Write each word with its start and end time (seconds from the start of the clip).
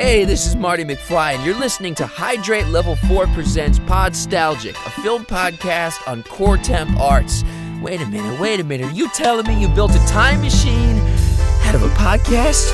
Hey, 0.00 0.24
this 0.24 0.46
is 0.46 0.56
Marty 0.56 0.82
McFly, 0.82 1.34
and 1.34 1.44
you're 1.44 1.58
listening 1.58 1.94
to 1.96 2.06
Hydrate 2.06 2.68
Level 2.68 2.96
4 2.96 3.26
Presents 3.26 3.78
Podstalgic, 3.80 4.70
a 4.70 4.90
film 5.02 5.26
podcast 5.26 6.08
on 6.08 6.22
core 6.22 6.56
temp 6.56 6.98
arts. 6.98 7.44
Wait 7.82 8.00
a 8.00 8.06
minute, 8.06 8.40
wait 8.40 8.60
a 8.60 8.64
minute. 8.64 8.86
Are 8.86 8.94
you 8.94 9.10
telling 9.10 9.46
me 9.46 9.60
you 9.60 9.68
built 9.68 9.94
a 9.94 9.98
time 10.06 10.40
machine 10.40 10.96
out 11.66 11.74
of 11.74 11.82
a 11.82 11.88
podcast? 11.90 12.70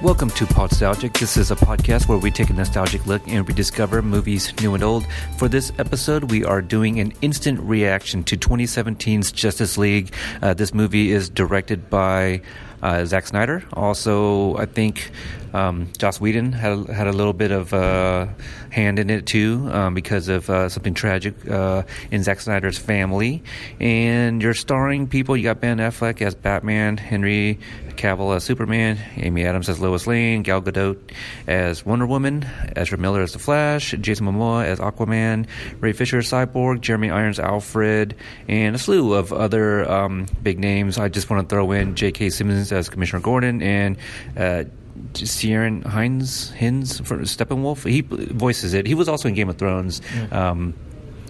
Welcome 0.00 0.30
to 0.30 0.44
Podstalgic. 0.44 1.18
This 1.18 1.36
is 1.36 1.50
a 1.50 1.56
podcast 1.56 2.06
where 2.06 2.18
we 2.18 2.30
take 2.30 2.50
a 2.50 2.52
nostalgic 2.52 3.04
look 3.06 3.26
and 3.26 3.48
rediscover 3.48 4.02
movies 4.02 4.54
new 4.60 4.74
and 4.74 4.84
old. 4.84 5.08
For 5.38 5.48
this 5.48 5.72
episode, 5.78 6.30
we 6.30 6.44
are 6.44 6.62
doing 6.62 7.00
an 7.00 7.12
instant 7.20 7.58
reaction 7.58 8.22
to 8.24 8.36
2017's 8.36 9.32
Justice 9.32 9.76
League. 9.76 10.14
Uh, 10.40 10.54
this 10.54 10.72
movie 10.72 11.10
is 11.10 11.28
directed 11.28 11.90
by 11.90 12.42
uh, 12.86 13.04
Zack 13.04 13.26
Snyder. 13.26 13.62
Also, 13.72 14.56
I 14.56 14.66
think 14.66 15.10
um, 15.52 15.88
Joss 15.98 16.20
Whedon 16.20 16.52
had 16.52 16.88
had 16.88 17.06
a 17.06 17.12
little 17.12 17.32
bit 17.32 17.50
of 17.50 17.72
uh, 17.72 18.26
hand 18.70 18.98
in 18.98 19.10
it 19.10 19.26
too 19.26 19.68
um, 19.72 19.94
because 19.94 20.28
of 20.28 20.48
uh, 20.50 20.68
something 20.68 20.94
tragic 20.94 21.34
uh, 21.48 21.82
in 22.10 22.22
Zack 22.22 22.40
Snyder's 22.40 22.78
family. 22.78 23.42
And 23.80 24.42
you're 24.42 24.54
starring 24.54 25.08
people. 25.08 25.36
You 25.36 25.44
got 25.44 25.60
Ben 25.60 25.78
Affleck 25.78 26.22
as 26.22 26.34
Batman, 26.34 26.96
Henry 26.96 27.58
Cavill 27.96 28.36
as 28.36 28.44
Superman, 28.44 28.98
Amy 29.16 29.44
Adams 29.44 29.68
as 29.68 29.80
Lois 29.80 30.06
Lane, 30.06 30.42
Gal 30.42 30.62
Gadot 30.62 30.98
as 31.46 31.84
Wonder 31.84 32.06
Woman, 32.06 32.46
Ezra 32.76 32.98
Miller 32.98 33.22
as 33.22 33.32
The 33.32 33.38
Flash, 33.38 33.94
Jason 34.00 34.26
Momoa 34.26 34.64
as 34.64 34.78
Aquaman, 34.78 35.46
Ray 35.80 35.92
Fisher 35.92 36.18
as 36.18 36.30
Cyborg, 36.30 36.80
Jeremy 36.80 37.10
Irons 37.10 37.40
Alfred, 37.40 38.14
and 38.48 38.76
a 38.76 38.78
slew 38.78 39.14
of 39.14 39.32
other 39.32 39.90
um, 39.90 40.26
big 40.42 40.58
names. 40.58 40.98
I 40.98 41.08
just 41.08 41.30
want 41.30 41.48
to 41.48 41.54
throw 41.54 41.72
in 41.72 41.96
J.K. 41.96 42.30
Simmons 42.30 42.72
as 42.72 42.88
Commissioner 42.88 43.20
Gordon 43.20 43.62
and. 43.62 43.96
Ciarán 45.12 45.84
Hinds, 45.84 46.52
Hinds 46.52 47.00
for 47.00 47.18
Steppenwolf. 47.18 47.88
He 47.88 48.00
voices 48.02 48.74
it. 48.74 48.86
He 48.86 48.94
was 48.94 49.08
also 49.08 49.28
in 49.28 49.34
Game 49.34 49.48
of 49.48 49.56
Thrones. 49.56 50.00
Yeah. 50.14 50.50
Um, 50.50 50.74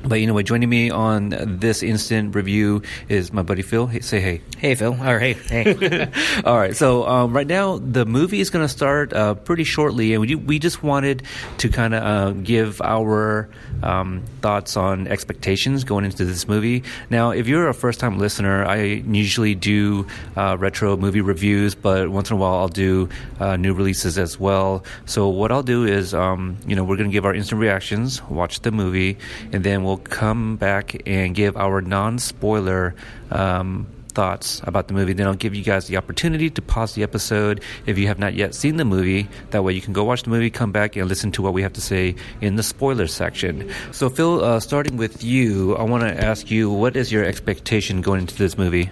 but 0.06 0.18
anyway, 0.18 0.42
joining 0.42 0.68
me 0.68 0.90
on 0.90 1.34
this 1.60 1.82
instant 1.82 2.34
review 2.34 2.82
is 3.08 3.32
my 3.32 3.42
buddy 3.42 3.62
Phil. 3.62 3.86
Hey, 3.86 4.00
say 4.00 4.20
hey. 4.20 4.40
Hey, 4.58 4.74
Phil. 4.74 4.92
Or 4.92 5.18
hey, 5.18 5.32
hey. 5.32 6.08
All 6.44 6.56
right. 6.56 6.76
So 6.76 7.06
um, 7.06 7.32
right 7.32 7.46
now, 7.46 7.78
the 7.78 8.06
movie 8.06 8.40
is 8.40 8.50
going 8.50 8.64
to 8.64 8.68
start 8.68 9.12
uh, 9.12 9.34
pretty 9.34 9.64
shortly, 9.64 10.12
and 10.12 10.20
we 10.20 10.34
we 10.34 10.58
just 10.58 10.82
wanted 10.82 11.22
to 11.58 11.68
kind 11.68 11.94
of 11.94 12.02
uh, 12.02 12.30
give 12.42 12.80
our 12.82 13.48
um, 13.82 14.22
thoughts 14.42 14.76
on 14.76 15.08
expectations 15.08 15.84
going 15.84 16.04
into 16.04 16.24
this 16.24 16.46
movie. 16.46 16.84
Now, 17.10 17.30
if 17.30 17.48
you're 17.48 17.68
a 17.68 17.74
first 17.74 18.00
time 18.00 18.18
listener, 18.18 18.64
I 18.64 18.82
usually 18.82 19.54
do 19.54 20.06
uh, 20.36 20.56
retro 20.58 20.96
movie 20.96 21.20
reviews, 21.20 21.74
but 21.74 22.10
once 22.10 22.30
in 22.30 22.36
a 22.36 22.40
while 22.40 22.54
I'll 22.54 22.68
do 22.68 23.08
uh, 23.40 23.56
new 23.56 23.74
releases 23.74 24.18
as 24.18 24.38
well. 24.38 24.84
So 25.04 25.28
what 25.28 25.52
I'll 25.52 25.62
do 25.62 25.84
is, 25.84 26.14
um, 26.14 26.56
you 26.66 26.76
know, 26.76 26.84
we're 26.84 26.96
going 26.96 27.10
to 27.10 27.12
give 27.12 27.24
our 27.24 27.34
instant 27.34 27.60
reactions, 27.60 28.22
watch 28.24 28.60
the 28.60 28.70
movie, 28.70 29.18
and 29.52 29.64
then 29.64 29.84
we'll 29.84 29.95
come 29.98 30.56
back 30.56 31.02
and 31.06 31.34
give 31.34 31.56
our 31.56 31.80
non 31.80 32.18
spoiler. 32.18 32.94
Um, 33.30 33.86
thoughts 34.16 34.62
about 34.64 34.88
the 34.88 34.94
movie. 34.94 35.12
Then 35.12 35.26
I'll 35.26 35.34
give 35.34 35.54
you 35.54 35.62
guys 35.62 35.88
the 35.88 35.98
opportunity 35.98 36.48
to 36.48 36.62
pause 36.62 36.94
the 36.94 37.02
episode 37.02 37.62
if 37.84 37.98
you 37.98 38.06
have 38.06 38.18
not 38.18 38.32
yet 38.32 38.54
seen 38.54 38.78
the 38.78 38.84
movie. 38.84 39.28
That 39.50 39.62
way 39.62 39.74
you 39.74 39.82
can 39.82 39.92
go 39.92 40.04
watch 40.04 40.22
the 40.22 40.30
movie, 40.30 40.48
come 40.48 40.72
back, 40.72 40.96
and 40.96 41.06
listen 41.06 41.30
to 41.32 41.42
what 41.42 41.52
we 41.52 41.60
have 41.60 41.74
to 41.74 41.82
say 41.82 42.16
in 42.40 42.56
the 42.56 42.62
spoiler 42.62 43.06
section. 43.08 43.70
So, 43.92 44.08
Phil, 44.08 44.42
uh, 44.42 44.58
starting 44.58 44.96
with 44.96 45.22
you, 45.22 45.76
I 45.76 45.82
want 45.82 46.02
to 46.02 46.24
ask 46.24 46.50
you 46.50 46.70
what 46.70 46.96
is 46.96 47.12
your 47.12 47.24
expectation 47.24 48.00
going 48.00 48.22
into 48.22 48.36
this 48.36 48.56
movie? 48.56 48.90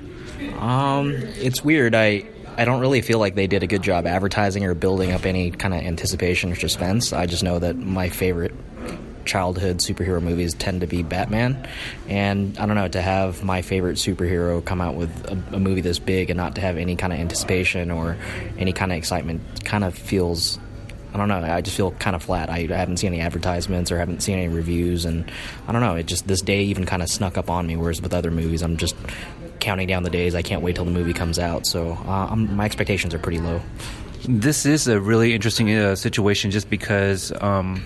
Um, 0.58 1.12
it's 1.12 1.64
weird. 1.64 1.94
I 1.94 2.27
I 2.56 2.64
don't 2.64 2.80
really 2.80 3.00
feel 3.00 3.18
like 3.18 3.34
they 3.34 3.46
did 3.46 3.62
a 3.62 3.66
good 3.66 3.83
job 3.83 4.06
advertising 4.06 4.64
or 4.64 4.74
building 4.74 5.11
up 5.11 5.24
any 5.24 5.50
kind 5.50 5.74
of 5.74 5.80
anticipation 5.80 6.52
or 6.52 6.55
suspense. 6.55 7.12
I 7.12 7.27
just 7.27 7.42
know 7.42 7.58
that 7.58 7.77
my 7.77 8.11
favorite 8.11 8.55
childhood 9.25 9.78
superhero 9.78 10.22
movies 10.22 10.55
tend 10.55 10.80
to 10.80 10.86
be 10.86 11.02
Batman. 11.02 11.67
And 12.08 12.58
I 12.58 12.67
don't 12.67 12.77
know, 12.77 12.89
to 12.89 13.02
have 13.02 13.42
my 13.42 13.62
favorite 13.62 13.96
superhero 13.96 14.64
come 14.64 14.80
out 14.80 14.95
with 14.95 15.11
a, 15.27 15.57
a 15.57 15.61
movie 15.61 15.80
this 15.80 15.98
big 15.98 16.30
and 16.30 16.36
not 16.36 16.55
to 16.57 16.61
have 16.61 16.77
any 16.77 16.96
kind 16.96 17.12
of 17.12 17.18
anticipation 17.18 17.90
or 17.90 18.17
any 18.58 18.73
kind 18.73 18.92
of 18.92 18.98
excitement 18.98 19.64
kind 19.64 19.85
of 19.85 19.95
feels 19.95 20.58
I 21.14 21.17
don't 21.17 21.29
know. 21.29 21.45
I 21.45 21.61
just 21.61 21.77
feel 21.77 21.92
kind 21.92 22.17
of 22.17 22.24
flat. 22.24 22.51
I, 22.51 22.67
I, 22.68 22.74
haven't 22.74 22.96
seen 22.96 23.12
any 23.12 23.23
advertisements 23.23 23.92
or 23.92 23.98
haven't 23.98 24.20
seen 24.20 24.36
any 24.36 24.48
reviews, 24.48 25.05
and 25.05 25.30
I 25.68 25.70
don't 25.70 25.80
know. 25.80 25.95
It 25.95 26.06
just 26.06 26.27
this 26.27 26.42
day 26.42 26.64
even 26.64 26.86
kind 26.86 27.02
of 27.02 27.08
snuck 27.08 27.39
up 27.39 27.48
on 27.48 27.68
me. 27.68 27.77
Whereas 27.77 28.02
with 28.02 28.12
other 28.12 28.33
movies, 28.33 28.62
I'm 28.62 28.77
just 28.77 28.96
counting 29.61 29.86
down 29.86 30.02
the 30.02 30.11
days. 30.11 30.35
I 30.35 30.42
can't 30.42 30.61
wait 30.61 30.74
till 30.74 30.85
the 30.85 30.91
movie 30.91 31.12
comes 31.12 31.39
out. 31.39 31.67
So 31.67 31.92
uh, 31.92 32.35
my 32.35 32.64
expectations 32.64 33.14
are 33.14 33.20
pretty 33.20 33.39
low. 33.39 33.61
This 34.27 34.67
is 34.67 34.89
a 34.89 35.01
really 35.01 35.35
interesting 35.35 35.73
uh, 35.73 35.95
situation, 35.95 36.51
just 36.51 36.68
because. 36.68 37.33
Um, 37.41 37.85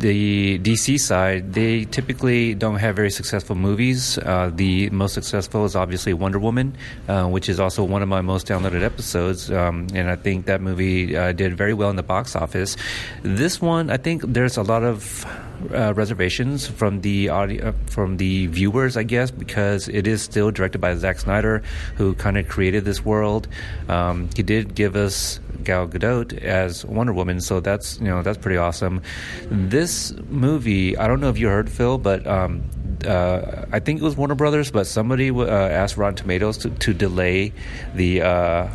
the 0.00 0.58
DC 0.60 0.98
side, 1.00 1.52
they 1.52 1.84
typically 1.84 2.54
don't 2.54 2.76
have 2.76 2.96
very 2.96 3.10
successful 3.10 3.56
movies. 3.56 4.18
Uh, 4.18 4.50
the 4.54 4.90
most 4.90 5.14
successful 5.14 5.64
is 5.64 5.74
obviously 5.76 6.12
Wonder 6.12 6.38
Woman, 6.38 6.76
uh, 7.08 7.26
which 7.26 7.48
is 7.48 7.60
also 7.60 7.84
one 7.84 8.02
of 8.02 8.08
my 8.08 8.20
most 8.20 8.46
downloaded 8.46 8.82
episodes. 8.82 9.50
Um, 9.50 9.86
and 9.94 10.10
I 10.10 10.16
think 10.16 10.46
that 10.46 10.60
movie 10.60 11.16
uh, 11.16 11.32
did 11.32 11.56
very 11.56 11.74
well 11.74 11.90
in 11.90 11.96
the 11.96 12.02
box 12.02 12.36
office. 12.36 12.76
This 13.22 13.60
one, 13.60 13.90
I 13.90 13.96
think 13.96 14.22
there's 14.22 14.56
a 14.56 14.62
lot 14.62 14.82
of 14.82 15.26
uh, 15.74 15.92
reservations 15.94 16.66
from 16.66 17.00
the 17.00 17.28
audio, 17.28 17.68
uh, 17.68 17.72
from 17.86 18.16
the 18.16 18.46
viewers, 18.46 18.96
I 18.96 19.02
guess, 19.02 19.30
because 19.30 19.88
it 19.88 20.06
is 20.06 20.22
still 20.22 20.50
directed 20.50 20.80
by 20.80 20.94
Zack 20.94 21.18
Snyder, 21.18 21.62
who 21.96 22.14
kind 22.14 22.38
of 22.38 22.48
created 22.48 22.84
this 22.84 23.04
world. 23.04 23.48
Um, 23.88 24.28
he 24.36 24.42
did 24.42 24.74
give 24.74 24.96
us 24.96 25.40
Gal 25.62 25.88
Gadot 25.88 26.36
as 26.42 26.84
Wonder 26.84 27.12
Woman, 27.12 27.40
so 27.40 27.60
that's 27.60 27.98
you 27.98 28.06
know 28.06 28.22
that's 28.22 28.38
pretty 28.38 28.56
awesome. 28.56 29.02
This 29.50 30.12
movie, 30.28 30.96
I 30.96 31.06
don't 31.06 31.20
know 31.20 31.28
if 31.28 31.38
you 31.38 31.48
heard 31.48 31.70
Phil, 31.70 31.98
but 31.98 32.26
um, 32.26 32.62
uh, 33.06 33.66
I 33.72 33.80
think 33.80 34.00
it 34.00 34.04
was 34.04 34.16
Warner 34.16 34.34
Brothers, 34.34 34.70
but 34.70 34.86
somebody 34.86 35.30
uh, 35.30 35.44
asked 35.46 35.96
Rotten 35.96 36.16
Tomatoes 36.16 36.58
to, 36.58 36.70
to 36.70 36.94
delay 36.94 37.52
the 37.94 38.22
uh, 38.22 38.68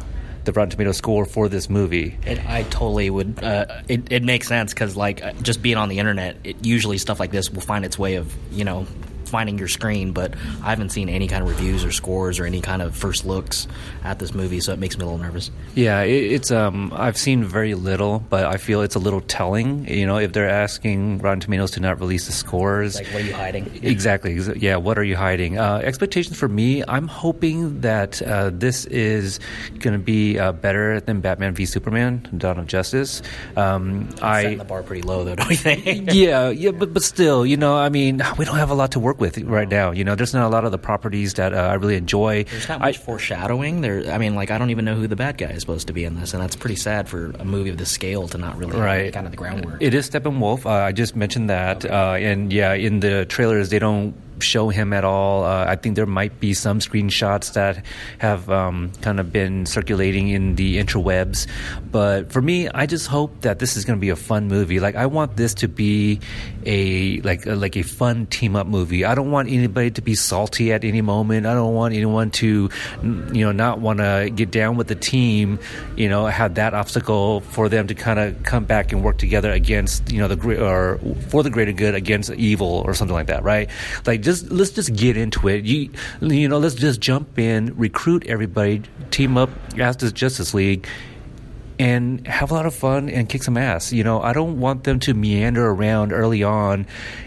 the 0.45 0.51
Rotten 0.51 0.71
Tomato 0.71 0.91
score 0.91 1.25
for 1.25 1.47
this 1.49 1.69
movie. 1.69 2.17
It, 2.25 2.45
I 2.45 2.63
totally 2.63 3.09
would. 3.09 3.41
Uh, 3.44 3.65
it, 3.88 4.11
it 4.11 4.23
makes 4.23 4.47
sense 4.47 4.73
because, 4.73 4.95
like, 4.97 5.23
uh, 5.23 5.33
just 5.41 5.61
being 5.61 5.77
on 5.77 5.89
the 5.89 6.00
internet, 6.00 6.38
it, 6.44 6.65
usually 6.65 6.97
stuff 6.97 7.19
like 7.19 7.31
this 7.31 7.50
will 7.50 7.61
find 7.61 7.85
its 7.85 7.97
way 7.97 8.15
of 8.15 8.33
you 8.51 8.65
know 8.65 8.85
finding 9.33 9.57
your 9.57 9.67
screen, 9.67 10.11
but 10.11 10.35
I 10.61 10.69
haven't 10.69 10.89
seen 10.89 11.09
any 11.09 11.27
kind 11.27 11.41
of 11.41 11.49
reviews 11.49 11.83
or 11.83 11.91
scores 11.91 12.38
or 12.38 12.45
any 12.45 12.61
kind 12.61 12.83
of 12.83 12.95
first 12.95 13.25
looks 13.25 13.67
at 14.03 14.19
this 14.19 14.31
movie, 14.35 14.59
so 14.59 14.73
it 14.73 14.77
makes 14.77 14.95
me 14.95 15.01
a 15.01 15.07
little 15.07 15.17
nervous. 15.17 15.49
Yeah, 15.73 16.01
it, 16.01 16.31
it's 16.33 16.51
um, 16.51 16.94
I've 16.95 17.17
seen 17.17 17.44
very 17.44 17.73
little, 17.73 18.19
but 18.29 18.45
I 18.45 18.57
feel 18.57 18.83
it's 18.83 18.94
a 18.94 18.99
little 18.99 19.21
telling. 19.21 19.88
You 19.88 20.05
know, 20.05 20.17
if 20.17 20.33
they're 20.33 20.47
asking 20.47 21.17
Rotten 21.17 21.39
Tomatoes 21.39 21.71
to 21.71 21.79
not 21.79 21.99
release 21.99 22.27
the 22.27 22.31
scores, 22.31 22.94
like 22.94 23.07
what 23.07 23.23
are 23.23 23.25
you 23.25 23.33
hiding? 23.33 23.79
Exactly. 23.81 24.39
Yeah, 24.55 24.75
what 24.75 24.99
are 24.99 25.03
you 25.03 25.16
hiding? 25.16 25.57
Uh, 25.57 25.81
expectations 25.83 26.38
for 26.38 26.47
me, 26.47 26.83
I'm 26.88 27.07
hoping 27.07 27.81
that 27.81 28.21
uh, 28.21 28.51
this 28.53 28.85
is 28.85 29.39
going 29.79 29.97
to 29.97 30.03
be 30.03 30.38
uh, 30.38 30.51
better 30.51 31.00
than 31.00 31.21
Batman 31.21 31.55
v 31.55 31.65
Superman: 31.65 32.29
Dawn 32.38 32.59
of 32.59 32.67
Justice. 32.67 33.23
Um, 33.57 34.09
I 34.21 34.44
setting 34.44 34.57
the 34.59 34.63
bar 34.65 34.83
pretty 34.83 35.01
low, 35.01 35.23
though, 35.23 35.33
don't 35.33 35.50
you 35.50 35.57
think? 35.57 36.13
yeah, 36.13 36.50
yeah, 36.50 36.69
but 36.69 36.94
but 36.94 37.01
still, 37.01 37.47
you 37.47 37.57
know, 37.57 37.75
I 37.75 37.89
mean, 37.89 38.21
we 38.38 38.45
don't 38.45 38.57
have 38.57 38.69
a 38.69 38.75
lot 38.75 38.91
to 38.91 39.00
work 39.00 39.19
with 39.19 39.22
with 39.23 39.38
right 39.44 39.69
now. 39.69 39.91
You 39.91 40.03
know, 40.03 40.16
there's 40.16 40.34
not 40.34 40.45
a 40.45 40.50
lot 40.50 40.66
of 40.66 40.73
the 40.73 40.78
properties 40.78 41.35
that 41.35 41.53
uh, 41.53 41.57
I 41.57 41.75
really 41.75 41.95
enjoy. 41.95 42.44
There's 42.44 42.67
not 42.67 42.81
much 42.81 43.00
I, 43.00 43.01
foreshadowing. 43.01 43.79
There, 43.79 44.11
I 44.11 44.17
mean, 44.17 44.35
like 44.35 44.51
I 44.51 44.57
don't 44.57 44.69
even 44.69 44.84
know 44.84 44.95
who 44.95 45.07
the 45.07 45.16
bad 45.16 45.38
guy 45.38 45.51
is 45.51 45.61
supposed 45.61 45.88
to 45.88 45.94
be 45.94 46.03
in 46.03 46.19
this, 46.19 46.34
and 46.34 46.44
that's 46.44 46.57
pretty 46.57 46.75
sad 46.75 47.07
for 47.07 47.31
a 47.39 47.45
movie 47.45 47.69
of 47.69 47.78
this 47.78 47.89
scale 47.89 48.28
to 48.28 48.38
not 48.38 48.57
really 48.57 48.78
right. 48.78 49.13
kind 49.13 49.25
of 49.25 49.31
the 49.31 49.38
groundwork. 49.38 49.81
It 49.81 49.94
is 49.94 50.09
Steppenwolf. 50.09 50.66
Uh, 50.66 50.69
I 50.69 50.91
just 50.91 51.16
mentioned 51.16 51.50
that, 51.50 51.85
okay. 51.85 51.94
uh, 51.94 52.16
and 52.16 52.51
yeah, 52.51 52.73
in 52.73 53.00
the 53.00 53.25
trailers 53.25 53.69
they 53.69 53.79
don't 53.79 54.13
show 54.39 54.69
him 54.69 54.94
at 54.94 55.03
all. 55.03 55.44
Uh, 55.44 55.66
I 55.67 55.75
think 55.75 55.95
there 55.95 56.05
might 56.05 56.39
be 56.39 56.53
some 56.53 56.79
screenshots 56.79 57.53
that 57.53 57.85
have 58.19 58.49
um, 58.49 58.91
kind 59.01 59.19
of 59.19 59.31
been 59.31 59.66
circulating 59.66 60.29
in 60.29 60.55
the 60.55 60.77
interwebs. 60.77 61.47
But 61.91 62.31
for 62.31 62.41
me, 62.41 62.69
I 62.69 62.85
just 62.85 63.07
hope 63.07 63.41
that 63.41 63.59
this 63.59 63.77
is 63.77 63.85
going 63.85 63.97
to 63.97 64.01
be 64.01 64.09
a 64.09 64.15
fun 64.15 64.47
movie. 64.47 64.80
Like 64.80 64.95
I 64.95 65.06
want 65.06 65.35
this 65.35 65.53
to 65.56 65.68
be 65.68 66.19
a 66.65 67.19
like 67.21 67.45
a, 67.45 67.56
like 67.56 67.77
a 67.77 67.83
fun 67.83 68.25
team 68.27 68.56
up 68.56 68.68
movie. 68.68 69.06
I 69.06 69.15
don't 69.15 69.31
want 69.31 69.50
anybody 69.50 69.91
to 69.91 70.01
be 70.01 70.15
salty 70.15 70.74
at 70.74 70.83
any 70.83 71.01
moment. 71.01 71.45
I 71.45 71.53
don't 71.53 71.74
want 71.74 71.94
anyone 71.94 72.31
to 72.31 72.69
you 73.03 73.45
know 73.45 73.51
not 73.51 73.80
want 73.80 74.00
to 74.00 74.31
get 74.33 74.51
down 74.51 74.77
with 74.77 74.88
the 74.88 74.95
team. 74.95 75.59
You 75.95 76.09
know, 76.09 76.25
have 76.25 76.56
that 76.56 76.74
obstacle 76.74 77.41
for 77.41 77.69
them 77.69 77.88
to 77.88 77.94
kind 77.94 78.19
of 78.19 78.41
come 78.44 78.65
back 78.65 78.91
and 78.91 79.03
work 79.03 79.18
together 79.18 79.51
against 79.51 80.12
you 80.12 80.19
know 80.19 80.27
the 80.27 80.63
or 80.63 81.00
for 81.30 81.44
the 81.44 81.50
greater 81.50 81.74
good 81.74 81.95
against 81.95 82.31
evil 82.31 82.83
or 82.85 82.94
something 82.94 83.13
like 83.13 83.27
that. 83.27 83.44
Right? 83.44 83.69
Like 84.06 84.22
just 84.23 84.51
let's 84.51 84.71
just 84.71 84.95
get 84.95 85.17
into 85.17 85.47
it. 85.47 85.65
You 85.65 85.89
you 86.21 86.47
know, 86.47 86.57
let's 86.57 86.75
just 86.75 86.99
jump 86.99 87.37
in, 87.37 87.75
recruit 87.77 88.25
everybody, 88.27 88.81
team 89.11 89.37
up, 89.37 89.49
ask 89.77 89.99
the 89.99 90.11
Justice 90.11 90.53
League, 90.53 90.87
and 91.79 92.25
have 92.27 92.51
a 92.51 92.53
lot 92.53 92.65
of 92.65 92.73
fun 92.73 93.09
and 93.09 93.27
kick 93.27 93.43
some 93.43 93.57
ass. 93.57 93.91
You 93.91 94.03
know, 94.03 94.21
I 94.21 94.33
don't 94.33 94.59
want 94.59 94.83
them 94.83 94.99
to 95.01 95.13
meander 95.13 95.67
around 95.67 96.13
early 96.13 96.43
on 96.43 96.85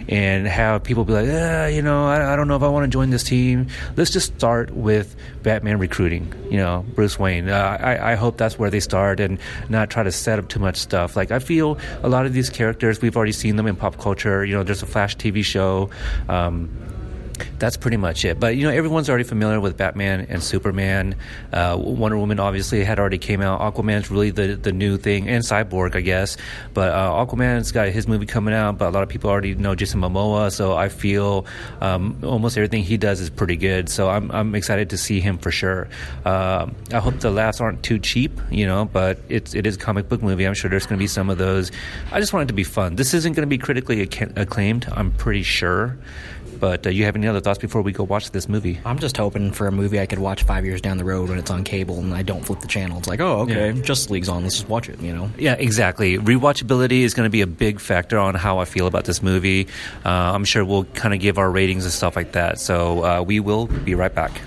and 0.08 0.46
have 0.46 0.84
people 0.84 1.04
be 1.04 1.12
like, 1.12 1.26
yeah, 1.26 1.66
you 1.66 1.82
know, 1.82 2.06
I, 2.06 2.32
I, 2.32 2.37
don't 2.37 2.46
know 2.46 2.56
if 2.56 2.62
I 2.62 2.69
want 2.69 2.84
to 2.84 2.88
join 2.88 3.10
this 3.10 3.25
team. 3.25 3.66
Let's 3.96 4.10
just 4.10 4.34
start 4.37 4.70
with 4.70 5.16
Batman 5.43 5.78
recruiting, 5.78 6.32
you 6.50 6.58
know, 6.58 6.84
Bruce 6.94 7.19
Wayne. 7.19 7.48
Uh, 7.48 7.76
I, 7.81 8.12
I 8.12 8.14
hope 8.14 8.37
that's 8.37 8.58
where 8.58 8.70
they 8.70 8.81
start 8.81 9.19
and 9.20 9.38
not 9.69 9.90
try 9.90 10.02
to 10.02 10.12
set 10.12 10.38
up 10.38 10.48
too 10.48 10.60
much 10.60 10.76
stuff. 10.76 11.16
Like, 11.16 11.31
I 11.31 11.40
feel 11.40 11.78
a 12.02 12.08
lot 12.08 12.26
of 12.26 12.32
these 12.32 12.50
characters, 12.50 13.00
we've 13.00 13.16
already 13.16 13.32
seen 13.32 13.56
them 13.56 13.66
in 13.66 13.75
pop 13.76 13.98
culture. 13.98 14.44
You 14.44 14.54
know, 14.54 14.62
there's 14.62 14.82
a 14.82 14.87
Flash 14.87 15.16
TV 15.16 15.44
show. 15.44 15.90
Um, 16.28 16.70
that's 17.59 17.77
pretty 17.77 17.97
much 17.97 18.25
it. 18.25 18.38
But 18.38 18.56
you 18.56 18.65
know, 18.65 18.71
everyone's 18.71 19.09
already 19.09 19.25
familiar 19.25 19.61
with 19.61 19.77
Batman 19.77 20.27
and 20.29 20.43
Superman. 20.43 21.17
Uh, 21.53 21.77
Wonder 21.79 22.19
Woman 22.19 22.41
obviously 22.41 22.85
had 22.85 22.99
already 22.99 23.19
came 23.19 23.41
out. 23.41 23.61
Aquaman's 23.61 24.11
really 24.11 24.31
the 24.31 24.56
the 24.56 24.73
new 24.73 24.97
thing, 24.97 25.29
and 25.29 25.43
Cyborg, 25.43 25.97
I 25.97 26.00
guess. 26.00 26.37
But 26.75 26.93
uh, 26.93 27.25
Aquaman's 27.25 27.73
got 27.73 27.88
his 27.88 28.06
movie 28.09 28.27
coming 28.27 28.55
out. 28.55 28.79
But 28.79 28.88
a 28.88 28.91
lot 28.91 29.03
of 29.03 29.09
people 29.09 29.31
already 29.31 29.55
know 29.55 29.75
Jason 29.75 30.00
Momoa, 30.00 30.53
so 30.53 30.77
I 30.77 30.88
feel 30.88 31.47
um, 31.81 32.19
almost 32.23 32.56
everything 32.56 32.83
he 32.83 32.97
does 32.97 33.21
is 33.21 33.31
pretty 33.31 33.56
good. 33.56 33.89
So 33.89 34.09
I'm 34.09 34.31
I'm 34.31 34.55
excited 34.55 34.91
to 34.91 34.99
see 34.99 35.21
him 35.21 35.39
for 35.39 35.50
sure. 35.50 35.89
Uh, 36.25 36.69
I 36.93 36.99
hope 36.99 37.21
the 37.21 37.31
laughs 37.31 37.61
aren't 37.61 37.82
too 37.82 37.99
cheap, 37.99 38.39
you 38.50 38.67
know. 38.67 38.85
But 38.85 39.19
it's 39.29 39.55
it 39.55 39.67
is 39.67 39.77
a 39.77 39.79
comic 39.79 40.09
book 40.09 40.23
movie. 40.23 40.47
I'm 40.47 40.55
sure 40.55 40.71
there's 40.71 40.87
going 40.87 40.99
to 40.99 41.03
be 41.03 41.09
some 41.09 41.31
of 41.31 41.39
those. 41.39 41.71
I 42.12 42.21
just 42.21 42.32
want 42.32 42.44
it 42.44 42.49
to 42.49 42.55
be 42.55 42.65
fun. 42.65 42.97
This 42.97 43.15
isn't 43.15 43.35
going 43.35 43.47
to 43.47 43.50
be 43.50 43.59
critically 43.59 44.03
acclaimed. 44.03 44.87
I'm 44.93 45.12
pretty 45.12 45.43
sure. 45.43 45.97
But 46.58 46.87
uh, 46.87 46.91
you 46.91 47.05
have 47.05 47.17
any 47.17 47.26
other 47.26 47.41
thoughts 47.41 47.58
before 47.58 47.82
we 47.82 47.93
go 47.93 48.05
watch 48.05 48.31
this 48.31 48.49
movie? 48.49 48.81
I'm 48.85 48.99
just 48.99 49.17
hoping 49.17 49.53
for 49.53 49.67
a 49.67 49.73
movie 49.73 50.00
I 50.00 50.06
could 50.06 50.19
watch 50.19 50.43
five 50.43 50.64
years 50.64 50.81
down 50.81 50.99
the 50.99 51.05
road 51.05 51.29
when 51.29 51.38
it's 51.38 51.50
on 51.50 51.64
cable 51.64 51.99
and 51.99 52.14
I 52.14 52.23
don't 52.23 52.44
flip 52.44 52.61
the 52.61 52.67
channel. 52.67 52.99
It's 52.99 53.08
like, 53.08 53.20
oh, 53.20 53.41
okay, 53.41 53.73
yeah. 53.73 53.82
Justice 53.82 54.11
League's 54.11 54.29
on. 54.29 54.43
Let's 54.43 54.56
just 54.56 54.69
watch 54.69 54.88
it. 54.88 55.00
You 55.00 55.12
know? 55.12 55.31
Yeah, 55.38 55.55
exactly. 55.55 56.19
Rewatchability 56.19 57.00
is 57.00 57.14
going 57.14 57.26
to 57.26 57.31
be 57.31 57.43
a 57.43 57.47
big 57.47 57.81
factor 57.81 58.19
on 58.19 58.35
how 58.35 58.58
I 58.58 58.64
feel 58.64 58.87
about 58.87 59.05
this 59.05 59.23
movie. 59.23 59.69
Uh, 60.05 60.08
I'm 60.08 60.44
sure 60.44 60.64
we'll 60.64 60.85
kind 60.85 61.14
of 61.14 61.20
give 61.20 61.38
our 61.38 61.50
ratings 61.50 61.85
and 61.85 61.93
stuff 61.93 62.17
like 62.17 62.32
that. 62.32 62.58
So 62.58 63.05
uh, 63.05 63.23
we 63.23 63.41
will 63.41 63.67
be 63.67 63.94
right 63.94 64.14
back. 64.14 64.41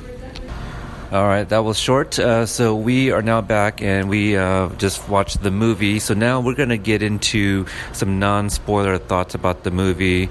All 1.12 1.24
right, 1.24 1.50
that 1.50 1.64
was 1.64 1.80
short. 1.80 2.20
Uh, 2.20 2.46
so 2.46 2.76
we 2.76 3.10
are 3.12 3.24
now 3.24 3.42
back 3.42 3.82
and 3.82 4.10
we 4.10 4.38
uh, 4.38 4.70
just 4.76 5.10
watched 5.10 5.42
the 5.42 5.50
movie. 5.50 5.98
So 5.98 6.14
now 6.14 6.40
we're 6.40 6.54
going 6.54 6.70
to 6.70 6.78
get 6.78 7.02
into 7.02 7.66
some 7.94 8.20
non 8.20 8.52
spoiler 8.52 9.00
thoughts 9.00 9.34
about 9.34 9.64
the 9.64 9.72
movie. 9.72 10.30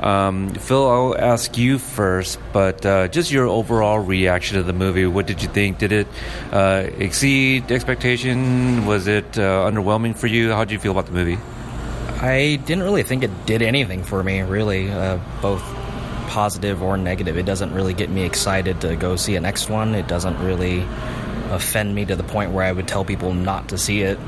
Um, 0.00 0.54
Phil, 0.54 0.88
I'll 0.88 1.18
ask 1.18 1.58
you 1.58 1.78
first, 1.78 2.38
but 2.52 2.84
uh, 2.86 3.08
just 3.08 3.30
your 3.30 3.46
overall 3.46 3.98
reaction 3.98 4.56
to 4.56 4.62
the 4.62 4.72
movie. 4.72 5.06
What 5.06 5.26
did 5.26 5.42
you 5.42 5.48
think? 5.48 5.78
Did 5.78 5.92
it 5.92 6.06
uh, 6.52 6.86
exceed 6.96 7.70
expectation? 7.70 8.86
Was 8.86 9.06
it 9.06 9.38
uh, 9.38 9.70
underwhelming 9.70 10.16
for 10.16 10.26
you? 10.26 10.52
How 10.52 10.64
did 10.64 10.72
you 10.72 10.78
feel 10.78 10.92
about 10.92 11.06
the 11.06 11.12
movie? 11.12 11.38
I 12.22 12.60
didn't 12.66 12.84
really 12.84 13.02
think 13.02 13.24
it 13.24 13.46
did 13.46 13.62
anything 13.62 14.02
for 14.02 14.22
me, 14.22 14.40
really, 14.40 14.90
uh, 14.90 15.18
both 15.42 15.62
positive 16.28 16.82
or 16.82 16.96
negative. 16.96 17.36
It 17.36 17.44
doesn't 17.44 17.74
really 17.74 17.92
get 17.92 18.08
me 18.08 18.24
excited 18.24 18.80
to 18.82 18.96
go 18.96 19.16
see 19.16 19.36
a 19.36 19.40
next 19.40 19.68
one. 19.68 19.94
It 19.94 20.06
doesn't 20.06 20.38
really 20.38 20.80
offend 21.50 21.94
me 21.94 22.04
to 22.06 22.16
the 22.16 22.22
point 22.22 22.52
where 22.52 22.64
I 22.64 22.72
would 22.72 22.88
tell 22.88 23.04
people 23.04 23.34
not 23.34 23.68
to 23.70 23.78
see 23.78 24.02
it. 24.02 24.18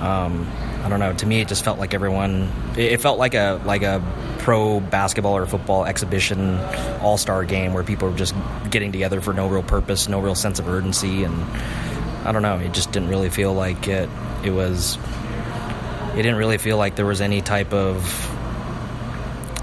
Um, 0.00 0.50
I 0.82 0.88
don't 0.88 0.98
know. 0.98 1.12
To 1.12 1.26
me, 1.26 1.40
it 1.40 1.48
just 1.48 1.64
felt 1.64 1.78
like 1.78 1.94
everyone. 1.94 2.50
It 2.76 3.00
felt 3.00 3.18
like 3.18 3.34
a 3.34 3.60
like 3.64 3.82
a 3.82 4.02
pro 4.40 4.80
basketball 4.80 5.36
or 5.36 5.46
football 5.46 5.84
exhibition 5.84 6.58
all 7.00 7.18
star 7.18 7.44
game 7.44 7.72
where 7.72 7.84
people 7.84 8.10
were 8.10 8.16
just 8.16 8.34
getting 8.70 8.92
together 8.92 9.20
for 9.20 9.32
no 9.32 9.48
real 9.48 9.62
purpose, 9.62 10.08
no 10.08 10.20
real 10.20 10.34
sense 10.34 10.58
of 10.58 10.68
urgency, 10.68 11.24
and 11.24 11.42
I 12.24 12.32
don't 12.32 12.42
know. 12.42 12.58
It 12.58 12.72
just 12.72 12.92
didn't 12.92 13.08
really 13.08 13.30
feel 13.30 13.52
like 13.52 13.88
it. 13.88 14.08
It 14.44 14.50
was. 14.50 14.98
It 16.12 16.22
didn't 16.22 16.36
really 16.36 16.58
feel 16.58 16.76
like 16.76 16.96
there 16.96 17.06
was 17.06 17.20
any 17.20 17.40
type 17.40 17.72
of 17.72 18.02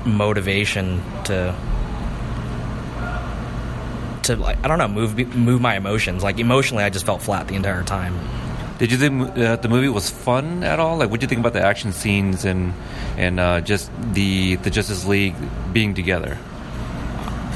motivation 0.06 1.04
to 1.26 1.54
to 4.24 4.36
like 4.38 4.58
I 4.64 4.68
don't 4.68 4.78
know 4.78 4.88
move 4.88 5.36
move 5.36 5.62
my 5.62 5.76
emotions. 5.76 6.24
Like 6.24 6.40
emotionally, 6.40 6.84
I 6.84 6.90
just 6.90 7.06
felt 7.06 7.22
flat 7.22 7.48
the 7.48 7.56
entire 7.56 7.84
time. 7.84 8.18
Did 8.78 8.92
you 8.92 8.98
think 8.98 9.38
uh, 9.38 9.56
the 9.56 9.70
movie 9.70 9.90
was 9.90 10.10
fun 10.10 10.64
at 10.64 10.80
all? 10.80 10.98
Like, 10.98 11.10
what 11.10 11.20
did 11.20 11.24
you 11.24 11.30
think 11.30 11.40
about 11.40 11.54
the 11.54 11.64
action 11.66 11.92
scenes 11.92 12.46
and 12.46 12.74
and 13.18 13.40
uh, 13.40 13.62
just 13.62 13.92
the 14.14 14.56
the 14.58 14.70
Justice 14.70 15.06
League 15.06 15.36
being 15.74 15.94
together? 15.94 16.38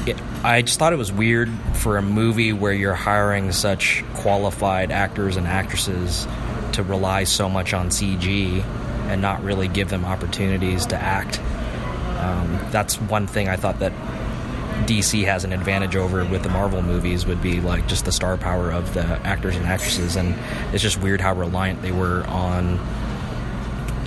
It, 0.04 0.20
I 0.42 0.62
just 0.62 0.78
thought 0.78 0.92
it 0.92 0.96
was 0.96 1.12
weird 1.12 1.48
for 1.74 1.96
a 1.96 2.02
movie 2.02 2.52
where 2.52 2.72
you're 2.72 2.94
hiring 2.94 3.52
such 3.52 4.04
qualified 4.14 4.90
actors 4.90 5.36
and 5.36 5.46
actresses 5.46 6.26
to 6.72 6.82
rely 6.82 7.22
so 7.24 7.48
much 7.48 7.72
on 7.72 7.90
CG 7.90 8.64
and 9.06 9.22
not 9.22 9.44
really 9.44 9.68
give 9.68 9.90
them 9.90 10.04
opportunities 10.04 10.86
to 10.86 10.96
act 10.96 11.38
um, 12.22 12.60
that's 12.70 13.00
one 13.00 13.26
thing 13.26 13.48
I 13.48 13.56
thought 13.56 13.80
that 13.80 13.92
DC 14.86 15.24
has 15.24 15.44
an 15.44 15.52
advantage 15.52 15.96
over 15.96 16.24
with 16.24 16.42
the 16.42 16.48
Marvel 16.48 16.82
movies 16.82 17.26
would 17.26 17.42
be 17.42 17.60
like 17.60 17.86
just 17.86 18.04
the 18.04 18.12
star 18.12 18.36
power 18.36 18.70
of 18.70 18.94
the 18.94 19.02
actors 19.02 19.56
and 19.56 19.66
actresses, 19.66 20.16
and 20.16 20.34
it's 20.72 20.82
just 20.82 21.00
weird 21.00 21.20
how 21.20 21.34
reliant 21.34 21.82
they 21.82 21.92
were 21.92 22.24
on 22.24 22.78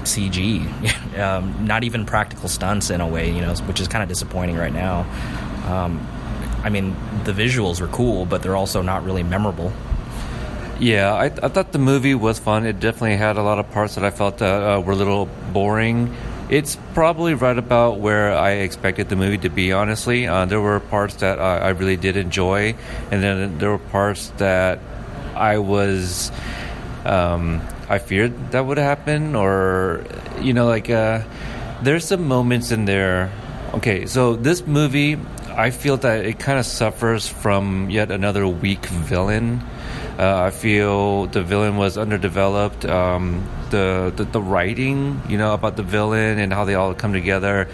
CG, 0.03 1.17
um, 1.19 1.65
not 1.65 1.83
even 1.83 2.05
practical 2.05 2.47
stunts 2.47 2.89
in 2.89 3.01
a 3.01 3.07
way, 3.07 3.31
you 3.31 3.41
know, 3.41 3.53
which 3.65 3.79
is 3.79 3.87
kind 3.87 4.03
of 4.03 4.09
disappointing 4.09 4.55
right 4.55 4.73
now. 4.73 5.01
Um, 5.65 6.05
I 6.63 6.69
mean, 6.69 6.95
the 7.25 7.31
visuals 7.31 7.81
are 7.81 7.87
cool, 7.87 8.25
but 8.25 8.41
they're 8.41 8.55
also 8.55 8.81
not 8.81 9.03
really 9.03 9.23
memorable. 9.23 9.71
Yeah, 10.79 11.13
I, 11.13 11.25
I, 11.25 11.47
thought 11.47 11.71
the 11.71 11.79
movie 11.79 12.15
was 12.15 12.37
fun. 12.37 12.65
It 12.65 12.81
definitely 12.81 13.15
had 13.15 13.37
a 13.37 13.43
lot 13.43 13.59
of 13.59 13.71
parts 13.71 13.95
that 13.95 14.03
I 14.03 14.09
felt 14.09 14.41
uh, 14.41 14.45
uh, 14.77 14.81
were 14.81 14.91
a 14.91 14.95
little 14.95 15.27
boring. 15.53 16.13
It's 16.47 16.77
probably 16.93 17.33
right 17.33 17.57
about 17.57 17.99
where 17.99 18.31
I 18.31 18.61
expected 18.61 19.09
the 19.09 19.15
movie 19.15 19.39
to 19.39 19.49
be, 19.49 19.73
honestly. 19.73 20.27
Uh, 20.27 20.45
there 20.45 20.61
were 20.61 20.79
parts 20.79 21.15
that 21.15 21.39
I, 21.39 21.57
I 21.57 21.69
really 21.69 21.97
did 21.97 22.17
enjoy, 22.17 22.75
and 23.09 23.23
then 23.23 23.57
there 23.57 23.71
were 23.71 23.79
parts 23.79 24.29
that 24.37 24.79
I 25.33 25.57
was. 25.57 26.31
Um, 27.03 27.61
I 27.89 27.97
feared 27.97 28.51
that 28.51 28.65
would 28.65 28.77
happen, 28.77 29.35
or, 29.35 30.05
you 30.39 30.53
know, 30.53 30.65
like, 30.67 30.89
uh, 30.89 31.21
there's 31.81 32.05
some 32.05 32.27
moments 32.27 32.71
in 32.71 32.85
there. 32.85 33.31
Okay, 33.73 34.05
so 34.05 34.35
this 34.35 34.65
movie, 34.65 35.17
I 35.49 35.69
feel 35.71 35.97
that 35.97 36.25
it 36.25 36.39
kind 36.39 36.57
of 36.57 36.65
suffers 36.65 37.27
from 37.27 37.89
yet 37.89 38.11
another 38.11 38.47
weak 38.47 38.85
villain. 38.85 39.61
Uh, 40.17 40.43
I 40.43 40.51
feel 40.51 41.25
the 41.27 41.43
villain 41.43 41.75
was 41.77 41.97
underdeveloped. 41.97 42.85
Um, 42.85 43.43
the, 43.69 44.13
the, 44.15 44.23
the 44.23 44.41
writing, 44.41 45.21
you 45.27 45.37
know, 45.37 45.53
about 45.53 45.75
the 45.75 45.83
villain 45.83 46.39
and 46.39 46.53
how 46.53 46.63
they 46.63 46.75
all 46.75 46.93
come 46.93 47.11
together. 47.11 47.67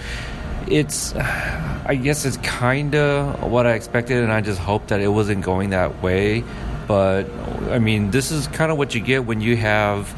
It's, 0.68 1.14
I 1.16 2.00
guess, 2.02 2.26
it's 2.26 2.38
kind 2.38 2.96
of 2.96 3.44
what 3.52 3.68
I 3.68 3.74
expected, 3.74 4.24
and 4.24 4.32
I 4.32 4.42
just 4.42 4.60
hope 4.60 4.88
that 4.88 5.02
it 5.02 5.10
wasn't 5.10 5.44
going 5.44 5.72
that 5.72 6.02
way. 6.02 6.44
But 6.88 7.30
I 7.70 7.80
mean, 7.80 8.12
this 8.12 8.32
is 8.32 8.48
kind 8.48 8.72
of 8.72 8.78
what 8.78 8.96
you 8.96 9.02
get 9.02 9.26
when 9.26 9.42
you 9.42 9.56
have 9.58 10.14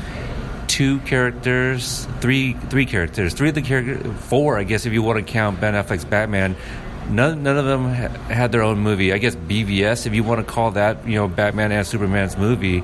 two 0.68 1.00
characters, 1.02 2.08
three 2.20 2.54
three 2.54 2.86
characters, 2.86 3.34
three 3.34 3.50
of 3.50 3.56
the 3.56 3.62
characters, 3.62 4.12
four, 4.22 4.58
I 4.58 4.64
guess, 4.64 4.86
if 4.86 4.94
you 4.94 5.04
want 5.04 5.26
to 5.26 5.32
count 5.32 5.62
Ben 5.62 5.74
Affleck's 5.74 6.06
Batman, 6.06 6.56
None, 7.10 7.44
none 7.44 7.58
of 7.58 7.66
them 7.66 7.94
ha- 7.94 8.34
had 8.34 8.52
their 8.52 8.62
own 8.62 8.80
movie. 8.80 9.14
I 9.14 9.18
guess 9.18 9.36
BVS, 9.36 10.06
if 10.06 10.14
you 10.14 10.24
want 10.24 10.46
to 10.46 10.52
call 10.52 10.72
that, 10.72 11.06
you 11.08 11.16
know, 11.16 11.28
Batman 11.28 11.72
and 11.72 11.86
Superman's 11.86 12.38
movie. 12.38 12.84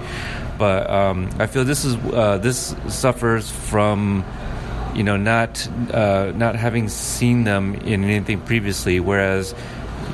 But 0.58 0.90
um, 0.90 1.30
I 1.40 1.48
feel 1.48 1.64
this 1.64 1.86
is 1.86 1.96
uh, 2.14 2.38
this 2.38 2.76
suffers 2.90 3.50
from, 3.50 4.26
you 4.94 5.04
know, 5.04 5.16
not 5.16 5.66
uh, 5.94 6.34
not 6.36 6.56
having 6.56 6.90
seen 6.90 7.46
them 7.46 7.76
in 7.76 8.04
anything 8.04 8.42
previously. 8.42 9.00
Whereas, 9.00 9.56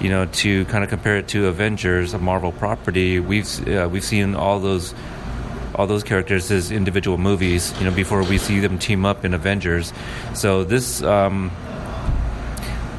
you 0.01 0.09
know, 0.09 0.25
to 0.25 0.65
kind 0.65 0.83
of 0.83 0.89
compare 0.91 1.17
it 1.17 1.27
to 1.29 1.47
Avengers, 1.47 2.13
a 2.13 2.19
Marvel 2.19 2.51
property, 2.51 3.19
we've 3.19 3.67
uh, 3.67 3.89
we've 3.91 4.03
seen 4.03 4.35
all 4.35 4.59
those 4.59 4.93
all 5.74 5.88
those 5.88 6.03
characters 6.03 6.51
as 6.51 6.71
individual 6.71 7.17
movies, 7.17 7.74
you 7.79 7.85
know, 7.85 7.91
before 7.91 8.24
we 8.24 8.38
see 8.38 8.59
them 8.59 8.77
team 8.77 9.03
up 9.03 9.25
in 9.25 9.33
Avengers. 9.33 9.93
So 10.35 10.63
this. 10.63 11.01
Um, 11.01 11.51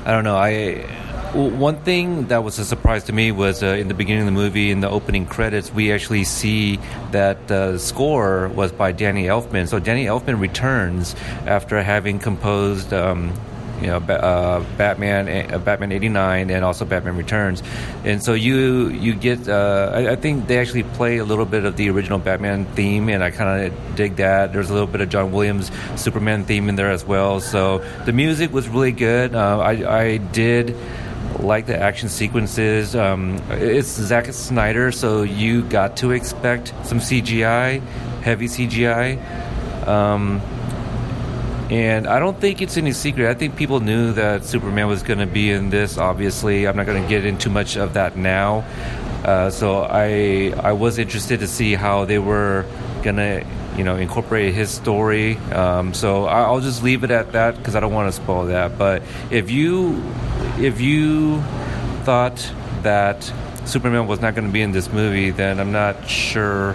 I 0.06 0.12
don't 0.12 0.22
know. 0.22 0.36
I 0.36 0.86
one 1.34 1.78
thing 1.82 2.28
that 2.28 2.44
was 2.44 2.60
a 2.60 2.64
surprise 2.64 3.02
to 3.04 3.12
me 3.12 3.32
was 3.32 3.60
uh, 3.62 3.66
in 3.66 3.88
the 3.88 3.94
beginning 3.94 4.20
of 4.20 4.26
the 4.26 4.40
movie, 4.40 4.70
in 4.70 4.80
the 4.80 4.88
opening 4.88 5.26
credits, 5.26 5.74
we 5.74 5.92
actually 5.92 6.22
see 6.22 6.78
that 7.10 7.48
the 7.48 7.74
uh, 7.74 7.78
score 7.78 8.48
was 8.48 8.70
by 8.70 8.92
Danny 8.92 9.24
Elfman. 9.24 9.66
So 9.66 9.80
Danny 9.80 10.04
Elfman 10.04 10.40
returns 10.40 11.16
after 11.44 11.82
having 11.82 12.20
composed. 12.20 12.92
Um, 12.92 13.32
you 13.80 13.88
know, 13.88 13.96
uh, 13.96 14.64
Batman, 14.76 15.52
uh, 15.52 15.58
Batman 15.58 15.92
'89, 15.92 16.50
and 16.50 16.64
also 16.64 16.84
Batman 16.84 17.16
Returns, 17.16 17.62
and 18.04 18.22
so 18.22 18.34
you 18.34 18.88
you 18.88 19.14
get. 19.14 19.48
Uh, 19.48 19.92
I, 19.94 20.12
I, 20.12 20.16
think 20.16 20.46
they 20.46 20.58
actually 20.58 20.84
play 20.84 21.18
a 21.18 21.24
little 21.24 21.44
bit 21.44 21.64
of 21.64 21.76
the 21.76 21.90
original 21.90 22.18
Batman 22.18 22.64
theme, 22.74 23.08
and 23.08 23.22
I 23.22 23.30
kind 23.30 23.66
of 23.66 23.96
dig 23.96 24.16
that. 24.16 24.52
There's 24.52 24.70
a 24.70 24.72
little 24.72 24.88
bit 24.88 25.00
of 25.00 25.08
John 25.08 25.32
Williams 25.32 25.70
Superman 25.96 26.44
theme 26.44 26.68
in 26.68 26.76
there 26.76 26.90
as 26.90 27.04
well. 27.04 27.40
So 27.40 27.78
the 28.04 28.12
music 28.12 28.52
was 28.52 28.68
really 28.68 28.92
good. 28.92 29.34
Uh, 29.34 29.58
I 29.58 30.00
I 30.00 30.16
did 30.16 30.76
like 31.40 31.66
the 31.66 31.78
action 31.78 32.08
sequences. 32.08 32.96
Um, 32.96 33.40
it's 33.50 33.88
Zack 33.88 34.32
Snyder, 34.32 34.90
so 34.90 35.22
you 35.22 35.62
got 35.62 35.98
to 35.98 36.12
expect 36.12 36.72
some 36.84 36.98
CGI 36.98 37.82
heavy 38.26 38.48
CGI. 38.48 39.16
Um, 39.86 40.40
and 41.70 42.06
I 42.06 42.20
don't 42.20 42.40
think 42.40 42.62
it's 42.62 42.76
any 42.76 42.92
secret. 42.92 43.28
I 43.28 43.34
think 43.34 43.56
people 43.56 43.80
knew 43.80 44.12
that 44.12 44.44
Superman 44.44 44.86
was 44.86 45.02
going 45.02 45.18
to 45.18 45.26
be 45.26 45.50
in 45.50 45.70
this. 45.70 45.98
Obviously, 45.98 46.66
I'm 46.66 46.76
not 46.76 46.86
going 46.86 47.02
to 47.02 47.08
get 47.08 47.24
into 47.24 47.50
much 47.50 47.76
of 47.76 47.94
that 47.94 48.16
now. 48.16 48.64
Uh, 49.24 49.50
so 49.50 49.82
I 49.82 50.54
I 50.62 50.72
was 50.72 50.98
interested 50.98 51.40
to 51.40 51.48
see 51.48 51.74
how 51.74 52.04
they 52.04 52.20
were 52.20 52.64
going 53.02 53.16
to 53.16 53.44
you 53.76 53.82
know 53.82 53.96
incorporate 53.96 54.54
his 54.54 54.70
story. 54.70 55.36
Um, 55.52 55.92
so 55.92 56.26
I'll 56.26 56.60
just 56.60 56.84
leave 56.84 57.02
it 57.02 57.10
at 57.10 57.32
that 57.32 57.56
because 57.56 57.74
I 57.74 57.80
don't 57.80 57.92
want 57.92 58.14
to 58.14 58.20
spoil 58.20 58.46
that. 58.46 58.78
But 58.78 59.02
if 59.32 59.50
you 59.50 60.00
if 60.58 60.80
you 60.80 61.40
thought 62.04 62.52
that 62.82 63.24
Superman 63.64 64.06
was 64.06 64.20
not 64.20 64.36
going 64.36 64.46
to 64.46 64.52
be 64.52 64.62
in 64.62 64.70
this 64.70 64.92
movie, 64.92 65.30
then 65.30 65.58
I'm 65.58 65.72
not 65.72 66.08
sure 66.08 66.74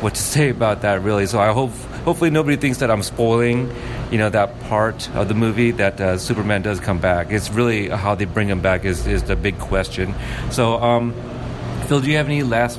what 0.00 0.16
to 0.16 0.20
say 0.34 0.50
about 0.50 0.82
that 0.82 1.02
really. 1.02 1.26
So 1.26 1.38
I 1.38 1.52
hope 1.52 1.70
hopefully 2.04 2.30
nobody 2.30 2.56
thinks 2.56 2.78
that 2.78 2.90
I'm 2.90 3.04
spoiling 3.04 3.70
you 4.10 4.18
know 4.18 4.30
that 4.30 4.58
part 4.60 5.08
of 5.14 5.28
the 5.28 5.34
movie 5.34 5.72
that 5.72 6.00
uh, 6.00 6.18
Superman 6.18 6.62
does 6.62 6.80
come 6.80 6.98
back. 6.98 7.30
It's 7.30 7.50
really 7.50 7.88
how 7.88 8.14
they 8.14 8.24
bring 8.24 8.48
him 8.48 8.60
back 8.60 8.84
is, 8.84 9.06
is 9.06 9.24
the 9.24 9.36
big 9.36 9.58
question. 9.58 10.14
So, 10.50 10.74
um, 10.82 11.12
Phil, 11.86 12.00
do 12.00 12.10
you 12.10 12.16
have 12.16 12.26
any 12.26 12.42
last 12.42 12.78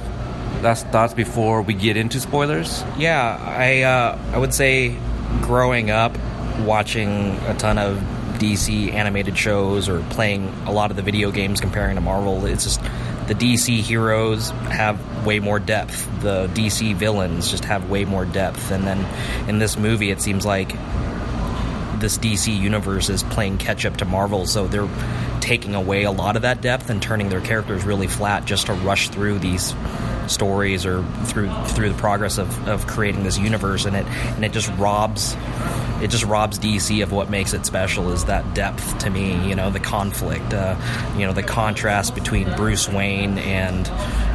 last 0.62 0.88
thoughts 0.88 1.14
before 1.14 1.62
we 1.62 1.74
get 1.74 1.98
into 1.98 2.20
spoilers? 2.20 2.84
Yeah, 2.98 3.38
I 3.40 3.82
uh, 3.82 4.20
I 4.34 4.38
would 4.38 4.54
say 4.54 4.96
growing 5.42 5.92
up 5.92 6.18
watching 6.60 7.38
a 7.48 7.56
ton 7.58 7.78
of 7.78 7.98
DC 8.38 8.94
animated 8.94 9.38
shows 9.38 9.90
or 9.90 10.02
playing 10.12 10.48
a 10.66 10.72
lot 10.72 10.92
of 10.92 10.98
the 10.98 11.04
video 11.04 11.32
games 11.32 11.60
comparing 11.60 11.96
to 11.96 12.02
Marvel, 12.02 12.46
it's 12.46 12.64
just 12.64 12.82
the 13.28 13.34
DC 13.34 13.82
heroes 13.82 14.52
have 14.70 15.26
way 15.26 15.40
more 15.40 15.60
depth. 15.60 16.08
The 16.22 16.48
DC 16.54 16.96
villains 16.96 17.52
just 17.52 17.66
have 17.66 17.90
way 17.90 18.06
more 18.06 18.26
depth. 18.26 18.72
And 18.72 18.86
then 18.86 19.06
in 19.50 19.60
this 19.60 19.78
movie, 19.78 20.12
it 20.12 20.22
seems 20.22 20.46
like 20.46 20.72
this 22.00 22.18
DC 22.18 22.58
universe 22.58 23.10
is 23.10 23.24
playing 23.24 23.58
catch 23.58 23.86
up 23.86 23.98
to 23.98 24.06
Marvel, 24.06 24.46
so 24.46 24.68
they're 24.68 24.90
taking 25.40 25.76
away 25.76 26.04
a 26.04 26.12
lot 26.12 26.36
of 26.36 26.42
that 26.42 26.62
depth 26.62 26.90
and 26.90 27.02
turning 27.02 27.30
their 27.30 27.42
characters 27.42 27.84
really 27.84 28.08
flat 28.08 28.46
just 28.46 28.68
to 28.68 28.74
rush 28.74 29.10
through 29.10 29.40
these 29.40 29.74
stories 30.28 30.86
or 30.86 31.04
through 31.26 31.50
through 31.68 31.90
the 31.90 31.98
progress 31.98 32.38
of, 32.38 32.68
of 32.68 32.86
creating 32.88 33.24
this 33.24 33.38
universe 33.38 33.86
and 33.86 33.96
it 33.96 34.06
and 34.06 34.44
it 34.44 34.52
just 34.52 34.70
robs 34.78 35.36
it 36.02 36.10
just 36.10 36.26
robs 36.26 36.60
DC 36.60 37.02
of 37.02 37.12
what 37.12 37.30
makes 37.30 37.54
it 37.54 37.66
special 37.66 38.12
is 38.12 38.26
that 38.26 38.54
depth 38.54 39.00
to 39.00 39.10
me 39.10 39.48
you 39.48 39.56
know 39.56 39.70
the 39.70 39.80
conflict 39.80 40.54
uh, 40.54 40.76
you 41.18 41.26
know 41.26 41.34
the 41.34 41.44
contrast 41.44 42.14
between 42.14 42.54
Bruce 42.56 42.90
Wayne 42.90 43.38
and 43.38 43.88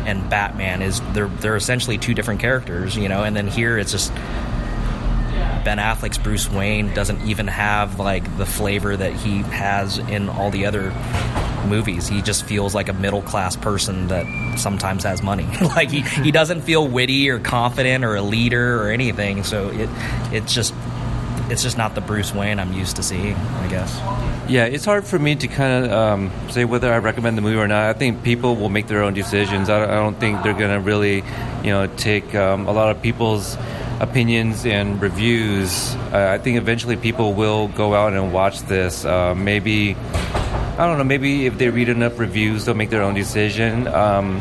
and 0.07 0.29
Batman 0.31 0.83
is 0.83 1.01
they're 1.13 1.29
they're 1.29 1.57
essentially 1.57 1.99
two 1.99 2.15
different 2.15 2.41
characters 2.41 2.97
you 2.97 3.09
know 3.09 3.23
and 3.23 3.37
then 3.37 3.47
here 3.47 3.79
it's 3.79 3.93
just 3.93 4.13
Ben 5.65 5.79
Affleck's 5.79 6.19
Bruce 6.19 6.51
Wayne 6.51 6.93
doesn't 6.95 7.23
even 7.23 7.47
have 7.47 7.99
like 7.99 8.37
the 8.37 8.47
flavor 8.47 8.97
that 8.97 9.13
he 9.13 9.39
has 9.39 9.99
in 9.99 10.29
all 10.29 10.51
the 10.51 10.67
other 10.67 10.93
movies. 11.69 12.09
He 12.09 12.23
just 12.23 12.45
feels 12.45 12.75
like 12.75 12.89
a 12.89 12.93
middle 12.93 13.23
class 13.23 13.57
person 13.57 14.09
that 14.09 14.59
sometimes 14.59 15.05
has 15.05 15.23
money. 15.23 15.47
like 15.61 15.91
he, 15.91 16.01
he 16.01 16.31
doesn't 16.31 16.63
feel 16.63 16.87
witty 16.87 17.31
or 17.31 17.39
confident 17.39 18.05
or 18.05 18.17
a 18.17 18.23
leader 18.23 18.83
or 18.83 18.91
anything. 18.91 19.45
So 19.45 19.69
it 19.71 19.89
it's 20.33 20.53
just 20.53 20.75
it's 21.49 21.63
just 21.63 21.77
not 21.77 21.95
the 21.95 22.01
Bruce 22.01 22.35
Wayne 22.35 22.59
I'm 22.59 22.73
used 22.73 22.97
to 22.97 23.03
seeing, 23.03 23.35
I 23.35 23.69
guess. 23.69 23.99
Yeah, 24.49 24.65
it's 24.65 24.85
hard 24.85 25.05
for 25.05 25.19
me 25.19 25.37
to 25.37 25.49
kind 25.49 25.85
of 25.85 25.93
um, 25.93 26.33
say 26.51 26.65
whether 26.65 26.93
I 26.93 26.99
recommend 26.99 27.37
the 27.37 27.43
movie 27.43 27.59
or 27.59 27.69
not. 27.69 27.85
I 27.85 27.93
think 27.93 28.23
people 28.23 28.57
will 28.57 28.69
make 28.69 28.87
their 28.87 29.03
own 29.03 29.15
decisions. 29.15 29.69
I, 29.69 29.85
I 29.85 29.97
don't 29.97 30.19
think 30.19 30.43
they're 30.43 30.55
going 30.55 30.71
to 30.71 30.81
really, 30.81 31.17
you 31.63 31.71
know, 31.71 31.89
take 31.97 32.35
um, 32.35 32.67
a 32.67 32.73
lot 32.73 32.95
of 32.95 33.03
people's 33.03 33.57
opinions 34.03 34.67
and 34.67 35.01
reviews. 35.01 35.95
Uh, 36.13 36.31
I 36.35 36.39
think 36.39 36.59
eventually 36.59 36.97
people 36.97 37.33
will 37.33 37.69
go 37.69 37.95
out 37.95 38.13
and 38.13 38.33
watch 38.33 38.61
this. 38.63 39.05
Uh, 39.05 39.35
maybe, 39.35 39.95
I 39.95 40.87
don't 40.87 40.99
know, 40.99 41.05
maybe 41.05 41.47
if 41.47 41.57
they 41.57 41.71
read 41.71 41.89
enough 41.89 42.19
reviews, 42.19 42.65
they'll 42.65 42.75
make 42.75 42.91
their 42.91 43.03
own 43.03 43.15
decision. 43.15 43.87
Um, 43.87 44.41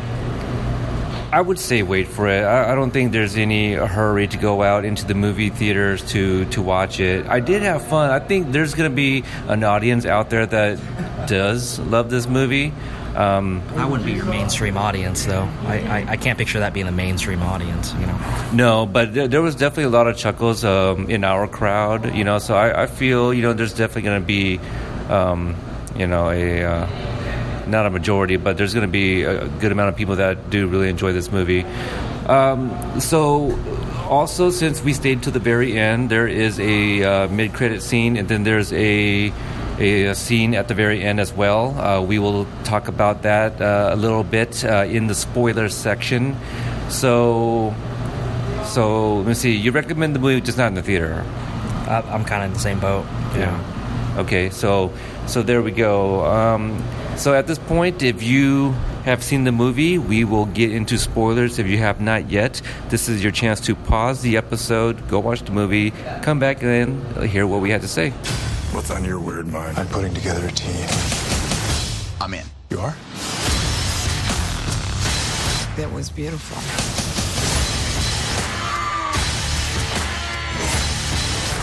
I 1.32 1.40
would 1.40 1.58
say 1.58 1.82
wait 1.82 2.08
for 2.08 2.28
it. 2.28 2.42
I, 2.42 2.72
I, 2.72 2.74
don't 2.74 2.90
think 2.90 3.12
there's 3.12 3.38
any 3.38 3.72
hurry 3.72 4.26
to 4.26 4.36
go 4.36 4.62
out 4.62 4.84
into 4.84 5.06
the 5.06 5.14
movie 5.14 5.48
theaters 5.48 6.06
to, 6.10 6.44
to 6.46 6.60
watch 6.60 7.00
it. 7.00 7.26
I 7.26 7.40
did 7.40 7.62
have 7.62 7.86
fun. 7.86 8.10
I 8.10 8.18
think 8.18 8.52
there's 8.52 8.74
going 8.74 8.90
to 8.90 8.94
be 8.94 9.24
an 9.48 9.64
audience 9.64 10.04
out 10.04 10.28
there 10.28 10.44
that 10.44 10.78
does 11.26 11.78
love 11.78 12.10
this 12.10 12.26
movie. 12.26 12.74
Um, 13.14 13.62
that 13.74 13.90
wouldn't 13.90 14.06
be 14.06 14.14
your 14.14 14.24
mainstream 14.24 14.78
audience, 14.78 15.26
though. 15.26 15.48
I, 15.66 15.80
I, 15.80 16.12
I, 16.12 16.16
can't 16.16 16.38
picture 16.38 16.60
that 16.60 16.72
being 16.72 16.86
the 16.86 16.92
mainstream 16.92 17.42
audience, 17.42 17.92
you 17.94 18.06
know. 18.06 18.48
No, 18.54 18.86
but 18.86 19.12
th- 19.12 19.30
there 19.30 19.42
was 19.42 19.54
definitely 19.54 19.84
a 19.84 19.90
lot 19.90 20.06
of 20.06 20.16
chuckles 20.16 20.64
um, 20.64 21.10
in 21.10 21.22
our 21.22 21.46
crowd, 21.46 22.14
you 22.14 22.24
know. 22.24 22.38
So 22.38 22.54
I, 22.54 22.84
I 22.84 22.86
feel, 22.86 23.34
you 23.34 23.42
know, 23.42 23.52
there's 23.52 23.74
definitely 23.74 24.02
going 24.02 24.22
to 24.22 24.26
be, 24.26 24.60
um, 25.10 25.54
you 25.94 26.06
know, 26.06 26.30
a 26.30 26.64
uh, 26.64 27.66
not 27.66 27.84
a 27.84 27.90
majority, 27.90 28.36
but 28.36 28.56
there's 28.56 28.72
going 28.72 28.86
to 28.86 28.92
be 28.92 29.24
a 29.24 29.46
good 29.60 29.72
amount 29.72 29.90
of 29.90 29.96
people 29.96 30.16
that 30.16 30.48
do 30.48 30.66
really 30.66 30.88
enjoy 30.88 31.12
this 31.12 31.30
movie. 31.30 31.64
Um, 32.26 33.00
so 33.00 33.58
also 34.08 34.50
since 34.50 34.82
we 34.82 34.92
stayed 34.92 35.22
to 35.22 35.30
the 35.30 35.38
very 35.38 35.78
end 35.78 36.10
there 36.10 36.28
is 36.28 36.60
a 36.60 37.02
uh, 37.02 37.28
mid-credit 37.28 37.82
scene 37.82 38.16
and 38.16 38.28
then 38.28 38.44
there's 38.44 38.72
a 38.74 39.32
a, 39.78 40.14
scene 40.14 40.54
at 40.54 40.68
the 40.68 40.74
very 40.74 41.02
end 41.02 41.20
as 41.20 41.32
well. 41.32 41.78
Uh, 41.78 42.00
we 42.00 42.18
will 42.18 42.46
talk 42.64 42.88
about 42.88 43.22
that 43.22 43.60
uh, 43.60 43.90
a 43.92 43.96
little 43.96 44.24
bit 44.24 44.64
uh, 44.64 44.84
in 44.88 45.06
the 45.06 45.14
spoilers 45.14 45.74
section. 45.74 46.36
So, 46.88 47.74
so 48.64 49.16
let 49.18 49.26
me 49.26 49.34
see. 49.34 49.56
You 49.56 49.72
recommend 49.72 50.14
the 50.14 50.20
movie, 50.20 50.40
just 50.40 50.58
not 50.58 50.68
in 50.68 50.74
the 50.74 50.82
theater. 50.82 51.24
I'm 51.88 52.24
kind 52.24 52.42
of 52.42 52.48
in 52.48 52.52
the 52.54 52.58
same 52.58 52.80
boat. 52.80 53.04
Yeah. 53.34 54.14
Okay. 54.18 54.50
So, 54.50 54.92
so 55.26 55.42
there 55.42 55.62
we 55.62 55.72
go. 55.72 56.24
Um, 56.24 56.82
so 57.16 57.34
at 57.34 57.46
this 57.46 57.58
point, 57.58 58.02
if 58.02 58.22
you 58.22 58.70
have 59.04 59.22
seen 59.22 59.44
the 59.44 59.52
movie, 59.52 59.98
we 59.98 60.24
will 60.24 60.46
get 60.46 60.72
into 60.72 60.96
spoilers. 60.96 61.58
If 61.58 61.66
you 61.66 61.78
have 61.78 62.00
not 62.00 62.30
yet, 62.30 62.62
this 62.88 63.08
is 63.08 63.22
your 63.22 63.32
chance 63.32 63.60
to 63.60 63.74
pause 63.74 64.22
the 64.22 64.36
episode, 64.36 65.08
go 65.08 65.18
watch 65.18 65.42
the 65.42 65.52
movie, 65.52 65.90
come 66.22 66.38
back 66.38 66.62
and 66.62 67.02
hear 67.26 67.46
what 67.46 67.60
we 67.60 67.70
had 67.70 67.82
to 67.82 67.88
say. 67.88 68.12
What's 68.72 68.90
on 68.90 69.04
your 69.04 69.20
weird 69.20 69.46
mind? 69.48 69.76
I'm 69.78 69.86
putting 69.88 70.14
together 70.14 70.46
a 70.46 70.50
team. 70.50 70.86
I'm 72.22 72.32
in. 72.32 72.46
You 72.70 72.78
are? 72.78 72.96
That 75.76 75.92
was 75.92 76.08
beautiful. 76.08 76.56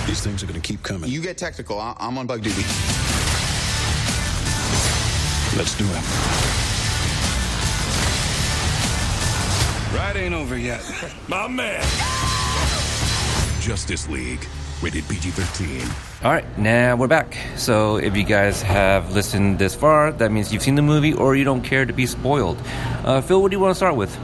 These 0.05 0.21
things 0.21 0.43
are 0.43 0.45
going 0.45 0.61
to 0.61 0.67
keep 0.67 0.83
coming. 0.83 1.09
You 1.09 1.19
get 1.19 1.39
technical. 1.39 1.79
I'm 1.79 2.15
on 2.19 2.27
bug 2.27 2.43
duty. 2.43 2.61
Let's 5.57 5.75
do 5.79 5.85
it. 5.85 6.03
Ride 9.97 10.15
ain't 10.15 10.35
over 10.35 10.59
yet. 10.59 10.83
My 11.27 11.47
man. 11.47 11.81
Justice 13.61 14.07
League. 14.07 14.47
Rated 14.81 15.07
PG 15.09 15.31
13. 15.31 15.81
All 16.23 16.31
right, 16.31 16.57
now 16.57 16.95
we're 16.95 17.07
back. 17.07 17.35
So 17.57 17.97
if 17.97 18.15
you 18.15 18.23
guys 18.23 18.61
have 18.61 19.13
listened 19.13 19.59
this 19.59 19.75
far, 19.75 20.13
that 20.13 20.31
means 20.31 20.53
you've 20.53 20.63
seen 20.63 20.75
the 20.75 20.81
movie 20.81 21.13
or 21.13 21.35
you 21.35 21.43
don't 21.43 21.63
care 21.63 21.85
to 21.85 21.91
be 21.91 22.05
spoiled. 22.05 22.57
Uh, 23.03 23.19
Phil, 23.19 23.41
what 23.41 23.51
do 23.51 23.57
you 23.57 23.61
want 23.61 23.71
to 23.71 23.75
start 23.75 23.97
with? 23.97 24.15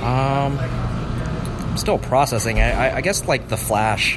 Um, 0.00 0.58
I'm 0.60 1.76
still 1.76 1.98
processing. 1.98 2.60
I, 2.60 2.96
I 2.96 3.00
guess 3.00 3.26
like 3.26 3.48
the 3.48 3.56
Flash, 3.56 4.16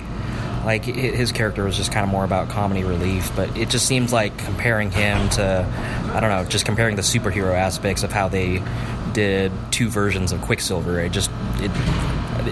like 0.64 0.86
his 0.86 1.32
character 1.32 1.64
was 1.64 1.76
just 1.76 1.92
kind 1.92 2.04
of 2.04 2.12
more 2.12 2.24
about 2.24 2.50
comedy 2.50 2.84
relief, 2.84 3.36
but 3.36 3.58
it 3.58 3.70
just 3.70 3.88
seems 3.88 4.14
like 4.14 4.38
comparing 4.38 4.92
him 4.92 5.28
to, 5.30 5.68
I 6.14 6.20
don't 6.20 6.30
know, 6.30 6.46
just 6.46 6.66
comparing 6.66 6.98
the 6.98 7.02
superhero 7.02 7.56
aspects 7.56 8.04
of 8.04 8.12
how 8.12 8.28
they 8.28 8.62
did 9.14 9.52
two 9.72 9.90
versions 9.90 10.32
of 10.32 10.42
Quicksilver. 10.42 11.00
It 11.00 11.12
just 11.12 11.32
it 11.56 11.72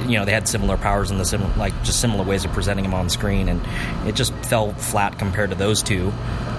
you 0.07 0.17
know 0.17 0.25
they 0.25 0.31
had 0.31 0.47
similar 0.47 0.77
powers 0.77 1.11
and 1.11 1.19
the 1.19 1.25
sim- 1.25 1.57
like 1.57 1.73
just 1.83 1.99
similar 1.99 2.23
ways 2.23 2.45
of 2.45 2.51
presenting 2.51 2.85
him 2.85 2.93
on 2.93 3.09
screen, 3.09 3.49
and 3.49 3.61
it 4.07 4.15
just 4.15 4.33
fell 4.45 4.73
flat 4.73 5.17
compared 5.17 5.49
to 5.49 5.55
those 5.55 5.81
two. 5.83 6.11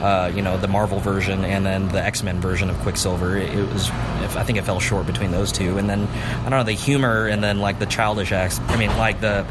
Uh, 0.02 0.32
you 0.34 0.42
know, 0.42 0.58
the 0.58 0.66
Marvel 0.66 0.98
version 0.98 1.44
and 1.44 1.64
then 1.64 1.86
the 1.88 2.02
X 2.02 2.24
Men 2.24 2.40
version 2.40 2.68
of 2.68 2.76
Quicksilver. 2.80 3.36
It, 3.36 3.54
was, 3.72 3.88
I 3.90 4.42
think, 4.42 4.58
it 4.58 4.62
fell 4.62 4.80
short 4.80 5.06
between 5.06 5.30
those 5.30 5.52
two. 5.52 5.78
And 5.78 5.88
then 5.88 6.08
I 6.08 6.42
don't 6.42 6.50
know 6.50 6.64
the 6.64 6.72
humor 6.72 7.28
and 7.28 7.42
then 7.42 7.60
like 7.60 7.78
the 7.78 7.86
childish 7.86 8.32
acts. 8.32 8.58
I 8.66 8.76
mean, 8.76 8.90
like 8.98 9.20
the 9.20 9.46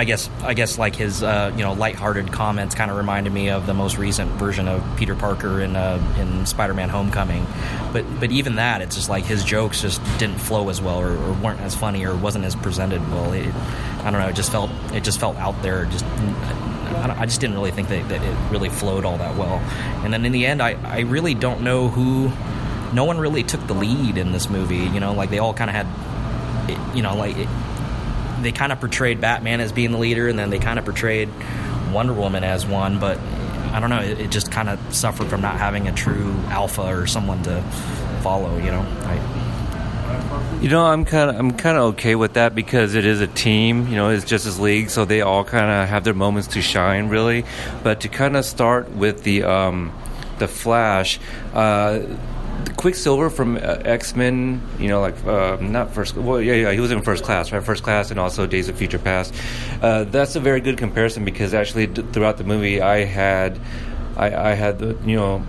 I 0.00 0.04
guess 0.04 0.30
I 0.42 0.54
guess 0.54 0.78
like 0.78 0.96
his 0.96 1.22
uh, 1.22 1.52
you 1.54 1.62
know 1.62 1.74
lighthearted 1.74 2.32
comments 2.32 2.74
kind 2.74 2.90
of 2.90 2.96
reminded 2.96 3.34
me 3.34 3.50
of 3.50 3.66
the 3.66 3.74
most 3.74 3.98
recent 3.98 4.30
version 4.32 4.66
of 4.66 4.82
Peter 4.96 5.14
Parker 5.14 5.60
in 5.60 5.76
uh, 5.76 6.00
in 6.18 6.46
Spider-Man: 6.46 6.88
Homecoming, 6.88 7.46
but 7.92 8.06
but 8.18 8.32
even 8.32 8.54
that 8.54 8.80
it's 8.80 8.96
just 8.96 9.10
like 9.10 9.26
his 9.26 9.44
jokes 9.44 9.82
just 9.82 10.00
didn't 10.18 10.38
flow 10.38 10.70
as 10.70 10.80
well 10.80 11.00
or, 11.00 11.10
or 11.10 11.32
weren't 11.34 11.60
as 11.60 11.74
funny 11.74 12.06
or 12.06 12.16
wasn't 12.16 12.46
as 12.46 12.56
presented 12.56 13.02
well. 13.10 13.30
It, 13.34 13.54
I 13.54 14.10
don't 14.10 14.22
know. 14.22 14.28
It 14.28 14.36
just 14.36 14.50
felt 14.50 14.70
it 14.94 15.04
just 15.04 15.20
felt 15.20 15.36
out 15.36 15.60
there. 15.60 15.84
Just 15.84 16.06
I, 16.06 17.16
I 17.18 17.26
just 17.26 17.42
didn't 17.42 17.56
really 17.56 17.70
think 17.70 17.88
that, 17.88 18.08
that, 18.08 18.22
it 18.22 18.50
really 18.50 18.70
flowed 18.70 19.04
all 19.04 19.18
that 19.18 19.36
well. 19.36 19.58
And 20.02 20.14
then 20.14 20.24
in 20.24 20.32
the 20.32 20.46
end, 20.46 20.62
I 20.62 20.78
I 20.82 21.00
really 21.00 21.34
don't 21.34 21.60
know 21.60 21.88
who. 21.88 22.32
No 22.94 23.04
one 23.04 23.18
really 23.18 23.42
took 23.42 23.66
the 23.66 23.74
lead 23.74 24.16
in 24.16 24.32
this 24.32 24.48
movie. 24.48 24.76
You 24.78 24.98
know, 24.98 25.12
like 25.12 25.28
they 25.28 25.40
all 25.40 25.52
kind 25.52 25.68
of 25.68 25.76
had, 25.76 26.96
you 26.96 27.02
know, 27.02 27.14
like. 27.14 27.36
It, 27.36 27.48
they 28.42 28.52
kind 28.52 28.72
of 28.72 28.80
portrayed 28.80 29.20
Batman 29.20 29.60
as 29.60 29.72
being 29.72 29.92
the 29.92 29.98
leader, 29.98 30.28
and 30.28 30.38
then 30.38 30.50
they 30.50 30.58
kind 30.58 30.78
of 30.78 30.84
portrayed 30.84 31.28
Wonder 31.92 32.12
Woman 32.12 32.44
as 32.44 32.66
one, 32.66 32.98
but 32.98 33.18
I 33.72 33.80
don't 33.80 33.90
know. 33.90 34.00
It, 34.00 34.20
it 34.20 34.30
just 34.30 34.50
kind 34.50 34.68
of 34.68 34.78
suffered 34.94 35.28
from 35.28 35.40
not 35.40 35.56
having 35.56 35.88
a 35.88 35.92
true 35.92 36.34
alpha 36.48 36.82
or 36.82 37.06
someone 37.06 37.42
to 37.44 37.62
follow. 38.22 38.56
You 38.58 38.70
know, 38.70 38.80
I, 38.80 40.58
You 40.60 40.68
know, 40.68 40.84
I'm 40.84 41.04
kind 41.04 41.30
of 41.30 41.36
I'm 41.36 41.52
kind 41.52 41.76
of 41.76 41.82
okay 41.94 42.14
with 42.14 42.34
that 42.34 42.54
because 42.54 42.94
it 42.94 43.04
is 43.04 43.20
a 43.20 43.26
team. 43.26 43.88
You 43.88 43.96
know, 43.96 44.10
it's 44.10 44.24
Justice 44.24 44.58
League, 44.58 44.90
so 44.90 45.04
they 45.04 45.20
all 45.20 45.44
kind 45.44 45.70
of 45.70 45.88
have 45.88 46.04
their 46.04 46.14
moments 46.14 46.48
to 46.48 46.62
shine, 46.62 47.08
really. 47.08 47.44
But 47.82 48.00
to 48.02 48.08
kind 48.08 48.36
of 48.36 48.44
start 48.44 48.90
with 48.90 49.22
the 49.22 49.44
um, 49.44 49.92
the 50.38 50.48
Flash. 50.48 51.20
Uh, 51.54 52.00
Quicksilver 52.80 53.28
from 53.28 53.56
uh, 53.56 53.60
X 53.84 54.16
Men, 54.16 54.62
you 54.78 54.88
know, 54.88 55.02
like 55.02 55.14
uh, 55.26 55.58
not 55.60 55.92
first. 55.92 56.16
Well, 56.16 56.40
yeah, 56.40 56.54
yeah, 56.54 56.72
he 56.72 56.80
was 56.80 56.90
in 56.90 57.02
First 57.02 57.22
Class, 57.22 57.52
right? 57.52 57.62
First 57.62 57.82
Class, 57.82 58.10
and 58.10 58.18
also 58.18 58.46
Days 58.46 58.70
of 58.70 58.76
Future 58.76 58.98
Past. 58.98 59.34
Uh, 59.82 60.04
that's 60.04 60.34
a 60.34 60.40
very 60.40 60.62
good 60.62 60.78
comparison 60.78 61.22
because 61.22 61.52
actually, 61.52 61.88
d- 61.88 62.00
throughout 62.12 62.38
the 62.38 62.44
movie, 62.44 62.80
I 62.80 63.04
had, 63.04 63.60
I, 64.16 64.34
I 64.34 64.54
had 64.54 64.78
the, 64.78 64.96
you 65.04 65.14
know, 65.14 65.46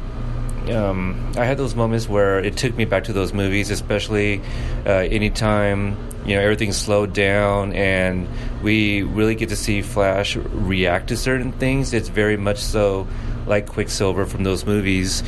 um, 0.75 1.31
I 1.37 1.45
had 1.45 1.57
those 1.57 1.73
moments 1.73 2.09
where 2.09 2.39
it 2.39 2.57
took 2.57 2.75
me 2.75 2.83
back 2.83 3.05
to 3.05 3.13
those 3.13 3.31
movies, 3.31 3.71
especially 3.71 4.41
uh, 4.85 4.89
anytime 4.89 5.95
you 6.25 6.35
know 6.35 6.41
everything 6.41 6.73
slowed 6.73 7.13
down 7.13 7.73
and 7.73 8.27
we 8.61 9.03
really 9.03 9.35
get 9.35 9.49
to 9.49 9.55
see 9.55 9.81
Flash 9.81 10.35
react 10.35 11.07
to 11.07 11.15
certain 11.15 11.53
things. 11.53 11.93
It's 11.93 12.09
very 12.09 12.35
much 12.35 12.57
so 12.57 13.07
like 13.47 13.67
Quicksilver 13.67 14.25
from 14.25 14.43
those 14.43 14.65
movies. 14.65 15.23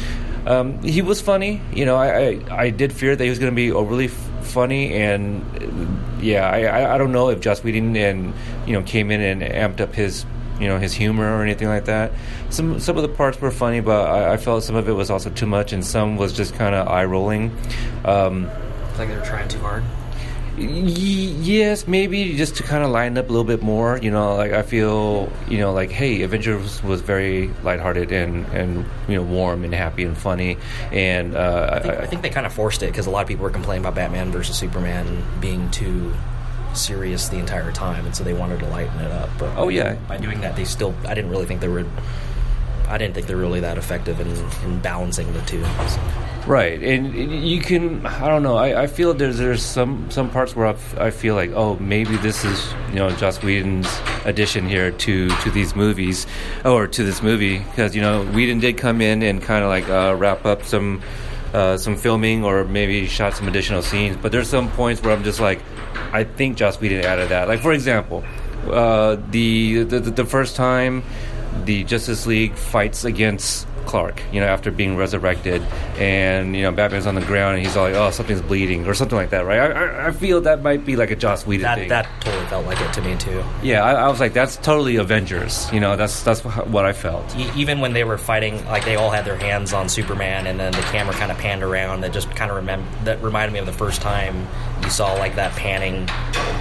Um, 0.45 0.81
he 0.83 1.01
was 1.01 1.21
funny, 1.21 1.61
you 1.73 1.85
know. 1.85 1.95
I, 1.95 2.07
I, 2.49 2.63
I 2.65 2.69
did 2.69 2.91
fear 2.91 3.15
that 3.15 3.23
he 3.23 3.29
was 3.29 3.39
going 3.39 3.51
to 3.51 3.55
be 3.55 3.71
overly 3.71 4.05
f- 4.05 4.29
funny, 4.41 4.93
and 4.93 5.41
yeah, 6.21 6.49
I, 6.49 6.63
I 6.63 6.95
I 6.95 6.97
don't 6.97 7.11
know 7.11 7.29
if 7.29 7.39
Joss 7.39 7.63
Whedon 7.63 7.95
and 7.95 8.33
you 8.67 8.73
know 8.73 8.83
came 8.83 9.09
in 9.11 9.21
and 9.21 9.41
amped 9.41 9.79
up 9.79 9.93
his 9.93 10.25
you 10.59 10.67
know 10.67 10.77
his 10.79 10.93
humor 10.93 11.37
or 11.37 11.43
anything 11.43 11.67
like 11.67 11.85
that. 11.85 12.11
Some 12.49 12.79
some 12.79 12.97
of 12.97 13.03
the 13.03 13.09
parts 13.09 13.39
were 13.39 13.51
funny, 13.51 13.79
but 13.79 14.09
I, 14.09 14.33
I 14.33 14.37
felt 14.37 14.63
some 14.63 14.75
of 14.75 14.89
it 14.89 14.93
was 14.93 15.09
also 15.09 15.29
too 15.29 15.47
much, 15.47 15.71
and 15.73 15.85
some 15.85 16.17
was 16.17 16.33
just 16.33 16.55
kind 16.55 16.75
of 16.75 16.87
eye 16.87 17.05
rolling. 17.05 17.55
Um, 18.03 18.47
like 18.97 19.07
they 19.07 19.15
were 19.15 19.25
trying 19.25 19.47
too 19.47 19.59
hard. 19.59 19.83
Yes, 20.57 21.87
maybe 21.87 22.35
just 22.37 22.55
to 22.57 22.63
kind 22.63 22.83
of 22.83 22.89
line 22.91 23.17
up 23.17 23.25
a 23.25 23.31
little 23.31 23.43
bit 23.43 23.61
more. 23.61 23.97
You 23.97 24.11
know, 24.11 24.35
like 24.35 24.51
I 24.51 24.61
feel 24.61 25.31
you 25.47 25.57
know 25.59 25.73
like 25.73 25.89
hey, 25.91 26.21
Avengers 26.21 26.83
was 26.83 27.01
very 27.01 27.47
lighthearted 27.63 28.11
and 28.11 28.45
and 28.47 28.85
you 29.07 29.15
know 29.15 29.23
warm 29.23 29.63
and 29.63 29.73
happy 29.73 30.03
and 30.03 30.17
funny, 30.17 30.57
and 30.91 31.35
uh, 31.35 31.69
I 31.73 31.79
think, 31.79 31.93
I 31.95 32.05
think 32.07 32.21
they 32.21 32.29
kind 32.29 32.45
of 32.45 32.53
forced 32.53 32.83
it 32.83 32.87
because 32.87 33.07
a 33.07 33.09
lot 33.11 33.21
of 33.21 33.27
people 33.27 33.43
were 33.43 33.49
complaining 33.49 33.83
about 33.83 33.95
Batman 33.95 34.31
versus 34.31 34.57
Superman 34.57 35.23
being 35.41 35.69
too 35.71 36.13
serious 36.73 37.29
the 37.29 37.37
entire 37.37 37.71
time, 37.71 38.05
and 38.05 38.15
so 38.15 38.23
they 38.23 38.33
wanted 38.33 38.59
to 38.59 38.67
lighten 38.67 38.99
it 38.99 39.11
up. 39.11 39.29
But 39.37 39.57
Oh, 39.57 39.69
yeah. 39.69 39.93
by 40.07 40.17
doing 40.17 40.41
that, 40.41 40.55
they 40.55 40.65
still. 40.65 40.93
I 41.05 41.13
didn't 41.13 41.29
really 41.31 41.45
think 41.45 41.61
they 41.61 41.67
were. 41.67 41.85
I 42.87 42.97
didn't 42.97 43.15
think 43.15 43.27
they're 43.27 43.37
really 43.37 43.61
that 43.61 43.77
effective 43.77 44.19
in, 44.19 44.27
in 44.69 44.79
balancing 44.79 45.31
the 45.33 45.41
two. 45.41 45.63
So, 45.87 45.99
Right, 46.45 46.83
and 46.83 47.15
you 47.15 47.61
can. 47.61 48.05
I 48.05 48.27
don't 48.27 48.43
know. 48.43 48.57
I, 48.57 48.83
I 48.83 48.87
feel 48.87 49.13
there's 49.13 49.37
there's 49.37 49.63
some 49.63 50.11
some 50.11 50.29
parts 50.29 50.53
where 50.53 50.75
I, 50.97 51.09
feel 51.09 51.35
like 51.35 51.51
oh 51.51 51.77
maybe 51.77 52.17
this 52.17 52.43
is 52.43 52.73
you 52.89 52.95
know 52.95 53.09
Joss 53.11 53.41
Whedon's 53.41 53.87
addition 54.25 54.67
here 54.67 54.91
to 54.91 55.29
to 55.29 55.51
these 55.51 55.73
movies 55.73 56.27
or 56.65 56.85
to 56.85 57.03
this 57.03 57.21
movie 57.21 57.59
because 57.59 57.95
you 57.95 58.01
know 58.01 58.25
Whedon 58.25 58.59
did 58.59 58.77
come 58.77 58.99
in 58.99 59.23
and 59.23 59.41
kind 59.41 59.63
of 59.63 59.69
like 59.69 59.87
uh, 59.87 60.15
wrap 60.17 60.45
up 60.45 60.63
some 60.63 61.01
uh, 61.53 61.77
some 61.77 61.95
filming 61.95 62.43
or 62.43 62.65
maybe 62.65 63.07
shot 63.07 63.35
some 63.35 63.47
additional 63.47 63.81
scenes. 63.81 64.17
But 64.17 64.33
there's 64.33 64.49
some 64.49 64.69
points 64.71 65.01
where 65.01 65.15
I'm 65.15 65.23
just 65.23 65.39
like 65.39 65.61
I 66.11 66.25
think 66.25 66.57
Joss 66.57 66.77
Whedon 66.77 67.05
added 67.05 67.29
that. 67.29 67.47
Like 67.47 67.61
for 67.61 67.71
example, 67.71 68.21
uh, 68.69 69.15
the, 69.29 69.83
the 69.83 69.99
the 70.01 70.25
first 70.25 70.57
time 70.57 71.03
the 71.63 71.85
Justice 71.85 72.25
League 72.25 72.55
fights 72.55 73.05
against 73.05 73.67
Clark, 73.85 74.21
you 74.31 74.39
know, 74.39 74.47
after 74.47 74.71
being 74.71 74.95
resurrected, 74.97 75.61
and 75.97 76.55
you 76.55 76.63
know, 76.63 76.71
Batman's 76.71 77.07
on 77.07 77.15
the 77.15 77.21
ground, 77.21 77.55
and 77.57 77.65
he's 77.65 77.75
all 77.77 77.83
like, 77.85 77.95
"Oh, 77.95 78.11
something's 78.11 78.41
bleeding," 78.41 78.87
or 78.87 78.93
something 78.93 79.17
like 79.17 79.29
that, 79.31 79.45
right? 79.45 79.59
I, 79.59 79.67
I, 79.71 80.07
I 80.07 80.11
feel 80.11 80.41
that 80.41 80.61
might 80.63 80.85
be 80.85 80.95
like 80.95 81.11
a 81.11 81.15
Joss 81.15 81.45
Whedon 81.45 81.63
that 81.63 81.77
thing. 81.77 81.89
that 81.89 82.07
totally 82.21 82.45
felt 82.47 82.65
like 82.65 82.79
it 82.81 82.93
to 82.93 83.01
me 83.01 83.15
too. 83.17 83.43
yeah, 83.61 83.83
I, 83.83 83.93
I 83.93 84.07
was 84.09 84.19
like, 84.19 84.33
that's 84.33 84.57
totally 84.57 84.95
Avengers. 84.97 85.71
You 85.71 85.79
know, 85.79 85.95
that's 85.95 86.23
that's 86.23 86.41
what 86.41 86.85
I 86.85 86.93
felt. 86.93 87.35
E- 87.37 87.49
even 87.55 87.79
when 87.79 87.93
they 87.93 88.03
were 88.03 88.17
fighting, 88.17 88.63
like 88.65 88.85
they 88.85 88.95
all 88.95 89.09
had 89.11 89.25
their 89.25 89.37
hands 89.37 89.73
on 89.73 89.89
Superman, 89.89 90.47
and 90.47 90.59
then 90.59 90.71
the 90.71 90.81
camera 90.81 91.13
kind 91.13 91.31
of 91.31 91.37
panned 91.37 91.63
around. 91.63 92.01
That 92.01 92.13
just 92.13 92.29
kind 92.35 92.51
of 92.51 92.63
remem- 92.63 93.03
that 93.05 93.21
reminded 93.21 93.53
me 93.53 93.59
of 93.59 93.65
the 93.65 93.73
first 93.73 94.01
time 94.01 94.47
you 94.83 94.89
saw 94.89 95.13
like 95.13 95.35
that 95.35 95.53
panning 95.53 96.09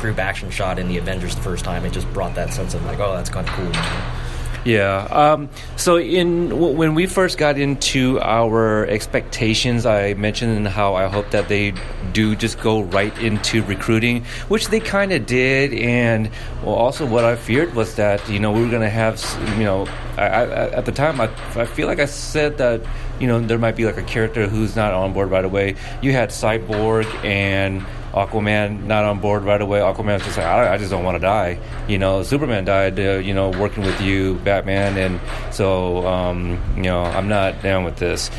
group 0.00 0.18
action 0.18 0.50
shot 0.50 0.78
in 0.78 0.88
the 0.88 0.98
Avengers 0.98 1.34
the 1.34 1.42
first 1.42 1.64
time. 1.64 1.84
It 1.84 1.92
just 1.92 2.12
brought 2.12 2.34
that 2.36 2.52
sense 2.52 2.74
of 2.74 2.84
like, 2.84 2.98
oh, 2.98 3.12
that's 3.14 3.30
kind 3.30 3.48
of 3.48 3.54
cool. 3.54 3.64
Man. 3.70 4.21
Yeah. 4.64 5.08
Um, 5.10 5.48
so 5.76 5.96
in 5.96 6.50
w- 6.50 6.76
when 6.76 6.94
we 6.94 7.06
first 7.06 7.36
got 7.36 7.58
into 7.58 8.20
our 8.20 8.86
expectations, 8.86 9.86
I 9.86 10.14
mentioned 10.14 10.68
how 10.68 10.94
I 10.94 11.08
hope 11.08 11.30
that 11.30 11.48
they 11.48 11.74
do 12.12 12.36
just 12.36 12.60
go 12.60 12.82
right 12.82 13.16
into 13.18 13.64
recruiting, 13.64 14.24
which 14.48 14.68
they 14.68 14.78
kind 14.78 15.12
of 15.12 15.26
did. 15.26 15.74
And 15.74 16.30
well, 16.62 16.76
also 16.76 17.06
what 17.06 17.24
I 17.24 17.34
feared 17.34 17.74
was 17.74 17.96
that 17.96 18.28
you 18.28 18.38
know 18.38 18.52
we 18.52 18.62
were 18.62 18.70
going 18.70 18.82
to 18.82 18.90
have 18.90 19.20
you 19.58 19.64
know 19.64 19.86
I, 20.16 20.26
I, 20.26 20.70
at 20.70 20.86
the 20.86 20.92
time 20.92 21.20
I, 21.20 21.28
I 21.56 21.64
feel 21.66 21.88
like 21.88 21.98
I 21.98 22.04
said 22.06 22.58
that 22.58 22.82
you 23.18 23.26
know 23.26 23.40
there 23.40 23.58
might 23.58 23.74
be 23.76 23.84
like 23.84 23.96
a 23.96 24.02
character 24.04 24.46
who's 24.46 24.76
not 24.76 24.92
on 24.92 25.12
board 25.12 25.30
right 25.30 25.44
away. 25.44 25.74
You 26.02 26.12
had 26.12 26.30
Cyborg 26.30 27.06
and 27.24 27.84
Aquaman 28.12 28.84
not 28.84 29.04
on 29.04 29.20
board 29.20 29.42
right 29.42 29.60
away. 29.60 29.80
Aquaman's 29.80 30.24
just 30.24 30.36
like, 30.36 30.46
I, 30.46 30.74
I 30.74 30.78
just 30.78 30.90
don't 30.90 31.04
want 31.04 31.16
to 31.16 31.20
die. 31.20 31.58
You 31.88 31.98
know, 31.98 32.22
Superman 32.22 32.64
died, 32.64 32.98
uh, 32.98 33.18
you 33.18 33.34
know, 33.34 33.50
working 33.50 33.84
with 33.84 34.00
you, 34.00 34.34
Batman, 34.44 34.98
and 34.98 35.20
so, 35.54 36.06
um, 36.06 36.60
you 36.76 36.84
know, 36.84 37.02
I'm 37.02 37.28
not 37.28 37.62
down 37.62 37.84
with 37.84 37.96
this. 37.96 38.30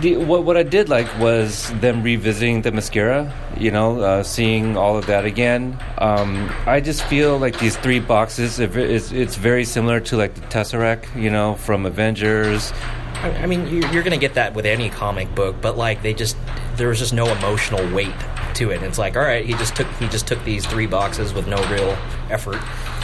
The, 0.00 0.16
what, 0.16 0.44
what 0.44 0.56
I 0.56 0.62
did 0.62 0.88
like 0.88 1.06
was 1.18 1.70
them 1.80 2.02
revisiting 2.02 2.62
the 2.62 2.72
mascara, 2.72 3.32
you 3.58 3.70
know, 3.70 4.00
uh, 4.00 4.22
seeing 4.22 4.76
all 4.76 4.96
of 4.96 5.06
that 5.06 5.24
again. 5.24 5.78
Um, 5.98 6.50
I 6.66 6.80
just 6.80 7.02
feel 7.04 7.38
like 7.38 7.58
these 7.58 7.76
three 7.76 8.00
boxes, 8.00 8.58
it's, 8.58 9.12
it's 9.12 9.36
very 9.36 9.64
similar 9.64 10.00
to 10.00 10.16
like 10.16 10.34
the 10.34 10.40
Tesseract, 10.42 11.14
you 11.20 11.30
know, 11.30 11.54
from 11.56 11.84
Avengers. 11.84 12.72
I, 13.34 13.46
mean, 13.46 13.66
you're, 13.66 13.92
you're 13.92 14.02
going 14.02 14.12
to 14.12 14.18
get 14.18 14.34
that 14.34 14.54
with 14.54 14.66
any 14.66 14.90
comic 14.90 15.34
book, 15.34 15.56
but 15.60 15.76
like 15.76 16.02
they 16.02 16.14
just 16.14 16.36
there 16.76 16.88
was 16.88 16.98
just 16.98 17.12
no 17.12 17.26
emotional 17.26 17.94
weight 17.94 18.14
to 18.54 18.70
it. 18.70 18.82
It's 18.82 18.98
like, 18.98 19.16
all 19.16 19.22
right, 19.22 19.44
he 19.44 19.52
just 19.54 19.76
took 19.76 19.86
he 19.94 20.08
just 20.08 20.26
took 20.26 20.42
these 20.44 20.66
three 20.66 20.86
boxes 20.86 21.32
with 21.32 21.46
no 21.46 21.56
real 21.70 21.96
effort, 22.30 22.58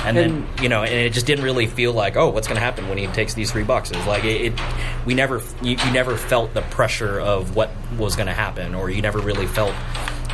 and, 0.05 0.17
then 0.17 0.47
you 0.61 0.69
know, 0.69 0.83
and 0.83 0.93
it 0.93 1.13
just 1.13 1.27
didn't 1.27 1.45
really 1.45 1.67
feel 1.67 1.93
like, 1.93 2.17
oh, 2.17 2.31
what's 2.31 2.47
going 2.47 2.57
to 2.57 2.63
happen 2.63 2.89
when 2.89 2.99
he 2.99 3.07
takes 3.09 3.35
these 3.35 3.53
three 3.53 3.65
boxes? 3.65 4.05
Like 4.07 4.25
it, 4.25 4.53
it 4.53 4.61
we 5.07 5.15
never 5.15 5.43
you, 5.63 5.77
you 5.77 5.93
never 5.93 6.17
felt 6.17 6.55
the 6.55 6.63
pressure 6.63 7.21
of 7.21 7.55
what 7.55 7.71
was 7.99 8.17
going 8.17 8.29
to 8.29 8.35
happen, 8.35 8.75
or 8.75 8.91
you 8.91 9.03
never 9.03 9.19
really 9.19 9.47
felt. 9.47 9.75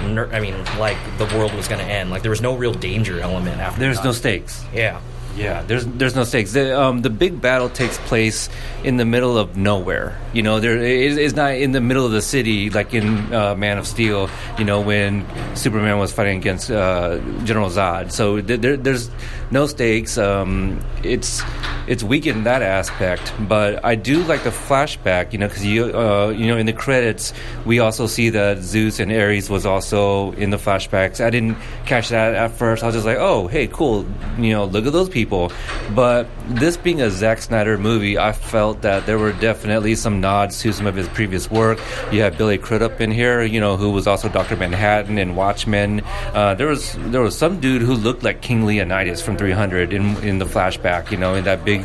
ner- 0.03 0.33
I 0.33 0.41
mean, 0.41 0.55
like 0.79 0.97
the 1.19 1.27
world 1.37 1.55
was 1.55 1.69
going 1.69 1.81
to 1.81 1.87
end. 1.87 2.11
Like 2.11 2.23
there 2.23 2.31
was 2.31 2.43
no 2.43 2.57
real 2.57 2.73
danger 2.73 3.21
element 3.21 3.61
after. 3.61 3.81
There's 3.81 4.03
no 4.05 4.13
stakes. 4.13 4.65
Yeah. 4.73 5.01
Yeah, 5.39 5.63
there's 5.63 5.87
there's 5.87 6.17
no 6.17 6.25
stakes. 6.25 6.53
The, 6.53 6.75
um, 6.75 7.03
the 7.03 7.11
big 7.11 7.41
battle 7.41 7.69
takes 7.69 7.97
place 8.11 8.49
in 8.83 8.97
the 8.97 9.05
middle 9.05 9.39
of 9.39 9.57
nowhere. 9.57 10.19
You 10.33 10.43
know, 10.43 10.59
there 10.59 10.77
is 10.77 11.17
it's 11.17 11.37
not 11.37 11.55
in 11.55 11.71
the 11.71 11.81
middle 11.81 12.05
of 12.05 12.11
the 12.11 12.23
city 12.23 12.71
like 12.71 12.93
in 12.93 13.33
uh, 13.33 13.55
Man 13.55 13.79
of 13.79 13.87
Steel. 13.87 14.29
You 14.59 14.65
know, 14.65 14.81
when 14.81 15.25
Superman 15.55 15.99
was 15.99 16.11
fighting 16.11 16.39
against 16.39 16.73
uh, 16.73 17.19
General 17.45 17.71
Zod. 17.71 18.11
So 18.11 18.41
th- 18.41 18.61
there, 18.61 18.77
there's 18.77 19.11
no 19.51 19.67
stakes. 19.67 20.19
Um, 20.19 20.81
it's 21.03 21.43
it's 21.87 22.03
weak 22.03 22.27
in 22.27 22.45
that 22.45 22.63
aspect, 22.63 23.33
but 23.49 23.85
I 23.85 23.95
do 23.95 24.23
like 24.25 24.45
the 24.45 24.51
flashback. 24.51 25.33
You 25.33 25.39
know, 25.39 25.49
because 25.49 25.65
you 25.65 25.85
uh, 25.87 26.29
you 26.29 26.47
know 26.47 26.57
in 26.57 26.67
the 26.67 26.73
credits 26.73 27.33
we 27.65 27.79
also 27.79 28.07
see 28.07 28.31
that 28.31 28.59
Zeus 28.59 29.01
and 29.01 29.13
Ares 29.13 29.49
was 29.49 29.67
also 29.67 30.33
in 30.33 30.51
the 30.51 30.57
flashbacks. 30.57 31.25
I 31.25 31.31
didn't 31.31 31.57
catch 31.87 32.11
that 32.11 32.35
at 32.35 32.53
first. 32.53 32.83
I 32.83 32.87
was 32.87 32.95
just 32.95 33.07
like, 33.07 33.19
oh, 33.19 33.47
hey, 33.47 33.67
cool. 33.69 34.07
You 34.39 34.53
know, 34.53 34.65
look 34.65 34.87
at 34.87 34.93
those 34.93 35.09
people. 35.09 35.53
But 35.95 36.27
this 36.49 36.77
being 36.77 37.01
a 37.01 37.11
Zack 37.11 37.41
Snyder 37.43 37.79
movie, 37.79 38.19
I 38.19 38.33
felt 38.33 38.83
that 38.83 39.07
there 39.07 39.19
were 39.19 39.33
definitely 39.33 39.95
some 39.95 40.21
nods 40.21 40.61
to 40.63 40.73
some 40.73 40.87
of 40.87 40.95
his 40.95 41.09
previous 41.09 41.51
work. 41.51 41.79
You 42.13 42.21
have 42.23 42.37
Billy 42.37 42.59
Crudup 42.59 43.01
in 43.01 43.11
here, 43.11 43.43
you 43.43 43.61
know, 43.61 43.77
who 43.77 43.91
was 43.91 44.07
also 44.07 44.29
Doctor 44.29 44.57
Manhattan 44.57 45.19
and 45.19 45.37
Watchmen. 45.37 46.03
Uh, 46.35 46.55
there 46.55 46.67
was 46.67 46.95
there 47.11 47.23
was 47.23 47.37
some 47.37 47.61
dude 47.61 47.83
who 47.83 47.95
looked 47.95 48.23
like 48.23 48.43
King 48.43 48.67
Leonidas 48.67 49.23
from 49.23 49.37
300 49.39 49.93
in 49.93 50.17
in 50.25 50.39
the 50.39 50.45
flashback, 50.45 51.11
you 51.11 51.17
know, 51.17 51.35
in 51.35 51.45
that 51.45 51.65
big 51.65 51.85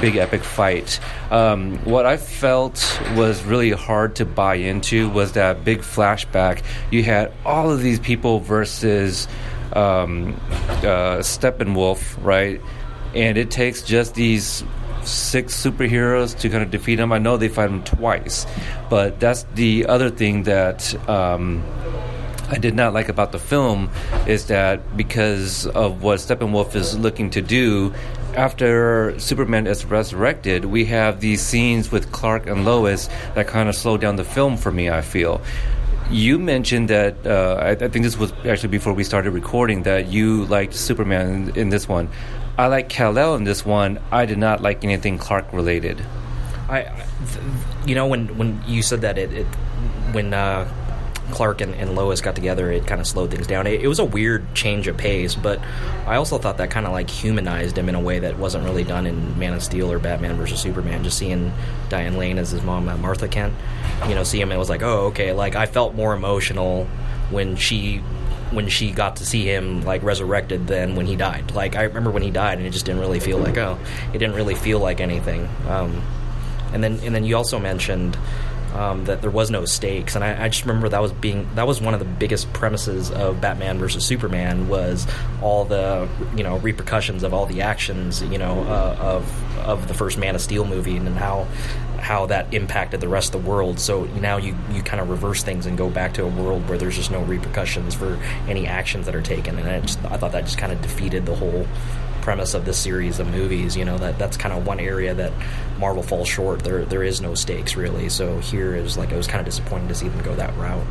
big 0.00 0.16
epic 0.16 0.42
fight. 0.42 1.00
Um, 1.30 1.78
what 1.84 2.06
I 2.06 2.16
felt 2.16 3.00
was 3.14 3.42
really 3.44 3.70
hard 3.70 4.16
to 4.16 4.24
buy 4.24 4.54
into 4.54 5.08
was 5.10 5.32
that 5.32 5.64
big 5.64 5.80
flashback. 5.80 6.62
You 6.90 7.02
had 7.02 7.32
all 7.44 7.70
of 7.70 7.80
these 7.80 7.98
people 7.98 8.40
versus 8.40 9.28
um, 9.72 10.34
uh, 10.68 11.18
Steppenwolf, 11.20 12.16
right? 12.24 12.60
And 13.14 13.38
it 13.38 13.50
takes 13.50 13.82
just 13.82 14.14
these 14.14 14.64
six 15.02 15.54
superheroes 15.54 16.38
to 16.40 16.48
kind 16.48 16.62
of 16.62 16.70
defeat 16.70 16.98
him. 16.98 17.12
I 17.12 17.18
know 17.18 17.36
they 17.36 17.48
fight 17.48 17.70
him 17.70 17.84
twice, 17.84 18.46
but 18.88 19.20
that's 19.20 19.44
the 19.54 19.86
other 19.86 20.10
thing 20.10 20.44
that 20.44 20.94
um, 21.08 21.62
I 22.50 22.58
did 22.58 22.74
not 22.74 22.92
like 22.92 23.08
about 23.08 23.32
the 23.32 23.38
film 23.38 23.90
is 24.26 24.46
that 24.46 24.96
because 24.96 25.66
of 25.68 26.02
what 26.02 26.18
Steppenwolf 26.18 26.74
is 26.74 26.98
looking 26.98 27.30
to 27.30 27.40
do, 27.40 27.94
after 28.34 29.18
Superman 29.18 29.66
is 29.66 29.84
resurrected, 29.84 30.64
we 30.64 30.84
have 30.86 31.20
these 31.20 31.40
scenes 31.40 31.90
with 31.90 32.12
Clark 32.12 32.46
and 32.46 32.64
Lois 32.64 33.08
that 33.34 33.46
kind 33.46 33.68
of 33.68 33.74
slow 33.74 33.96
down 33.96 34.16
the 34.16 34.24
film 34.24 34.56
for 34.56 34.70
me. 34.70 34.90
I 34.90 35.00
feel. 35.00 35.40
You 36.10 36.38
mentioned 36.38 36.90
that 36.90 37.26
uh, 37.26 37.56
I, 37.60 37.70
I, 37.70 37.88
think 37.88 38.04
this 38.04 38.18
was 38.18 38.32
actually 38.44 38.68
before 38.68 38.92
we 38.92 39.04
started 39.04 39.30
recording 39.30 39.84
that 39.84 40.08
you 40.08 40.44
liked 40.44 40.74
Superman 40.74 41.48
in, 41.48 41.56
in 41.56 41.68
this 41.70 41.88
one. 41.88 42.10
I 42.58 42.66
like 42.66 42.90
Kal 42.90 43.18
El 43.18 43.36
in 43.36 43.44
this 43.44 43.64
one. 43.64 43.98
I 44.12 44.26
did 44.26 44.38
not 44.38 44.60
like 44.60 44.84
anything 44.84 45.16
Clark 45.16 45.50
related. 45.52 46.04
I, 46.68 47.06
you 47.86 47.94
know, 47.94 48.06
when 48.06 48.36
when 48.36 48.62
you 48.66 48.82
said 48.82 49.00
that 49.00 49.16
it, 49.16 49.32
it 49.32 49.46
when 50.12 50.34
uh, 50.34 50.68
Clark 51.30 51.60
and, 51.60 51.74
and, 51.74 51.94
Lois 51.94 52.20
got 52.20 52.34
together, 52.34 52.70
it 52.70 52.86
kind 52.86 53.00
of 53.00 53.06
slowed 53.06 53.30
things 53.30 53.46
down. 53.46 53.66
It, 53.66 53.80
it, 53.80 53.88
was 53.88 53.98
a 53.98 54.04
weird 54.04 54.54
change 54.54 54.86
of 54.88 54.96
pace, 54.96 55.34
but 55.34 55.60
I 56.06 56.16
also 56.16 56.38
thought 56.38 56.58
that 56.58 56.70
kind 56.70 56.86
of 56.86 56.92
like 56.92 57.08
humanized 57.08 57.78
him 57.78 57.88
in 57.88 57.94
a 57.94 58.00
way 58.00 58.18
that 58.18 58.38
wasn't 58.38 58.64
really 58.64 58.84
done 58.84 59.06
in 59.06 59.38
Man 59.38 59.54
of 59.54 59.62
Steel 59.62 59.90
or 59.90 59.98
Batman 59.98 60.36
versus 60.36 60.60
Superman. 60.60 61.02
Just 61.02 61.18
seeing 61.18 61.52
Diane 61.88 62.16
Lane 62.16 62.38
as 62.38 62.50
his 62.50 62.62
mom, 62.62 62.88
uh, 62.88 62.96
Martha 62.96 63.28
Kent, 63.28 63.54
you 64.06 64.14
know, 64.14 64.22
see 64.22 64.40
him, 64.40 64.52
it 64.52 64.58
was 64.58 64.68
like, 64.68 64.82
oh, 64.82 65.06
okay. 65.06 65.32
Like 65.32 65.56
I 65.56 65.66
felt 65.66 65.94
more 65.94 66.14
emotional 66.14 66.84
when 67.30 67.56
she 67.56 68.02
when 68.50 68.68
she 68.68 68.92
got 68.92 69.16
to 69.16 69.26
see 69.26 69.44
him 69.44 69.82
like 69.82 70.02
resurrected 70.02 70.66
than 70.66 70.94
when 70.94 71.06
he 71.06 71.16
died. 71.16 71.52
Like 71.52 71.76
I 71.76 71.82
remember 71.84 72.10
when 72.10 72.22
he 72.22 72.30
died, 72.30 72.58
and 72.58 72.66
it 72.66 72.70
just 72.70 72.86
didn't 72.86 73.00
really 73.00 73.20
feel 73.20 73.38
like 73.38 73.58
oh, 73.58 73.78
it 74.12 74.18
didn't 74.18 74.36
really 74.36 74.54
feel 74.54 74.78
like 74.78 75.00
anything. 75.00 75.48
Um, 75.68 76.02
and 76.72 76.82
then 76.82 76.98
and 77.02 77.14
then 77.14 77.24
you 77.24 77.36
also 77.36 77.58
mentioned 77.58 78.16
um, 78.74 79.04
that 79.04 79.22
there 79.22 79.30
was 79.30 79.50
no 79.50 79.64
stakes, 79.64 80.14
and 80.16 80.24
I, 80.24 80.44
I, 80.44 80.48
just 80.48 80.64
remember 80.66 80.88
that 80.88 81.00
was 81.00 81.12
being 81.12 81.48
that 81.54 81.66
was 81.66 81.80
one 81.80 81.94
of 81.94 82.00
the 82.00 82.06
biggest 82.06 82.52
premises 82.52 83.10
of 83.10 83.40
Batman 83.40 83.78
versus 83.78 84.04
Superman 84.04 84.68
was 84.68 85.06
all 85.40 85.64
the 85.64 86.08
you 86.36 86.42
know 86.42 86.58
repercussions 86.58 87.22
of 87.22 87.32
all 87.32 87.46
the 87.46 87.62
actions 87.62 88.22
you 88.22 88.38
know 88.38 88.62
uh, 88.64 88.96
of 89.00 89.58
of 89.58 89.88
the 89.88 89.94
first 89.94 90.18
Man 90.18 90.34
of 90.34 90.40
Steel 90.40 90.64
movie 90.64 90.96
and 90.96 91.08
how 91.16 91.46
how 92.04 92.26
that 92.26 92.52
impacted 92.52 93.00
the 93.00 93.08
rest 93.08 93.34
of 93.34 93.42
the 93.42 93.48
world. 93.48 93.80
So 93.80 94.04
now 94.20 94.36
you 94.36 94.56
you 94.70 94.82
kind 94.82 95.00
of 95.00 95.08
reverse 95.08 95.42
things 95.42 95.66
and 95.66 95.78
go 95.78 95.88
back 95.88 96.12
to 96.14 96.24
a 96.24 96.28
world 96.28 96.68
where 96.68 96.76
there's 96.76 96.96
just 96.96 97.10
no 97.10 97.22
repercussions 97.22 97.94
for 97.94 98.16
any 98.48 98.66
actions 98.66 99.06
that 99.06 99.14
are 99.14 99.22
taken, 99.22 99.58
and 99.58 99.86
just, 99.86 100.04
I 100.04 100.16
thought 100.16 100.32
that 100.32 100.44
just 100.44 100.58
kind 100.58 100.72
of 100.72 100.82
defeated 100.82 101.26
the 101.26 101.34
whole 101.34 101.66
premise 102.24 102.54
of 102.54 102.64
this 102.64 102.78
series 102.78 103.20
of 103.20 103.28
movies. 103.28 103.76
You 103.76 103.84
know 103.84 103.98
that 103.98 104.18
that's 104.18 104.36
kind 104.36 104.54
of 104.54 104.66
one 104.66 104.80
area 104.80 105.14
that 105.14 105.32
Marvel 105.78 106.02
falls 106.02 106.26
short. 106.26 106.64
There 106.64 106.84
there 106.84 107.04
is 107.04 107.20
no 107.20 107.34
stakes 107.34 107.76
really. 107.76 108.08
So 108.08 108.38
here 108.40 108.74
is 108.74 108.96
like 108.96 109.12
I 109.12 109.16
was 109.16 109.26
kind 109.26 109.40
of 109.40 109.46
disappointed 109.46 109.88
to 109.88 109.94
see 109.94 110.08
them 110.08 110.22
go 110.24 110.34
that 110.34 110.56
route. 110.56 110.86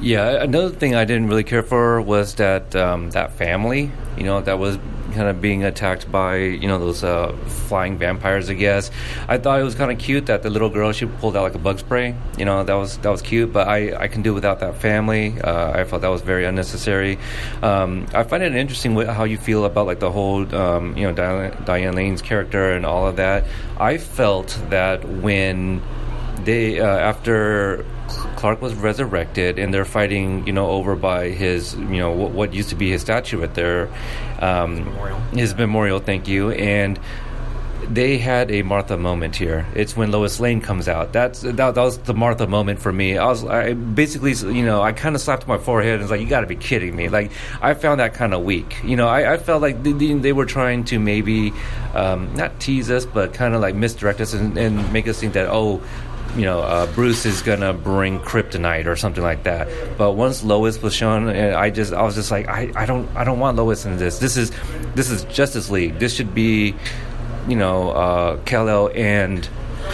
Yeah, 0.00 0.42
another 0.42 0.70
thing 0.70 0.94
I 0.94 1.04
didn't 1.04 1.26
really 1.26 1.42
care 1.42 1.64
for 1.64 2.00
was 2.00 2.36
that 2.36 2.74
um, 2.76 3.10
that 3.10 3.32
family, 3.32 3.90
you 4.16 4.22
know, 4.22 4.40
that 4.40 4.58
was 4.58 4.78
kind 5.12 5.28
of 5.28 5.40
being 5.40 5.64
attacked 5.64 6.10
by 6.10 6.36
you 6.36 6.68
know 6.68 6.78
those 6.78 7.04
uh, 7.04 7.32
flying 7.68 7.98
vampires. 7.98 8.50
I 8.50 8.54
guess 8.54 8.90
I 9.28 9.38
thought 9.38 9.60
it 9.60 9.64
was 9.64 9.74
kind 9.74 9.90
of 9.90 9.98
cute 9.98 10.26
that 10.26 10.42
the 10.42 10.50
little 10.50 10.70
girl 10.70 10.92
she 10.92 11.06
pulled 11.06 11.36
out 11.36 11.42
like 11.42 11.54
a 11.54 11.58
bug 11.58 11.78
spray. 11.78 12.14
You 12.36 12.44
know 12.44 12.64
that 12.64 12.74
was 12.74 12.98
that 12.98 13.10
was 13.10 13.22
cute, 13.22 13.52
but 13.52 13.68
I, 13.68 13.96
I 14.04 14.08
can 14.08 14.22
do 14.22 14.34
without 14.34 14.60
that 14.60 14.76
family. 14.76 15.40
Uh, 15.40 15.72
I 15.72 15.84
felt 15.84 16.02
that 16.02 16.08
was 16.08 16.22
very 16.22 16.44
unnecessary. 16.44 17.18
Um, 17.62 18.06
I 18.14 18.22
find 18.24 18.42
it 18.42 18.54
interesting 18.54 18.96
how 18.96 19.24
you 19.24 19.38
feel 19.38 19.64
about 19.64 19.86
like 19.86 20.00
the 20.00 20.12
whole 20.12 20.54
um, 20.54 20.96
you 20.96 21.04
know 21.04 21.12
Diane, 21.12 21.56
Diane 21.64 21.94
Lane's 21.94 22.22
character 22.22 22.72
and 22.72 22.84
all 22.86 23.06
of 23.06 23.16
that. 23.16 23.44
I 23.78 23.98
felt 23.98 24.58
that 24.70 25.04
when 25.08 25.82
they 26.48 26.80
uh, 26.80 26.86
after 26.86 27.84
Clark 28.36 28.62
was 28.62 28.74
resurrected, 28.74 29.58
and 29.58 29.72
they're 29.72 29.84
fighting, 29.84 30.46
you 30.46 30.52
know, 30.52 30.68
over 30.68 30.96
by 30.96 31.28
his, 31.28 31.74
you 31.74 31.98
know, 31.98 32.10
what, 32.10 32.30
what 32.30 32.54
used 32.54 32.70
to 32.70 32.74
be 32.74 32.90
his 32.90 33.02
statue 33.02 33.40
right 33.40 33.54
there, 33.54 33.90
um, 34.40 34.76
his 34.76 34.84
memorial. 34.86 35.18
His 35.32 35.54
memorial, 35.54 35.98
thank 36.00 36.26
you. 36.26 36.50
And 36.52 36.98
they 37.88 38.18
had 38.18 38.50
a 38.50 38.62
Martha 38.62 38.96
moment 38.96 39.36
here. 39.36 39.66
It's 39.74 39.96
when 39.96 40.10
Lois 40.10 40.40
Lane 40.40 40.60
comes 40.60 40.88
out. 40.88 41.12
That's 41.12 41.40
that, 41.40 41.56
that 41.56 41.76
was 41.76 41.98
the 41.98 42.14
Martha 42.14 42.46
moment 42.46 42.80
for 42.80 42.92
me. 42.92 43.18
I 43.18 43.26
was 43.26 43.44
I 43.44 43.74
basically, 43.74 44.32
you 44.34 44.64
know, 44.64 44.82
I 44.82 44.92
kind 44.92 45.14
of 45.14 45.20
slapped 45.20 45.46
my 45.46 45.58
forehead 45.58 45.94
and 45.94 46.02
was 46.02 46.10
like, 46.10 46.20
"You 46.20 46.26
got 46.26 46.40
to 46.40 46.46
be 46.46 46.56
kidding 46.56 46.94
me!" 46.94 47.08
Like 47.08 47.32
I 47.60 47.74
found 47.74 48.00
that 48.00 48.14
kind 48.14 48.34
of 48.34 48.42
weak. 48.42 48.76
You 48.84 48.96
know, 48.96 49.08
I, 49.08 49.34
I 49.34 49.36
felt 49.36 49.62
like 49.62 49.82
they, 49.82 49.92
they, 49.92 50.32
were 50.32 50.46
trying 50.46 50.84
to 50.84 50.98
maybe 50.98 51.52
um, 51.94 52.34
not 52.34 52.58
tease 52.60 52.90
us, 52.90 53.06
but 53.06 53.32
kind 53.32 53.54
of 53.54 53.60
like 53.60 53.74
misdirect 53.74 54.20
us 54.20 54.34
and, 54.34 54.56
and 54.58 54.92
make 54.92 55.08
us 55.08 55.18
think 55.20 55.32
that 55.34 55.48
oh 55.50 55.82
you 56.36 56.44
know, 56.44 56.60
uh, 56.60 56.86
Bruce 56.92 57.26
is 57.26 57.42
gonna 57.42 57.72
bring 57.72 58.20
kryptonite 58.20 58.86
or 58.86 58.96
something 58.96 59.22
like 59.22 59.44
that. 59.44 59.68
But 59.96 60.12
once 60.12 60.44
Lois 60.44 60.80
was 60.80 60.94
shown, 60.94 61.28
I 61.28 61.70
just 61.70 61.92
I 61.92 62.02
was 62.02 62.14
just 62.14 62.30
like, 62.30 62.48
I, 62.48 62.70
I 62.76 62.86
don't 62.86 63.08
I 63.16 63.24
don't 63.24 63.40
want 63.40 63.56
Lois 63.56 63.84
in 63.84 63.96
this. 63.96 64.18
This 64.18 64.36
is 64.36 64.52
this 64.94 65.10
is 65.10 65.24
Justice 65.24 65.70
League. 65.70 65.98
This 65.98 66.14
should 66.14 66.34
be, 66.34 66.74
you 67.48 67.56
know, 67.56 67.90
uh, 67.90 68.36
Kal-El 68.44 68.90
and 68.94 69.48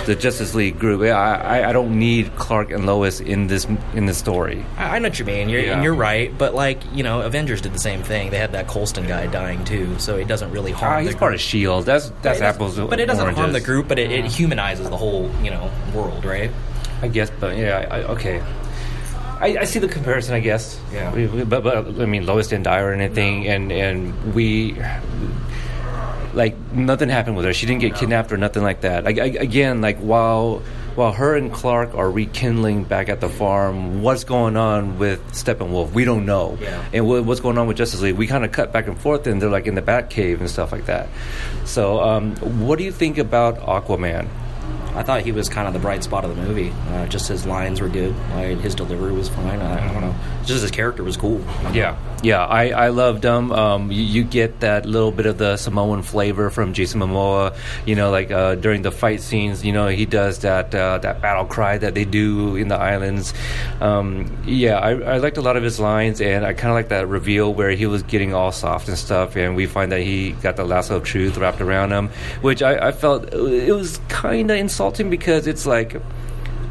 the 0.06 0.14
Justice 0.14 0.54
League 0.54 0.78
group. 0.78 1.02
I, 1.02 1.08
I, 1.08 1.68
I 1.70 1.72
don't 1.72 1.98
need 1.98 2.34
Clark 2.36 2.70
and 2.70 2.86
Lois 2.86 3.20
in 3.20 3.46
this 3.46 3.66
in 3.94 4.06
this 4.06 4.18
story. 4.18 4.64
I, 4.76 4.96
I 4.96 4.98
know 4.98 5.08
what 5.08 5.18
you 5.18 5.24
mean. 5.24 5.48
You're, 5.48 5.60
yeah. 5.60 5.74
and 5.74 5.82
you're 5.82 5.94
right. 5.94 6.36
But 6.36 6.54
like 6.54 6.80
you 6.92 7.02
know, 7.02 7.22
Avengers 7.22 7.60
did 7.60 7.72
the 7.72 7.78
same 7.78 8.02
thing. 8.02 8.30
They 8.30 8.38
had 8.38 8.52
that 8.52 8.68
Coulson 8.68 9.06
guy 9.06 9.26
dying 9.26 9.64
too, 9.64 9.98
so 9.98 10.16
it 10.16 10.28
doesn't 10.28 10.50
really 10.50 10.72
harm. 10.72 10.98
Uh, 10.98 11.06
he's 11.06 11.14
part 11.14 11.34
of 11.34 11.40
Shield. 11.40 11.86
That's 11.86 12.10
that's 12.22 12.40
apples. 12.40 12.78
But 12.78 13.00
it 13.00 13.06
doesn't 13.06 13.22
oranges. 13.22 13.38
harm 13.38 13.52
the 13.52 13.60
group. 13.60 13.88
But 13.88 13.98
it, 13.98 14.10
it, 14.10 14.24
humanizes 14.24 14.90
the 14.90 14.96
whole 14.96 15.30
you 15.42 15.50
know 15.50 15.70
world, 15.94 16.24
right? 16.24 16.50
I 17.02 17.08
guess. 17.08 17.30
But 17.30 17.56
yeah, 17.56 17.86
I, 17.90 18.02
okay. 18.04 18.42
I, 19.40 19.58
I, 19.58 19.64
see 19.64 19.78
the 19.80 19.88
comparison, 19.88 20.34
I 20.34 20.40
guess. 20.40 20.80
Yeah. 20.92 21.12
We, 21.12 21.26
we, 21.26 21.44
but, 21.44 21.64
but 21.64 21.76
I 22.00 22.06
mean, 22.06 22.24
Lois 22.24 22.48
didn't 22.48 22.64
die 22.64 22.80
or 22.80 22.92
anything, 22.92 23.44
no. 23.44 23.50
and 23.50 23.72
and 23.72 24.34
we 24.34 24.76
nothing 26.74 27.08
happened 27.08 27.36
with 27.36 27.44
her. 27.46 27.54
She 27.54 27.66
didn't 27.66 27.80
get 27.80 27.92
no. 27.92 27.98
kidnapped 27.98 28.32
or 28.32 28.36
nothing 28.36 28.62
like 28.62 28.82
that. 28.82 29.04
Like, 29.04 29.18
again, 29.18 29.80
like 29.80 29.98
while 29.98 30.62
while 30.94 31.12
her 31.12 31.34
and 31.34 31.52
Clark 31.52 31.94
are 31.94 32.08
rekindling 32.08 32.84
back 32.84 33.08
at 33.08 33.20
the 33.20 33.28
farm, 33.28 34.02
what's 34.02 34.22
going 34.22 34.56
on 34.56 34.98
with 34.98 35.20
Steppenwolf? 35.32 35.92
We 35.92 36.04
don't 36.04 36.24
know. 36.24 36.56
Yeah. 36.60 36.84
And 36.92 37.06
what's 37.26 37.40
going 37.40 37.58
on 37.58 37.66
with 37.66 37.76
Justice 37.76 38.00
League? 38.00 38.14
We 38.14 38.26
kind 38.26 38.44
of 38.44 38.52
cut 38.52 38.72
back 38.72 38.86
and 38.86 38.98
forth, 38.98 39.26
and 39.26 39.42
they're 39.42 39.50
like 39.50 39.66
in 39.66 39.74
the 39.74 39.82
Batcave 39.82 40.38
and 40.38 40.48
stuff 40.48 40.70
like 40.70 40.86
that. 40.86 41.08
So, 41.64 42.00
um, 42.00 42.36
what 42.36 42.78
do 42.78 42.84
you 42.84 42.92
think 42.92 43.18
about 43.18 43.58
Aquaman? 43.58 44.28
I 44.94 45.02
thought 45.02 45.22
he 45.22 45.32
was 45.32 45.48
kind 45.48 45.66
of 45.66 45.74
the 45.74 45.80
bright 45.80 46.04
spot 46.04 46.24
of 46.24 46.36
the 46.36 46.40
movie. 46.40 46.72
Uh, 46.90 47.06
just 47.06 47.26
his 47.26 47.44
lines 47.44 47.80
were 47.80 47.88
good. 47.88 48.12
his 48.60 48.76
delivery 48.76 49.12
was 49.12 49.28
fine. 49.28 49.60
I, 49.60 49.88
I, 49.88 49.92
don't 49.92 50.02
know. 50.02 50.14
Just 50.44 50.62
his 50.62 50.70
character 50.70 51.02
was 51.02 51.16
cool. 51.16 51.40
Yeah, 51.72 51.96
yeah. 52.22 52.44
I, 52.44 52.68
I 52.68 52.88
loved 52.90 53.24
him. 53.24 53.50
Um, 53.50 53.90
you, 53.90 54.02
you, 54.02 54.24
get 54.24 54.60
that 54.60 54.86
little 54.86 55.10
bit 55.10 55.26
of 55.26 55.36
the 55.36 55.56
Samoan 55.56 56.02
flavor 56.02 56.48
from 56.48 56.74
Jason 56.74 57.00
Momoa. 57.00 57.56
You 57.86 57.96
know, 57.96 58.12
like 58.12 58.30
uh, 58.30 58.54
during 58.54 58.82
the 58.82 58.92
fight 58.92 59.20
scenes. 59.20 59.64
You 59.64 59.72
know, 59.72 59.88
he 59.88 60.06
does 60.06 60.38
that 60.40 60.72
uh, 60.72 60.98
that 60.98 61.20
battle 61.20 61.44
cry 61.44 61.76
that 61.76 61.94
they 61.94 62.04
do 62.04 62.54
in 62.54 62.68
the 62.68 62.76
islands. 62.76 63.34
Um, 63.80 64.44
yeah, 64.46 64.78
I, 64.78 64.90
I, 64.92 65.16
liked 65.16 65.38
a 65.38 65.42
lot 65.42 65.56
of 65.56 65.64
his 65.64 65.80
lines, 65.80 66.20
and 66.20 66.46
I 66.46 66.52
kind 66.52 66.70
of 66.70 66.74
like 66.74 66.90
that 66.90 67.08
reveal 67.08 67.52
where 67.52 67.70
he 67.70 67.86
was 67.86 68.04
getting 68.04 68.32
all 68.32 68.52
soft 68.52 68.88
and 68.88 68.96
stuff, 68.96 69.34
and 69.36 69.56
we 69.56 69.66
find 69.66 69.90
that 69.90 70.02
he 70.02 70.32
got 70.32 70.54
the 70.54 70.64
lasso 70.64 70.96
of 70.96 71.04
truth 71.04 71.36
wrapped 71.36 71.60
around 71.60 71.90
him, 71.90 72.10
which 72.42 72.62
I, 72.62 72.88
I 72.88 72.92
felt 72.92 73.32
it 73.32 73.74
was 73.74 73.98
kind 74.08 74.50
of 74.50 74.56
insulting 74.56 74.83
insulting 74.84 75.10
because 75.10 75.46
it's 75.46 75.66
like 75.66 75.96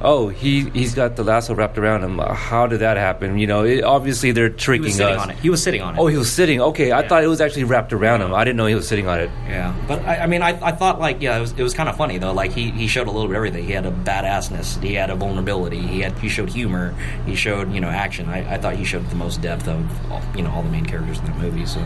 oh, 0.04 0.28
he 0.28 0.69
he's 0.71 0.93
got 0.93 1.15
the 1.15 1.23
lasso 1.23 1.56
wrapped 1.56 1.78
around 1.78 2.04
him. 2.04 2.19
Uh, 2.19 2.34
how 2.34 2.67
did 2.67 2.82
that 2.82 2.97
happen? 2.97 3.39
You 3.39 3.47
know, 3.47 3.63
it, 3.63 3.84
obviously 3.84 4.32
they're 4.32 4.49
tricking 4.49 4.93
he 4.93 5.02
us. 5.02 5.39
He 5.39 5.49
was 5.49 5.63
sitting 5.63 5.82
on 5.82 5.95
it. 5.95 5.99
Oh, 5.99 6.08
he 6.08 6.17
was 6.17 6.32
sitting. 6.32 6.62
Okay, 6.62 6.91
I 6.91 7.08
thought 7.08 7.23
it 7.23 7.28
was 7.28 7.41
actually 7.41 7.63
wrapped 7.63 7.93
around 7.93 8.21
him. 8.21 8.34
I 8.34 8.43
didn't 8.43 8.58
know 8.58 8.65
he 8.65 8.76
was 8.76 8.88
sitting 8.88 9.08
on 9.08 9.19
it. 9.19 9.32
Yeah, 9.47 9.73
but 9.88 10.02
I, 10.06 10.17
I 10.17 10.28
mean, 10.28 10.41
I, 10.41 10.49
I 10.62 10.73
thought 10.73 10.99
like 10.99 11.21
yeah, 11.21 11.38
it 11.38 11.41
was, 11.41 11.52
it 11.54 11.63
was 11.63 11.73
kind 11.73 11.89
of 11.89 11.97
funny 11.97 12.17
though. 12.17 12.34
Like 12.34 12.52
he, 12.52 12.69
he 12.69 12.88
showed 12.88 13.08
a 13.08 13.12
little 13.12 13.28
bit 13.28 13.32
of 13.32 13.38
everything. 13.38 13.65
He 13.65 13.71
had 13.71 13.86
a 13.86 13.91
badassness. 13.91 14.84
He 14.84 14.93
had 14.93 15.10
a 15.10 15.15
vulnerability. 15.15 15.80
He 15.80 16.02
had 16.02 16.17
he 16.19 16.30
showed 16.30 16.49
humor. 16.49 16.93
He 17.26 17.36
showed 17.36 17.71
you 17.73 17.80
know 17.80 17.89
action. 17.89 18.30
I, 18.30 18.56
I 18.56 18.58
thought 18.58 18.76
he 18.76 18.84
showed 18.84 19.10
the 19.10 19.15
most 19.15 19.41
depth 19.41 19.67
of 19.67 20.36
you 20.36 20.43
know 20.43 20.52
all 20.52 20.63
the 20.63 20.69
main 20.69 20.86
characters 20.86 21.19
in 21.19 21.26
that 21.26 21.38
movie. 21.38 21.65
So 21.65 21.84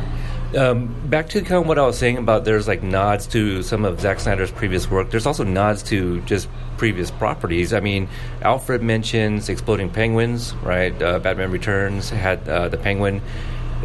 um, 0.56 0.88
back 1.10 1.30
to 1.30 1.42
kind 1.42 1.62
of 1.62 1.68
what 1.68 1.78
I 1.78 1.86
was 1.86 1.98
saying 1.98 2.18
about 2.18 2.46
there's 2.46 2.68
like 2.68 2.84
nods 2.84 3.28
to 3.28 3.64
some 3.64 3.84
of 3.84 4.00
Zack 4.00 4.20
Snyder's 4.20 4.52
previous 4.52 4.90
work. 4.90 5.10
There's 5.10 5.26
also 5.26 5.44
nods 5.44 5.84
to 5.84 6.22
just 6.22 6.48
previous 6.78 7.12
properties. 7.12 7.74
I 7.74 7.80
mean, 7.80 8.08
Alfred 8.42 8.82
mentions 8.82 9.50
exploding 9.50 9.90
penguins, 9.90 10.54
right? 10.56 11.00
Uh, 11.02 11.20
Batman 11.20 11.52
Returns 11.52 12.10
had 12.10 12.48
uh, 12.48 12.70
the 12.70 12.78
penguin. 12.78 13.22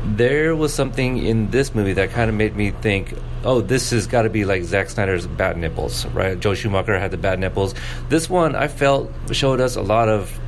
There 0.05 0.55
was 0.57 0.73
something 0.73 1.19
in 1.19 1.51
this 1.51 1.75
movie 1.75 1.93
that 1.95 2.11
kind 2.11 2.31
of 2.31 2.37
made 2.37 2.57
me 2.57 2.71
think, 2.71 3.15
oh, 3.45 3.61
this 3.61 3.91
has 3.91 4.07
got 4.07 4.23
to 4.23 4.31
be 4.31 4.45
like 4.45 4.63
Zack 4.63 4.91
Snyder's 4.91 5.27
bat 5.27 5.57
nipples, 5.57 6.07
right? 6.07 6.39
Joe 6.39 6.55
Schumacher 6.55 6.99
had 6.99 7.11
the 7.11 7.19
bat 7.19 7.39
nipples. 7.39 7.75
This 8.09 8.31
one 8.31 8.55
I 8.55 8.69
felt 8.69 9.11
showed 9.33 9.61
us 9.61 9.77
a 9.77 9.83
lot 9.83 10.09
of, 10.09 10.39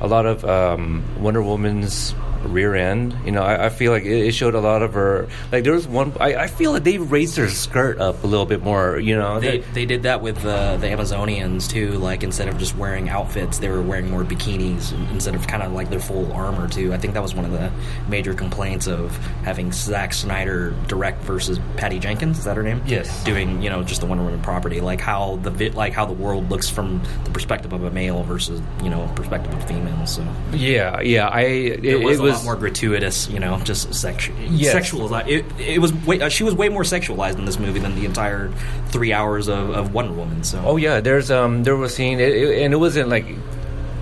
a 0.00 0.06
lot 0.06 0.26
of 0.26 0.44
um, 0.44 1.04
Wonder 1.22 1.42
Woman's 1.42 2.14
rear 2.48 2.74
end. 2.74 3.16
You 3.24 3.32
know, 3.32 3.42
I, 3.42 3.66
I 3.66 3.68
feel 3.68 3.92
like 3.92 4.04
it, 4.04 4.26
it 4.28 4.32
showed 4.32 4.54
a 4.54 4.60
lot 4.60 4.82
of 4.82 4.94
her. 4.94 5.28
Like 5.52 5.64
there 5.64 5.72
was 5.72 5.86
one. 5.86 6.12
I, 6.20 6.34
I 6.36 6.46
feel 6.46 6.72
like 6.72 6.84
they 6.84 6.98
raised 6.98 7.36
her 7.36 7.48
skirt 7.48 7.98
up 8.00 8.22
a 8.24 8.26
little 8.26 8.46
bit 8.46 8.62
more. 8.62 8.98
You 8.98 9.16
know, 9.16 9.40
They, 9.40 9.58
they 9.58 9.86
did 9.86 10.04
that 10.04 10.22
with 10.22 10.44
uh, 10.44 10.76
the 10.76 10.86
Amazonians 10.88 11.68
too. 11.68 11.92
Like 11.92 12.22
instead 12.22 12.48
of 12.48 12.58
just 12.58 12.76
wearing 12.76 13.08
outfits, 13.08 13.58
they 13.58 13.68
were 13.68 13.82
wearing 13.82 14.10
more 14.10 14.24
bikinis 14.24 14.92
instead 15.12 15.34
of 15.34 15.46
kind 15.46 15.62
of 15.62 15.72
like 15.72 15.90
their 15.90 16.00
full 16.00 16.32
armor 16.32 16.68
too. 16.68 16.92
I 16.92 16.98
think 16.98 17.14
that 17.14 17.22
was 17.22 17.34
one 17.34 17.44
of 17.44 17.52
the 17.52 17.70
major 18.08 18.34
complaints 18.34 18.86
of 18.86 19.16
having 19.44 19.72
Zack 19.72 20.12
Snyder 20.14 20.74
direct 20.88 21.22
versus 21.22 21.58
Patty 21.76 21.98
Jenkins. 21.98 22.38
Is 22.38 22.44
that 22.44 22.56
her 22.56 22.62
name? 22.62 22.82
Yes. 22.86 23.22
Doing 23.24 23.62
you 23.62 23.70
know 23.70 23.82
just 23.82 24.00
the 24.00 24.06
Wonder 24.06 24.24
Woman 24.24 24.40
property, 24.42 24.80
like 24.80 25.00
how 25.00 25.36
the 25.42 25.50
vi- 25.50 25.70
like 25.70 25.92
how 25.92 26.04
the 26.06 26.12
world 26.12 26.50
looks 26.50 26.68
from 26.68 27.02
the 27.24 27.30
perspective 27.30 27.72
of 27.72 27.84
a 27.84 27.90
male 27.90 28.22
versus 28.22 28.60
you 28.82 28.90
know 28.90 29.10
perspective 29.14 29.52
of 29.54 29.66
female. 29.66 30.06
So 30.06 30.26
yeah, 30.52 31.00
yeah. 31.00 31.28
I 31.28 31.40
it, 31.42 31.84
it 31.84 32.20
was 32.20 32.20
it 32.34 32.36
a 32.36 32.38
was 32.38 32.44
lot 32.44 32.44
more 32.52 32.56
gratuitous, 32.56 33.28
you 33.28 33.40
know, 33.40 33.58
just 33.60 33.94
sexual. 33.94 34.36
Yes. 34.40 34.72
Sexual. 34.72 35.14
It, 35.14 35.44
it 35.58 35.80
was. 35.80 35.92
Way, 35.92 36.20
uh, 36.20 36.28
she 36.28 36.44
was 36.44 36.54
way 36.54 36.68
more 36.68 36.82
sexualized 36.82 37.38
in 37.38 37.44
this 37.44 37.58
movie 37.58 37.78
than 37.80 37.94
the 37.94 38.04
entire 38.04 38.50
three 38.88 39.12
hours 39.12 39.48
of, 39.48 39.70
of 39.70 39.94
Wonder 39.94 40.12
Woman. 40.12 40.44
So. 40.44 40.62
Oh 40.64 40.76
yeah, 40.76 41.00
there's 41.00 41.30
um 41.30 41.62
there 41.64 41.76
was 41.76 41.92
a 41.92 41.94
scene 41.94 42.20
it, 42.20 42.28
it- 42.34 42.62
and 42.62 42.74
it 42.74 42.76
wasn't 42.78 43.08
like 43.08 43.26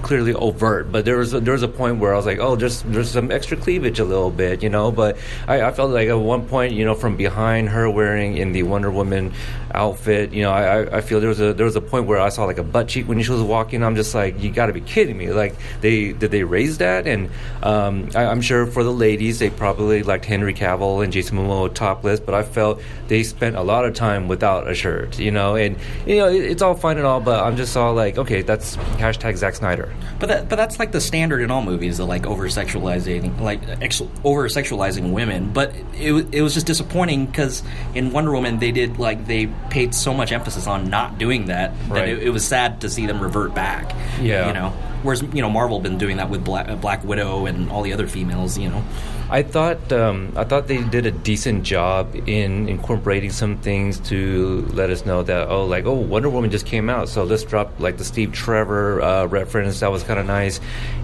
clearly 0.03 0.35
overt, 0.35 0.91
but 0.93 1.05
there 1.05 1.17
was 1.19 1.33
a, 1.33 1.41
there 1.41 1.53
was 1.55 1.63
a 1.63 1.69
point 1.69 1.99
where 1.99 2.13
I 2.13 2.17
was 2.17 2.27
like, 2.27 2.39
oh, 2.39 2.57
there's 2.57 2.83
there's 2.83 3.11
some 3.11 3.31
extra 3.31 3.57
cleavage 3.57 3.99
a 4.01 4.05
little 4.05 4.31
bit, 4.31 4.63
you 4.63 4.69
know. 4.69 4.91
But 4.93 5.17
I, 5.49 5.63
I 5.63 5.71
felt 5.73 5.91
like 5.93 6.09
at 6.09 6.15
one 6.19 6.47
point, 6.49 6.73
you 6.75 6.85
know, 6.85 6.95
from 6.95 7.17
behind 7.17 7.69
her 7.71 7.89
wearing 7.89 8.37
in 8.37 8.53
the 8.53 8.65
Wonder 8.65 8.91
Woman 8.91 9.33
outfit, 9.75 10.33
you 10.33 10.43
know, 10.43 10.51
I, 10.51 10.99
I- 10.99 11.01
feel 11.03 11.19
there 11.21 11.29
was 11.31 11.41
a 11.41 11.53
there 11.53 11.67
was 11.67 11.77
a 11.77 11.81
point 11.81 12.07
where 12.07 12.21
I 12.21 12.29
saw 12.29 12.45
like 12.45 12.59
a 12.59 12.63
butt 12.63 12.89
cheek 12.89 13.09
when 13.09 13.21
she 13.23 13.31
was 13.31 13.43
walking. 13.43 13.83
I'm 13.83 13.97
just 13.97 14.15
like, 14.15 14.41
you 14.41 14.51
got 14.51 14.67
to 14.67 14.73
be 14.73 14.81
kidding 14.81 15.17
me! 15.17 15.33
Like 15.33 15.55
they 15.81 16.13
did 16.13 16.31
they 16.31 16.45
raise 16.45 16.79
that? 16.79 17.07
And 17.07 17.31
um, 17.63 18.11
I, 18.15 18.27
I'm 18.27 18.41
sure 18.41 18.67
for 18.67 18.85
the 18.85 18.93
ladies, 18.93 19.39
they 19.39 19.51
probably 19.51 20.03
liked 20.03 20.25
Henry 20.25 20.55
Cavill 20.55 21.03
and 21.03 21.13
Jason 21.13 21.39
Momoa 21.39 21.73
topless, 21.75 22.21
but 22.21 22.35
I 22.35 22.43
felt 22.43 22.81
they 23.09 23.23
spent 23.23 23.57
a 23.57 23.63
lot 23.63 23.85
of 23.85 23.95
time 23.95 24.29
without 24.29 24.69
a 24.69 24.75
shirt, 24.75 25.19
you 25.19 25.31
know. 25.31 25.57
And 25.57 25.77
you 26.07 26.17
know, 26.19 26.29
it, 26.29 26.45
it's 26.45 26.63
all 26.63 26.75
fine 26.75 26.99
and 26.99 27.07
all, 27.07 27.21
but 27.21 27.43
I'm 27.45 27.57
just 27.57 27.77
all 27.77 27.95
like, 27.95 28.19
okay, 28.19 28.43
that's 28.43 28.77
hashtag 28.77 29.37
Zack 29.37 29.55
Snyder. 29.57 29.92
But 30.19 30.29
that, 30.29 30.49
but 30.49 30.57
that's 30.57 30.79
like 30.79 30.93
the 30.93 31.01
standard 31.01 31.41
in 31.43 31.51
all 31.51 31.63
movies, 31.63 31.99
the 31.99 32.07
like 32.07 32.27
over 32.27 32.45
sexualizing, 32.47 33.41
like 33.41 33.61
ex- 33.81 34.03
over 34.25 34.49
sexualizing 34.49 35.13
women. 35.13 35.53
But 35.53 35.75
it 35.95 36.13
it 36.33 36.43
was 36.43 36.55
just 36.55 36.67
disappointing 36.67 37.27
because 37.27 37.63
in 37.95 38.13
Wonder 38.13 38.33
Woman 38.33 38.59
they 38.59 38.73
did 38.73 38.99
like 38.99 39.27
they 39.27 39.47
paid 39.71 39.95
so 39.95 40.15
much 40.15 40.33
emphasis 40.33 40.67
on 40.67 40.91
not 40.91 41.19
doing 41.19 41.47
that 41.47 41.73
that 41.89 42.09
it, 42.09 42.23
it 42.23 42.31
was 42.31 42.45
sad 42.45 42.81
to 42.83 42.91
see 42.91 43.07
them 43.07 43.21
revert 43.21 43.55
back. 43.55 43.95
Yeah. 44.21 44.49
you 44.49 44.53
know. 44.53 44.71
Whereas 45.03 45.21
you 45.23 45.43
know 45.43 45.51
Marvel 45.51 45.81
been 45.81 45.99
doing 45.99 46.19
that 46.19 46.31
with 46.31 46.45
Black, 46.45 46.81
Black 46.81 47.03
Widow 47.03 47.47
and 47.47 47.71
all 47.71 47.83
the 47.83 47.93
other 47.93 48.07
females. 48.07 48.57
You 48.57 48.69
know, 48.69 48.85
I 49.33 49.43
thought 49.43 49.91
um, 49.95 50.31
I 50.37 50.45
thought 50.45 50.69
they 50.69 50.85
did 50.85 51.07
a 51.07 51.11
decent 51.11 51.63
job 51.63 52.15
in 52.29 52.69
incorporating 52.69 53.31
some 53.31 53.57
things 53.57 53.99
to 54.11 54.69
let 54.75 54.91
us 54.91 55.07
know 55.07 55.23
that 55.23 55.49
oh 55.49 55.65
like 55.65 55.87
oh 55.87 55.95
Wonder 55.95 56.29
Woman 56.29 56.51
just 56.51 56.67
came 56.67 56.91
out 56.91 57.09
so 57.09 57.25
let's 57.25 57.43
drop 57.43 57.81
like 57.81 57.97
the 57.97 58.05
Steve 58.05 58.35
Trevor 58.35 59.01
uh, 59.01 59.25
reference. 59.25 59.81
That 59.81 59.91
was 59.91 60.03
kind 60.03 60.21
of 60.21 60.27
nice. 60.27 60.61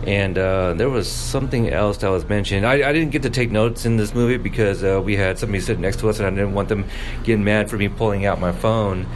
And 0.06 0.36
uh, 0.36 0.74
there 0.74 0.90
was 0.90 1.10
something 1.10 1.70
else 1.70 1.96
that 1.98 2.10
was 2.10 2.28
mentioned. 2.28 2.66
I, 2.66 2.86
I 2.86 2.92
didn't 2.92 3.12
get 3.12 3.22
to 3.22 3.30
take 3.30 3.50
notes 3.50 3.86
in 3.86 3.96
this 3.96 4.12
movie 4.12 4.36
because 4.36 4.84
uh, 4.84 5.00
we 5.02 5.16
had 5.16 5.38
somebody 5.38 5.62
sitting 5.62 5.80
next 5.80 6.00
to 6.00 6.10
us 6.10 6.18
and 6.18 6.26
I 6.26 6.30
didn't 6.30 6.52
want 6.52 6.68
them 6.68 6.84
getting 7.24 7.44
mad 7.44 7.70
for 7.70 7.78
me 7.78 7.88
pulling 7.88 8.26
out 8.26 8.38
my 8.38 8.52
phone. 8.52 9.06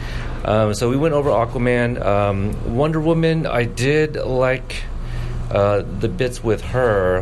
Um, 0.43 0.73
so 0.73 0.89
we 0.89 0.97
went 0.97 1.13
over 1.13 1.29
Aquaman. 1.29 2.03
Um, 2.03 2.75
Wonder 2.75 2.99
Woman 2.99 3.45
I 3.45 3.65
did 3.65 4.15
like 4.15 4.85
uh, 5.51 5.83
the 5.99 6.09
bits 6.09 6.43
with 6.43 6.61
her. 6.61 7.21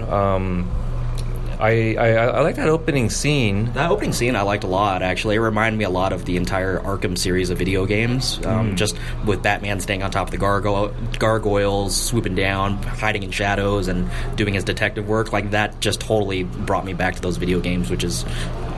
I, 1.62 1.96
I 1.96 2.08
I 2.14 2.42
like 2.42 2.56
that 2.56 2.70
opening 2.70 3.12
scene. 3.12 3.72
that 3.74 3.92
opening 3.92 4.14
scene 4.14 4.36
I 4.36 4.42
liked 4.42 4.64
a 4.64 4.68
lot. 4.68 5.04
Actually, 5.04 5.36
it 5.36 5.40
reminded 5.42 5.78
me 5.78 5.86
a 5.86 5.92
lot 5.92 6.12
of 6.12 6.26
the 6.26 6.36
entire 6.36 6.80
Arkham 6.80 7.16
series 7.16 7.52
of 7.52 7.60
video 7.60 7.86
games. 7.86 8.44
Um, 8.46 8.76
Just 8.76 8.98
with 9.26 9.44
Batman 9.44 9.80
staying 9.80 10.02
on 10.02 10.10
top 10.10 10.28
of 10.28 10.32
the 10.32 10.38
gargoyle, 10.38 10.92
gargoyles, 11.20 11.96
swooping 11.96 12.34
down, 12.34 12.82
hiding 12.82 13.22
in 13.22 13.30
shadows, 13.30 13.88
and 13.88 14.10
doing 14.36 14.56
his 14.56 14.64
detective 14.64 15.08
work. 15.08 15.32
Like 15.32 15.52
that, 15.52 15.80
just 15.80 16.02
totally 16.02 16.44
brought 16.44 16.84
me 16.84 16.94
back 16.94 17.16
to 17.16 17.22
those 17.22 17.38
video 17.38 17.60
games, 17.60 17.90
which 17.92 18.04
is. 18.04 18.26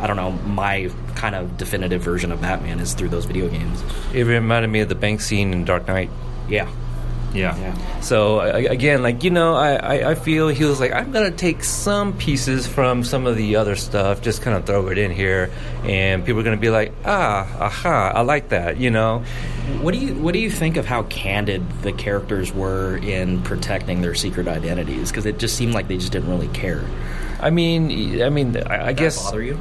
I 0.01 0.07
don't 0.07 0.17
know. 0.17 0.31
My 0.31 0.91
kind 1.15 1.33
of 1.33 1.57
definitive 1.57 2.01
version 2.01 2.33
of 2.33 2.41
Batman 2.41 2.81
is 2.81 2.93
through 2.93 3.07
those 3.07 3.23
video 3.23 3.47
games. 3.47 3.81
It 4.13 4.25
reminded 4.25 4.67
me 4.67 4.81
of 4.81 4.89
the 4.89 4.95
bank 4.95 5.21
scene 5.21 5.53
in 5.53 5.63
Dark 5.63 5.87
Knight. 5.87 6.09
Yeah, 6.49 6.69
Yeah. 7.33 7.57
Yeah. 7.57 7.99
So 8.01 8.39
again, 8.41 9.01
like 9.01 9.23
you 9.23 9.29
know, 9.29 9.55
I, 9.55 9.75
I, 9.75 10.11
I 10.11 10.15
feel 10.15 10.47
he 10.47 10.63
was 10.65 10.79
like, 10.79 10.91
I'm 10.91 11.11
gonna 11.11 11.31
take 11.31 11.63
some 11.63 12.17
pieces 12.17 12.67
from 12.67 13.03
some 13.03 13.25
of 13.25 13.37
the 13.37 13.55
other 13.55 13.75
stuff, 13.75 14.21
just 14.21 14.41
kind 14.41 14.55
of 14.55 14.65
throw 14.65 14.87
it 14.89 14.97
in 14.97 15.11
here, 15.11 15.51
and 15.83 16.25
people 16.25 16.41
are 16.41 16.43
gonna 16.43 16.57
be 16.57 16.69
like, 16.69 16.93
ah, 17.05 17.47
aha, 17.59 18.11
I 18.15 18.21
like 18.21 18.49
that, 18.49 18.77
you 18.77 18.91
know. 18.91 19.23
What 19.81 19.93
do 19.93 19.99
you 19.99 20.13
What 20.15 20.33
do 20.33 20.39
you 20.39 20.51
think 20.51 20.77
of 20.77 20.85
how 20.85 21.03
candid 21.03 21.67
the 21.81 21.93
characters 21.93 22.53
were 22.53 22.97
in 22.97 23.41
protecting 23.43 24.01
their 24.01 24.15
secret 24.15 24.47
identities? 24.47 25.09
Because 25.09 25.25
it 25.25 25.39
just 25.39 25.55
seemed 25.55 25.73
like 25.73 25.87
they 25.87 25.97
just 25.97 26.11
didn't 26.11 26.29
really 26.29 26.49
care. 26.49 26.83
I 27.39 27.49
mean, 27.49 28.21
I 28.21 28.29
mean, 28.29 28.55
I, 28.55 28.87
I 28.87 28.93
guess 28.93 29.21
bother 29.21 29.43
you? 29.43 29.59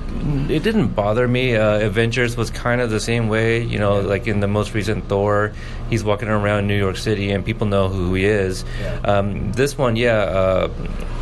It 0.48 0.62
didn't 0.62 0.88
bother 0.88 1.26
me. 1.26 1.56
Uh, 1.56 1.80
Avengers 1.80 2.36
was 2.36 2.48
kind 2.48 2.80
of 2.80 2.90
the 2.90 3.00
same 3.00 3.28
way, 3.28 3.64
you 3.64 3.78
know, 3.80 4.00
like 4.00 4.28
in 4.28 4.38
the 4.38 4.46
most 4.46 4.72
recent 4.72 5.08
Thor, 5.08 5.52
he's 5.92 6.02
walking 6.02 6.28
around 6.28 6.66
New 6.66 6.78
York 6.78 6.96
City 6.96 7.30
and 7.32 7.44
people 7.44 7.66
know 7.66 7.86
who 7.88 8.14
he 8.14 8.24
is. 8.24 8.64
Yeah. 8.80 9.00
Um, 9.04 9.52
this 9.52 9.76
one, 9.76 9.94
yeah, 9.94 10.20
uh, 10.20 10.70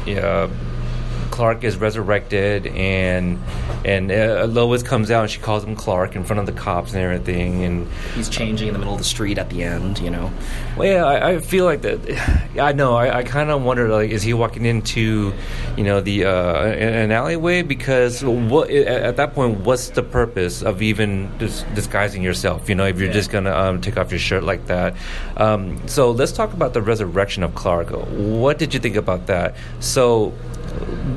yeah. 0.06 0.48
Clark 1.40 1.64
is 1.64 1.78
resurrected, 1.78 2.66
and 2.66 3.38
and 3.86 4.12
uh, 4.12 4.44
Lois 4.46 4.82
comes 4.82 5.10
out 5.10 5.22
and 5.22 5.30
she 5.30 5.40
calls 5.40 5.64
him 5.64 5.74
Clark 5.74 6.14
in 6.14 6.22
front 6.22 6.38
of 6.38 6.44
the 6.44 6.52
cops 6.52 6.92
and 6.92 7.00
everything, 7.00 7.64
and 7.64 7.88
He's 8.14 8.28
changing 8.28 8.68
in 8.68 8.74
the 8.74 8.78
middle 8.78 8.92
of 8.92 8.98
the 8.98 9.06
street 9.06 9.38
at 9.38 9.48
the 9.48 9.62
end. 9.62 10.00
You 10.00 10.10
know. 10.10 10.30
well, 10.76 10.86
yeah, 10.86 11.02
I, 11.06 11.30
I 11.30 11.38
feel 11.38 11.64
like 11.64 11.80
that. 11.80 11.98
I 12.60 12.72
know. 12.72 12.94
I, 12.94 13.20
I 13.20 13.22
kind 13.24 13.48
of 13.50 13.62
wonder, 13.62 13.88
like, 13.88 14.10
is 14.10 14.22
he 14.22 14.34
walking 14.34 14.66
into, 14.66 15.32
you 15.78 15.82
know, 15.84 16.02
the 16.02 16.26
uh, 16.26 16.62
an 16.66 17.10
alleyway? 17.10 17.62
Because 17.62 18.22
what 18.22 18.68
at, 18.68 18.86
at 19.02 19.16
that 19.16 19.32
point, 19.34 19.60
what's 19.60 19.88
the 19.88 20.02
purpose 20.02 20.60
of 20.62 20.82
even 20.82 21.30
dis- 21.38 21.64
disguising 21.74 22.22
yourself? 22.22 22.68
You 22.68 22.74
know, 22.74 22.84
if 22.84 22.98
you're 22.98 23.06
Yeah. 23.06 23.14
just 23.14 23.30
gonna 23.30 23.56
um, 23.56 23.80
take 23.80 23.96
off 23.96 24.10
your 24.10 24.20
shirt 24.20 24.44
like 24.44 24.66
that. 24.66 24.94
Um, 25.38 25.88
so 25.88 26.10
let's 26.10 26.32
talk 26.32 26.52
about 26.52 26.74
the 26.74 26.82
resurrection 26.82 27.42
of 27.42 27.54
Clark. 27.54 27.88
What 27.88 28.58
did 28.58 28.74
you 28.74 28.80
think 28.80 28.96
about 28.96 29.26
that? 29.28 29.56
So. 29.78 30.34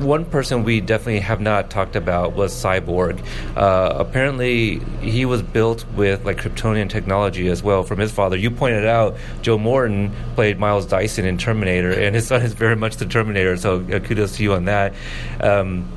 One 0.00 0.24
person 0.24 0.64
we 0.64 0.80
definitely 0.80 1.20
have 1.20 1.40
not 1.40 1.70
talked 1.70 1.96
about 1.96 2.34
was 2.34 2.52
Cyborg. 2.52 3.24
Uh, 3.56 3.94
apparently, 3.96 4.80
he 5.00 5.24
was 5.24 5.42
built 5.42 5.84
with 5.96 6.24
like 6.24 6.38
Kryptonian 6.38 6.88
technology 6.88 7.48
as 7.48 7.62
well 7.62 7.84
from 7.84 7.98
his 7.98 8.12
father. 8.12 8.36
You 8.36 8.50
pointed 8.50 8.86
out 8.86 9.16
Joe 9.42 9.58
Morton 9.58 10.12
played 10.34 10.58
Miles 10.58 10.86
Dyson 10.86 11.24
in 11.24 11.38
Terminator, 11.38 11.92
and 11.92 12.14
his 12.14 12.26
son 12.26 12.42
is 12.42 12.54
very 12.54 12.76
much 12.76 12.96
the 12.96 13.06
Terminator. 13.06 13.56
So 13.56 13.80
uh, 13.80 14.00
kudos 14.00 14.36
to 14.36 14.42
you 14.42 14.54
on 14.54 14.64
that. 14.66 14.94
Um, 15.40 15.88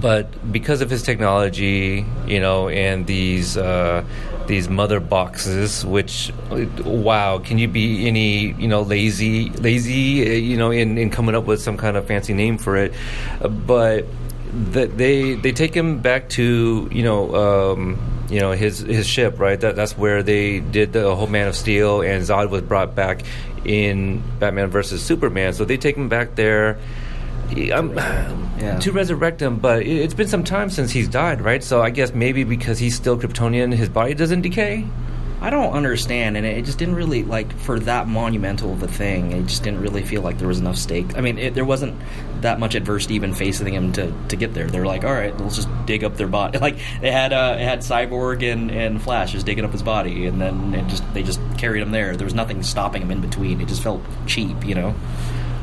but 0.00 0.52
because 0.52 0.80
of 0.80 0.90
his 0.90 1.02
technology, 1.02 2.04
you 2.26 2.40
know, 2.40 2.68
and 2.68 3.06
these 3.06 3.56
uh, 3.56 4.04
these 4.50 4.68
mother 4.68 4.98
boxes, 4.98 5.86
which 5.86 6.32
wow, 6.84 7.38
can 7.38 7.56
you 7.56 7.68
be 7.68 8.08
any 8.08 8.52
you 8.54 8.66
know 8.66 8.82
lazy 8.82 9.48
lazy 9.50 10.28
uh, 10.28 10.32
you 10.32 10.56
know 10.56 10.72
in, 10.72 10.98
in 10.98 11.08
coming 11.08 11.36
up 11.36 11.44
with 11.44 11.62
some 11.62 11.76
kind 11.76 11.96
of 11.96 12.04
fancy 12.06 12.34
name 12.34 12.58
for 12.58 12.76
it? 12.76 12.92
But 13.40 14.06
that 14.72 14.98
they 14.98 15.34
they 15.34 15.52
take 15.52 15.72
him 15.72 16.00
back 16.00 16.28
to 16.30 16.88
you 16.90 17.04
know 17.04 17.34
um, 17.36 18.26
you 18.28 18.40
know 18.40 18.50
his 18.50 18.80
his 18.80 19.06
ship 19.06 19.38
right 19.38 19.60
that 19.60 19.76
that's 19.76 19.96
where 19.96 20.22
they 20.24 20.58
did 20.58 20.92
the 20.92 21.14
whole 21.14 21.28
Man 21.28 21.46
of 21.46 21.54
Steel 21.54 22.02
and 22.02 22.24
Zod 22.24 22.50
was 22.50 22.62
brought 22.62 22.96
back 22.96 23.22
in 23.64 24.20
Batman 24.40 24.66
versus 24.66 25.00
Superman 25.00 25.52
so 25.52 25.64
they 25.64 25.76
take 25.76 25.96
him 25.96 26.08
back 26.08 26.34
there 26.34 26.80
um, 27.72 27.94
Yeah. 28.58 28.78
to 28.78 28.92
resurrect 28.92 29.40
him, 29.42 29.56
but 29.56 29.82
it, 29.82 29.88
it's 29.88 30.14
been 30.14 30.28
some 30.28 30.44
time 30.44 30.70
since 30.70 30.90
he's 30.90 31.08
died, 31.08 31.40
right? 31.40 31.62
So 31.62 31.82
I 31.82 31.90
guess 31.90 32.12
maybe 32.14 32.44
because 32.44 32.78
he's 32.78 32.94
still 32.94 33.18
Kryptonian, 33.18 33.72
his 33.74 33.88
body 33.88 34.14
doesn't 34.14 34.42
decay. 34.42 34.86
I 35.42 35.48
don't 35.48 35.72
understand, 35.72 36.36
and 36.36 36.44
it 36.44 36.66
just 36.66 36.76
didn't 36.78 36.96
really 36.96 37.22
like 37.24 37.50
for 37.60 37.80
that 37.80 38.06
monumental 38.06 38.74
of 38.74 38.82
a 38.82 38.86
thing. 38.88 39.32
It 39.32 39.46
just 39.46 39.62
didn't 39.62 39.80
really 39.80 40.02
feel 40.02 40.20
like 40.20 40.36
there 40.36 40.48
was 40.48 40.58
enough 40.58 40.76
stake. 40.76 41.16
I 41.16 41.22
mean, 41.22 41.38
it, 41.38 41.54
there 41.54 41.64
wasn't 41.64 41.98
that 42.42 42.60
much 42.60 42.74
adversity 42.74 43.14
even 43.14 43.32
facing 43.32 43.72
him 43.72 43.90
to, 43.94 44.12
to 44.28 44.36
get 44.36 44.52
there. 44.52 44.66
They're 44.66 44.84
like, 44.84 45.02
all 45.02 45.14
right, 45.14 45.34
let's 45.40 45.56
just 45.56 45.68
dig 45.86 46.04
up 46.04 46.18
their 46.18 46.26
body. 46.28 46.58
Like 46.60 46.76
they 47.00 47.10
had 47.10 47.32
uh, 47.32 47.56
it 47.58 47.64
had 47.64 47.78
Cyborg 47.78 48.42
and, 48.42 48.70
and 48.70 49.00
Flash 49.00 49.32
just 49.32 49.46
digging 49.46 49.64
up 49.64 49.72
his 49.72 49.82
body, 49.82 50.26
and 50.26 50.38
then 50.38 50.74
it 50.74 50.86
just 50.88 51.02
they 51.14 51.22
just 51.22 51.40
carried 51.56 51.80
him 51.80 51.90
there. 51.90 52.14
There 52.16 52.26
was 52.26 52.34
nothing 52.34 52.62
stopping 52.62 53.00
him 53.00 53.10
in 53.10 53.22
between. 53.22 53.62
It 53.62 53.68
just 53.68 53.82
felt 53.82 54.02
cheap, 54.26 54.62
you 54.66 54.74
know. 54.74 54.94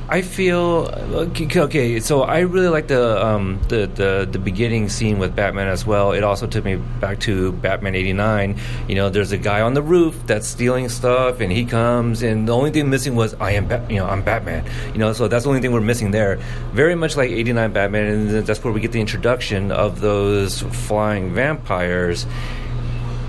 I 0.10 0.22
feel 0.22 0.88
okay. 1.36 2.00
So 2.00 2.22
I 2.22 2.40
really 2.40 2.70
like 2.70 2.88
the 2.88 3.26
um, 3.26 3.60
the, 3.68 3.88
the 3.88 4.28
the 4.32 4.40
beginning 4.40 4.88
scene 4.88 5.20
with 5.20 5.36
Batman 5.36 5.68
as 5.68 5.86
well. 5.86 6.14
It 6.14 6.24
also 6.24 6.48
took 6.48 6.64
me 6.64 6.78
back 6.78 7.20
to 7.22 7.52
Batman 7.52 7.94
'89. 7.94 8.56
You 8.88 8.96
know, 8.96 9.10
there's 9.10 9.34
a 9.34 9.38
guy 9.38 9.60
on 9.60 9.74
the 9.74 9.82
roof 9.82 10.16
that's 10.26 10.48
stealing 10.48 10.88
stuff, 10.88 11.42
and 11.42 11.52
he 11.52 11.66
comes, 11.66 12.24
and 12.24 12.48
the 12.48 12.56
only 12.56 12.72
thing 12.72 12.90
missing 12.90 13.18
was 13.18 13.34
I 13.34 13.52
am, 13.52 13.68
Bat- 13.68 13.92
you 13.92 13.98
know, 13.98 14.06
I'm 14.06 14.22
Batman. 14.22 14.64
You 14.94 15.00
know, 15.00 15.12
so 15.12 15.28
that's 15.28 15.44
the 15.44 15.50
only 15.50 15.62
thing 15.62 15.74
we're 15.74 15.82
missing 15.82 16.12
there. 16.12 16.38
Very 16.72 16.96
much 16.96 17.18
like 17.18 17.30
'89 17.30 17.74
Batman, 17.74 18.06
and 18.06 18.48
that's 18.48 18.64
where 18.64 18.72
we 18.72 18.80
get 18.80 18.94
the 18.94 19.02
introduction 19.02 19.74
of 19.74 20.00
those 20.00 20.62
flying 20.62 21.34
vampires. 21.34 22.26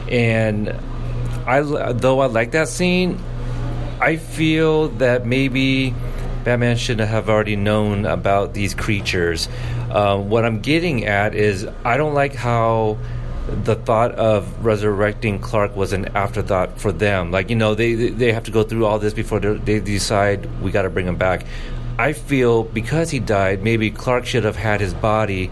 And 0.09 0.69
I, 1.45 1.61
though 1.93 2.21
I 2.21 2.27
like 2.27 2.53
that 2.53 2.69
scene, 2.69 3.19
I 4.01 4.17
feel 4.17 4.89
that 4.99 5.27
maybe 5.27 5.93
Batman 6.45 6.77
should 6.77 7.01
have 7.01 7.29
already 7.29 7.57
known 7.57 8.07
about 8.07 8.55
these 8.55 8.75
creatures. 8.75 9.49
Uh, 9.91 10.19
what 10.19 10.45
I'm 10.45 10.61
getting 10.61 11.05
at 11.07 11.35
is 11.35 11.67
I 11.85 11.97
don't 11.97 12.15
like 12.15 12.35
how 12.35 12.99
the 13.65 13.75
thought 13.75 14.13
of 14.13 14.65
resurrecting 14.65 15.39
Clark 15.39 15.75
was 15.75 15.93
an 15.93 16.07
afterthought 16.17 16.79
for 16.79 16.93
them. 16.93 17.31
Like 17.31 17.51
you 17.51 17.57
know, 17.57 17.75
they 17.75 17.95
they 17.95 18.33
have 18.33 18.45
to 18.45 18.51
go 18.51 18.63
through 18.63 18.87
all 18.87 18.99
this 18.99 19.15
before 19.15 19.41
they 19.41 19.81
decide 19.81 20.47
we 20.63 20.71
got 20.71 20.83
to 20.83 20.91
bring 20.91 21.07
him 21.07 21.17
back. 21.17 21.47
I 21.99 22.13
feel 22.13 22.63
because 22.63 23.11
he 23.11 23.19
died, 23.19 23.63
maybe 23.63 23.91
Clark 23.91 24.25
should 24.25 24.45
have 24.45 24.57
had 24.57 24.81
his 24.81 24.95
body 24.95 25.51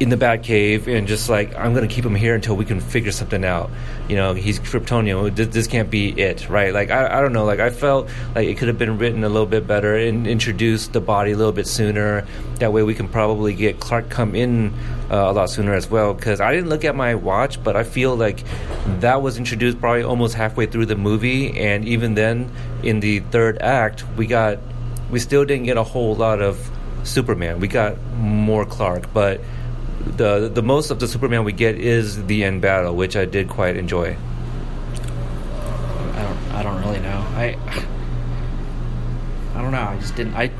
in 0.00 0.10
the 0.10 0.16
Batcave 0.16 0.86
and 0.86 1.08
just 1.08 1.28
like 1.28 1.54
I'm 1.56 1.74
gonna 1.74 1.88
keep 1.88 2.04
him 2.04 2.14
here 2.14 2.34
until 2.34 2.56
we 2.56 2.64
can 2.64 2.80
figure 2.80 3.10
something 3.10 3.44
out. 3.44 3.70
You 4.08 4.16
know, 4.16 4.34
he's 4.34 4.60
Kryptonian. 4.60 5.34
This, 5.34 5.48
this 5.48 5.66
can't 5.66 5.90
be 5.90 6.10
it, 6.10 6.48
right? 6.48 6.72
Like 6.72 6.90
I, 6.90 7.18
I 7.18 7.20
don't 7.20 7.32
know. 7.32 7.44
Like 7.44 7.58
I 7.58 7.70
felt 7.70 8.08
like 8.34 8.46
it 8.46 8.58
could 8.58 8.68
have 8.68 8.78
been 8.78 8.98
written 8.98 9.24
a 9.24 9.28
little 9.28 9.46
bit 9.46 9.66
better 9.66 9.96
and 9.96 10.26
introduced 10.26 10.92
the 10.92 11.00
body 11.00 11.32
a 11.32 11.36
little 11.36 11.52
bit 11.52 11.66
sooner. 11.66 12.26
That 12.56 12.72
way 12.72 12.82
we 12.82 12.94
can 12.94 13.08
probably 13.08 13.54
get 13.54 13.80
Clark 13.80 14.08
come 14.08 14.34
in 14.34 14.72
uh, 15.10 15.16
a 15.16 15.32
lot 15.32 15.50
sooner 15.50 15.74
as 15.74 15.90
well. 15.90 16.14
Because 16.14 16.40
I 16.40 16.52
didn't 16.54 16.68
look 16.70 16.84
at 16.84 16.94
my 16.94 17.14
watch, 17.16 17.62
but 17.62 17.76
I 17.76 17.82
feel 17.82 18.14
like 18.14 18.44
that 19.00 19.20
was 19.20 19.36
introduced 19.36 19.80
probably 19.80 20.04
almost 20.04 20.34
halfway 20.34 20.66
through 20.66 20.86
the 20.86 20.96
movie, 20.96 21.58
and 21.58 21.84
even 21.86 22.14
then 22.14 22.50
in 22.82 23.00
the 23.00 23.20
third 23.20 23.58
act 23.58 24.04
we 24.16 24.26
got 24.26 24.58
we 25.10 25.18
still 25.18 25.44
didn't 25.44 25.64
get 25.64 25.76
a 25.76 25.82
whole 25.82 26.14
lot 26.14 26.40
of 26.40 26.70
Superman. 27.02 27.60
We 27.60 27.68
got 27.68 28.00
more 28.14 28.64
Clark, 28.66 29.12
but 29.12 29.40
the 30.16 30.50
the 30.52 30.62
most 30.62 30.90
of 30.90 30.98
the 31.00 31.08
Superman 31.08 31.44
we 31.44 31.52
get 31.52 31.76
is 31.76 32.24
the 32.26 32.44
end 32.44 32.62
battle, 32.62 32.94
which 32.94 33.16
I 33.16 33.24
did 33.24 33.48
quite 33.48 33.76
enjoy. 33.76 34.16
I 36.14 36.22
don't 36.22 36.38
I 36.52 36.62
don't 36.62 36.80
really 36.82 37.00
know. 37.00 37.18
I 37.34 37.56
I 39.54 39.62
don't 39.62 39.72
know. 39.72 39.82
I 39.82 39.98
just 40.00 40.16
didn't. 40.16 40.34
I 40.34 40.50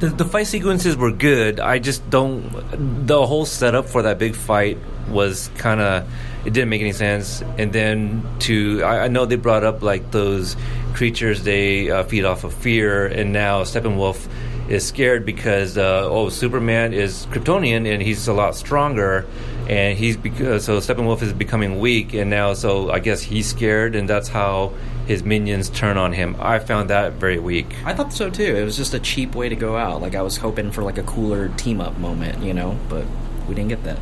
the, 0.00 0.08
the 0.08 0.24
fight 0.24 0.46
sequences 0.46 0.96
were 0.96 1.10
good. 1.10 1.58
I 1.58 1.78
just 1.78 2.08
don't. 2.08 3.06
The 3.06 3.26
whole 3.26 3.46
setup 3.46 3.86
for 3.86 4.02
that 4.02 4.18
big 4.18 4.36
fight 4.36 4.78
was 5.08 5.50
kind 5.58 5.80
of. 5.80 6.08
It 6.44 6.52
didn't 6.52 6.68
make 6.68 6.80
any 6.80 6.92
sense. 6.92 7.42
And 7.58 7.72
then 7.72 8.24
to, 8.40 8.82
I, 8.84 9.04
I 9.04 9.08
know 9.08 9.26
they 9.26 9.36
brought 9.36 9.64
up 9.64 9.82
like 9.82 10.12
those 10.12 10.56
creatures 10.94 11.42
they 11.42 11.90
uh, 11.90 12.04
feed 12.04 12.24
off 12.24 12.44
of 12.44 12.54
fear, 12.54 13.06
and 13.06 13.32
now 13.32 13.62
Steppenwolf 13.64 14.28
is 14.68 14.86
scared 14.86 15.24
because 15.24 15.78
uh, 15.78 16.06
oh 16.08 16.28
Superman 16.28 16.92
is 16.92 17.26
Kryptonian 17.26 17.92
and 17.92 18.02
he's 18.02 18.28
a 18.28 18.32
lot 18.32 18.54
stronger, 18.54 19.26
and 19.68 19.98
he's 19.98 20.16
because 20.16 20.64
so 20.64 20.78
Steppenwolf 20.78 21.22
is 21.22 21.32
becoming 21.32 21.78
weak, 21.78 22.14
and 22.14 22.30
now 22.30 22.54
so 22.54 22.90
I 22.90 22.98
guess 22.98 23.22
he's 23.22 23.48
scared, 23.48 23.94
and 23.94 24.08
that's 24.08 24.28
how 24.28 24.72
his 25.06 25.24
minions 25.24 25.70
turn 25.70 25.96
on 25.96 26.12
him. 26.12 26.36
I 26.38 26.58
found 26.58 26.90
that 26.90 27.14
very 27.14 27.38
weak. 27.38 27.66
I 27.84 27.94
thought 27.94 28.12
so 28.12 28.28
too. 28.28 28.56
It 28.56 28.64
was 28.64 28.76
just 28.76 28.92
a 28.92 29.00
cheap 29.00 29.34
way 29.34 29.48
to 29.48 29.56
go 29.56 29.76
out. 29.76 30.02
Like 30.02 30.14
I 30.14 30.22
was 30.22 30.36
hoping 30.36 30.70
for 30.70 30.82
like 30.82 30.98
a 30.98 31.02
cooler 31.04 31.48
team 31.50 31.80
up 31.80 31.96
moment, 31.98 32.42
you 32.42 32.52
know, 32.52 32.78
but 32.88 33.06
we 33.48 33.54
didn't 33.54 33.70
get 33.70 33.84
that. 33.84 33.98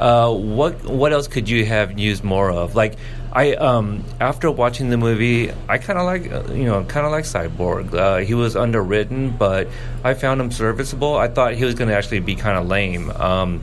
Uh, 0.00 0.32
what 0.32 0.82
what 0.84 1.12
else 1.12 1.28
could 1.28 1.46
you 1.46 1.66
have 1.66 1.98
used 1.98 2.24
more 2.24 2.50
of? 2.50 2.74
Like 2.74 2.96
I 3.32 3.52
um 3.54 4.02
after 4.18 4.50
watching 4.50 4.88
the 4.88 4.96
movie, 4.96 5.52
I 5.68 5.76
kind 5.76 5.98
of 5.98 6.06
like 6.06 6.32
uh, 6.32 6.52
you 6.54 6.64
know 6.64 6.82
kind 6.84 7.04
of 7.04 7.12
like 7.12 7.24
Cyborg. 7.24 7.92
Uh, 7.92 8.16
he 8.18 8.32
was 8.32 8.56
underwritten, 8.56 9.36
but 9.36 9.68
I 10.02 10.14
found 10.14 10.40
him 10.40 10.50
serviceable. 10.50 11.16
I 11.16 11.28
thought 11.28 11.52
he 11.52 11.64
was 11.66 11.74
going 11.74 11.88
to 11.88 11.94
actually 11.94 12.20
be 12.20 12.34
kind 12.34 12.56
of 12.56 12.66
lame. 12.66 13.10
Um, 13.10 13.60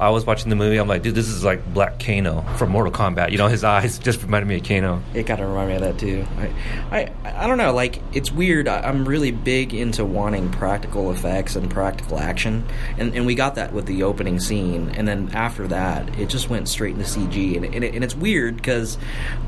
I 0.00 0.10
was 0.10 0.24
watching 0.24 0.48
the 0.48 0.56
movie. 0.56 0.76
I'm 0.76 0.86
like, 0.86 1.02
dude, 1.02 1.14
this 1.14 1.28
is 1.28 1.44
like 1.44 1.64
Black 1.74 1.98
Kano 1.98 2.42
from 2.56 2.70
Mortal 2.70 2.92
Kombat. 2.92 3.32
You 3.32 3.38
know, 3.38 3.48
his 3.48 3.64
eyes 3.64 3.98
just 4.08 4.22
reminded 4.22 4.46
me 4.46 4.56
of 4.58 4.64
Kano. 4.64 5.02
It 5.14 5.26
kind 5.26 5.40
of 5.40 5.48
reminded 5.48 5.80
me 5.80 5.86
of 5.88 5.96
that 5.96 5.98
too. 5.98 6.26
I, 6.38 7.10
I, 7.24 7.42
I 7.44 7.46
don't 7.46 7.58
know. 7.58 7.72
Like, 7.72 8.00
it's 8.12 8.30
weird. 8.30 8.68
I, 8.68 8.88
am 8.88 9.08
really 9.08 9.32
big 9.32 9.74
into 9.74 10.04
wanting 10.04 10.50
practical 10.50 11.10
effects 11.10 11.56
and 11.56 11.70
practical 11.70 12.18
action, 12.18 12.64
and 12.96 13.14
and 13.14 13.26
we 13.26 13.34
got 13.34 13.56
that 13.56 13.72
with 13.72 13.86
the 13.86 14.04
opening 14.04 14.38
scene, 14.38 14.90
and 14.90 15.06
then 15.08 15.30
after 15.34 15.66
that, 15.68 16.18
it 16.18 16.28
just 16.28 16.48
went 16.48 16.68
straight 16.68 16.94
into 16.94 17.06
CG, 17.06 17.56
and 17.56 17.64
and, 17.64 17.84
it, 17.84 17.94
and 17.94 18.04
it's 18.04 18.14
weird 18.14 18.56
because 18.56 18.96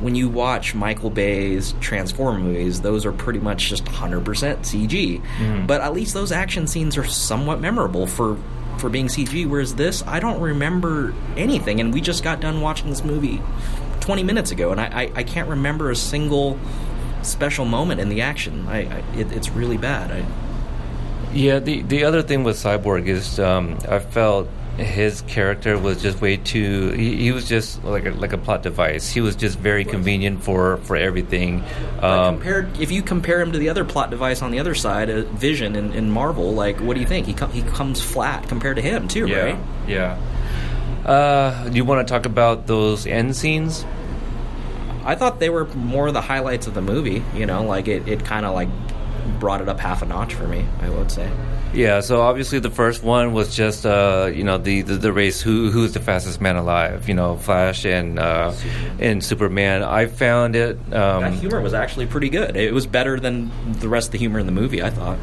when 0.00 0.14
you 0.14 0.28
watch 0.28 0.74
Michael 0.74 1.10
Bay's 1.10 1.74
Transformer 1.80 2.38
movies, 2.38 2.80
those 2.80 3.06
are 3.06 3.12
pretty 3.12 3.40
much 3.40 3.68
just 3.68 3.84
100% 3.84 4.24
CG. 4.24 5.22
Mm. 5.38 5.66
But 5.66 5.80
at 5.80 5.92
least 5.92 6.14
those 6.14 6.32
action 6.32 6.66
scenes 6.66 6.96
are 6.96 7.04
somewhat 7.04 7.60
memorable 7.60 8.06
for 8.06 8.36
for 8.80 8.88
being 8.88 9.06
CG, 9.06 9.46
whereas 9.46 9.74
this, 9.74 10.02
I 10.06 10.20
don't 10.20 10.40
remember 10.40 11.14
anything. 11.36 11.80
And 11.80 11.92
we 11.92 12.00
just 12.00 12.24
got 12.24 12.40
done 12.40 12.60
watching 12.60 12.90
this 12.90 13.04
movie 13.04 13.40
20 14.00 14.22
minutes 14.22 14.50
ago, 14.50 14.72
and 14.72 14.80
I, 14.80 14.86
I, 14.86 15.12
I 15.16 15.22
can't 15.22 15.48
remember 15.48 15.90
a 15.90 15.96
single 15.96 16.58
special 17.22 17.64
moment 17.64 18.00
in 18.00 18.08
the 18.08 18.22
action. 18.22 18.66
I, 18.68 18.78
I 18.78 18.98
it, 19.16 19.30
it's 19.32 19.50
really 19.50 19.76
bad. 19.76 20.10
I, 20.10 20.24
yeah, 21.32 21.60
the 21.60 21.82
the 21.82 22.04
other 22.04 22.22
thing 22.22 22.42
with 22.42 22.56
Cyborg 22.56 23.06
is 23.06 23.38
um, 23.38 23.78
I 23.88 24.00
felt 24.00 24.48
his 24.80 25.22
character 25.22 25.78
was 25.78 26.02
just 26.02 26.20
way 26.20 26.36
too. 26.36 26.90
He, 26.92 27.16
he, 27.16 27.32
was 27.32 27.48
just 27.48 27.82
like 27.84 28.06
a, 28.06 28.10
like 28.10 28.32
a 28.32 28.38
plot 28.38 28.62
device. 28.62 29.10
He 29.10 29.20
was 29.20 29.36
just 29.36 29.58
very 29.58 29.84
convenient 29.84 30.42
for 30.42 30.78
for 30.78 30.96
everything. 30.96 31.62
Um, 32.00 32.36
compared, 32.36 32.80
if 32.80 32.90
you 32.90 33.02
compare 33.02 33.40
him 33.40 33.52
to 33.52 33.58
the 33.58 33.68
other 33.68 33.84
plot 33.84 34.10
device 34.10 34.42
on 34.42 34.50
the 34.50 34.58
other 34.58 34.74
side, 34.74 35.10
uh, 35.10 35.22
Vision 35.22 35.76
in, 35.76 35.92
in, 35.92 36.10
Marvel, 36.10 36.52
like 36.52 36.78
what 36.80 36.94
do 36.94 37.00
you 37.00 37.06
think? 37.06 37.26
He 37.26 37.34
com- 37.34 37.52
he 37.52 37.62
comes 37.62 38.00
flat 38.00 38.48
compared 38.48 38.76
to 38.76 38.82
him 38.82 39.08
too, 39.08 39.26
yeah, 39.26 39.42
right? 39.42 39.58
Yeah. 39.86 40.18
Uh, 41.04 41.68
do 41.68 41.76
you 41.76 41.84
want 41.84 42.06
to 42.06 42.12
talk 42.12 42.26
about 42.26 42.66
those 42.66 43.06
end 43.06 43.36
scenes? 43.36 43.84
I 45.04 45.14
thought 45.14 45.40
they 45.40 45.50
were 45.50 45.66
more 45.66 46.12
the 46.12 46.20
highlights 46.20 46.66
of 46.66 46.74
the 46.74 46.82
movie. 46.82 47.24
You 47.34 47.46
know, 47.46 47.64
like 47.64 47.88
it, 47.88 48.06
it 48.06 48.24
kind 48.24 48.44
of 48.44 48.54
like 48.54 48.68
brought 49.40 49.60
it 49.60 49.68
up 49.68 49.80
half 49.80 50.02
a 50.02 50.06
notch 50.06 50.34
for 50.34 50.46
me. 50.46 50.64
I 50.80 50.90
would 50.90 51.10
say. 51.10 51.30
Yeah, 51.72 52.00
so 52.00 52.20
obviously 52.20 52.58
the 52.58 52.70
first 52.70 53.04
one 53.04 53.32
was 53.32 53.54
just 53.54 53.86
uh, 53.86 54.30
you 54.34 54.42
know 54.42 54.58
the, 54.58 54.82
the, 54.82 54.96
the 54.96 55.12
race 55.12 55.40
who 55.40 55.70
who's 55.70 55.92
the 55.92 56.00
fastest 56.00 56.40
man 56.40 56.56
alive, 56.56 57.08
you 57.08 57.14
know 57.14 57.36
Flash 57.36 57.84
and 57.84 58.18
uh, 58.18 58.50
Superman. 58.52 58.96
and 59.00 59.24
Superman. 59.24 59.82
I 59.84 60.06
found 60.06 60.56
it 60.56 60.76
um, 60.92 61.22
that 61.22 61.32
humor 61.34 61.60
was 61.60 61.72
actually 61.72 62.06
pretty 62.06 62.28
good. 62.28 62.56
It 62.56 62.74
was 62.74 62.86
better 62.86 63.20
than 63.20 63.52
the 63.78 63.88
rest 63.88 64.08
of 64.08 64.12
the 64.12 64.18
humor 64.18 64.40
in 64.40 64.46
the 64.46 64.52
movie. 64.52 64.82
I 64.82 64.90
thought 64.90 65.18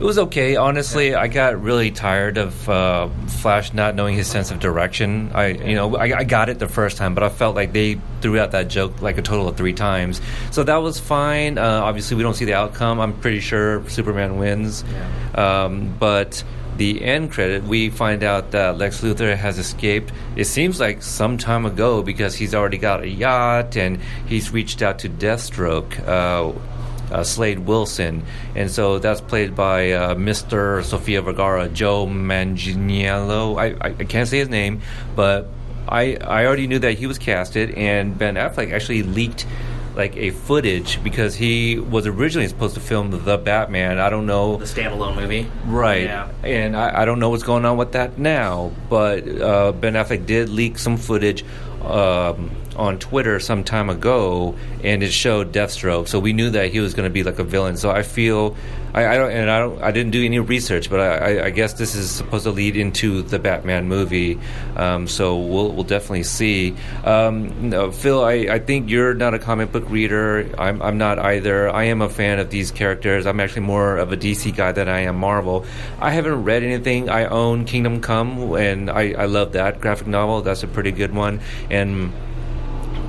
it 0.00 0.04
was 0.04 0.18
okay. 0.18 0.56
Honestly, 0.56 1.10
yeah. 1.10 1.20
I 1.20 1.28
got 1.28 1.62
really 1.62 1.92
tired 1.92 2.38
of 2.38 2.68
uh, 2.68 3.08
Flash 3.28 3.72
not 3.72 3.94
knowing 3.94 4.16
his 4.16 4.26
sense 4.26 4.50
of 4.50 4.58
direction. 4.58 5.30
I 5.32 5.48
you 5.48 5.76
know 5.76 5.94
I, 5.96 6.18
I 6.18 6.24
got 6.24 6.48
it 6.48 6.58
the 6.58 6.68
first 6.68 6.96
time, 6.96 7.14
but 7.14 7.22
I 7.22 7.28
felt 7.28 7.54
like 7.54 7.72
they 7.72 8.00
threw 8.20 8.40
out 8.40 8.50
that 8.50 8.66
joke 8.66 9.00
like 9.00 9.16
a 9.16 9.22
total 9.22 9.46
of 9.46 9.56
three 9.56 9.74
times. 9.74 10.20
So 10.50 10.64
that 10.64 10.78
was 10.78 10.98
fine. 10.98 11.56
Uh, 11.56 11.82
obviously, 11.84 12.16
we 12.16 12.24
don't 12.24 12.34
see 12.34 12.46
the 12.46 12.54
outcome. 12.54 12.98
I'm 12.98 13.12
pretty 13.20 13.38
sure 13.38 13.53
Superman 13.88 14.38
wins. 14.38 14.84
Yeah. 14.90 15.64
Um, 15.64 15.94
but 15.98 16.42
the 16.76 17.02
end 17.04 17.30
credit, 17.30 17.64
we 17.64 17.90
find 17.90 18.24
out 18.24 18.50
that 18.50 18.78
Lex 18.78 19.00
Luthor 19.00 19.36
has 19.36 19.58
escaped. 19.58 20.12
It 20.36 20.44
seems 20.46 20.80
like 20.80 21.02
some 21.02 21.38
time 21.38 21.66
ago 21.66 22.02
because 22.02 22.34
he's 22.34 22.54
already 22.54 22.78
got 22.78 23.02
a 23.02 23.08
yacht 23.08 23.76
and 23.76 24.00
he's 24.26 24.50
reached 24.50 24.82
out 24.82 24.98
to 25.00 25.08
Deathstroke, 25.08 26.06
uh, 26.06 26.52
uh, 27.12 27.22
Slade 27.22 27.60
Wilson, 27.60 28.24
and 28.56 28.70
so 28.70 28.98
that's 28.98 29.20
played 29.20 29.54
by 29.54 29.92
uh, 29.92 30.14
Mr. 30.14 30.82
Sofia 30.82 31.22
Vergara, 31.22 31.68
Joe 31.68 32.06
Manganiello. 32.06 33.58
I, 33.58 33.86
I, 33.86 33.90
I 33.90 34.04
can't 34.04 34.28
say 34.28 34.38
his 34.38 34.48
name, 34.48 34.80
but 35.14 35.48
I 35.86 36.16
I 36.16 36.46
already 36.46 36.66
knew 36.66 36.78
that 36.78 36.94
he 36.94 37.06
was 37.06 37.18
casted, 37.18 37.72
and 37.72 38.18
Ben 38.18 38.34
Affleck 38.34 38.72
actually 38.72 39.02
leaked 39.02 39.46
like 39.94 40.16
a 40.16 40.30
footage 40.30 41.02
because 41.02 41.34
he 41.34 41.78
was 41.78 42.06
originally 42.06 42.48
supposed 42.48 42.74
to 42.74 42.80
film 42.80 43.10
the 43.10 43.38
Batman. 43.38 43.98
I 43.98 44.10
don't 44.10 44.26
know 44.26 44.56
the 44.56 44.64
standalone 44.64 45.16
movie, 45.16 45.50
right? 45.66 46.04
Yeah. 46.04 46.30
And 46.42 46.76
I, 46.76 47.02
I 47.02 47.04
don't 47.04 47.20
know 47.20 47.30
what's 47.30 47.44
going 47.44 47.64
on 47.64 47.76
with 47.76 47.92
that 47.92 48.18
now. 48.18 48.72
But 48.88 49.28
uh, 49.40 49.72
Ben 49.72 49.94
Affleck 49.94 50.26
did 50.26 50.48
leak 50.48 50.78
some 50.78 50.96
footage 50.96 51.44
um, 51.82 52.50
on 52.76 52.98
Twitter 52.98 53.40
some 53.40 53.64
time 53.64 53.90
ago, 53.90 54.54
and 54.82 55.02
it 55.02 55.12
showed 55.12 55.52
Deathstroke, 55.52 56.08
so 56.08 56.18
we 56.18 56.32
knew 56.32 56.50
that 56.50 56.72
he 56.72 56.80
was 56.80 56.94
going 56.94 57.08
to 57.08 57.12
be 57.12 57.22
like 57.22 57.38
a 57.38 57.44
villain. 57.44 57.76
So 57.76 57.90
I 57.90 58.02
feel, 58.02 58.56
I, 58.94 59.06
I 59.06 59.16
don't, 59.16 59.30
and 59.32 59.50
I 59.50 59.58
don't, 59.58 59.82
I 59.82 59.90
didn't 59.90 60.12
do 60.12 60.24
any 60.24 60.38
research, 60.38 60.88
but 60.90 61.00
I, 61.00 61.46
I, 61.46 61.50
guess 61.50 61.74
this 61.74 61.94
is 61.94 62.10
supposed 62.10 62.44
to 62.44 62.50
lead 62.50 62.76
into 62.76 63.22
the 63.22 63.38
Batman 63.38 63.88
movie. 63.88 64.38
Um, 64.76 65.08
so 65.08 65.38
we'll, 65.38 65.72
we'll 65.72 65.84
definitely 65.84 66.22
see. 66.22 66.76
Um, 67.02 67.70
no, 67.70 67.90
Phil, 67.90 68.24
I, 68.24 68.32
I 68.50 68.58
think 68.58 68.90
you're 68.90 69.14
not 69.14 69.34
a 69.34 69.38
comic 69.38 69.72
book 69.72 69.88
reader. 69.88 70.48
I'm, 70.58 70.80
I'm 70.80 70.98
not 70.98 71.18
either. 71.18 71.68
I 71.68 71.84
am 71.84 72.02
a 72.02 72.08
fan 72.08 72.38
of 72.38 72.50
these 72.50 72.70
characters. 72.70 73.26
I'm 73.26 73.40
actually 73.40 73.62
more 73.62 73.96
of 73.96 74.12
a 74.12 74.16
DC 74.16 74.54
guy 74.54 74.72
than 74.72 74.88
I 74.88 75.00
am 75.00 75.16
Marvel. 75.16 75.64
I 76.00 76.10
haven't 76.10 76.44
read 76.44 76.62
anything. 76.62 77.08
I 77.08 77.26
own 77.26 77.64
Kingdom 77.64 78.00
Come, 78.00 78.54
and 78.54 78.90
I, 78.90 79.12
I 79.12 79.24
love 79.26 79.52
that 79.52 79.80
graphic 79.80 80.06
novel. 80.06 80.42
That's 80.42 80.62
a 80.62 80.68
pretty 80.68 80.92
good 80.92 81.14
one, 81.14 81.40
and 81.70 82.12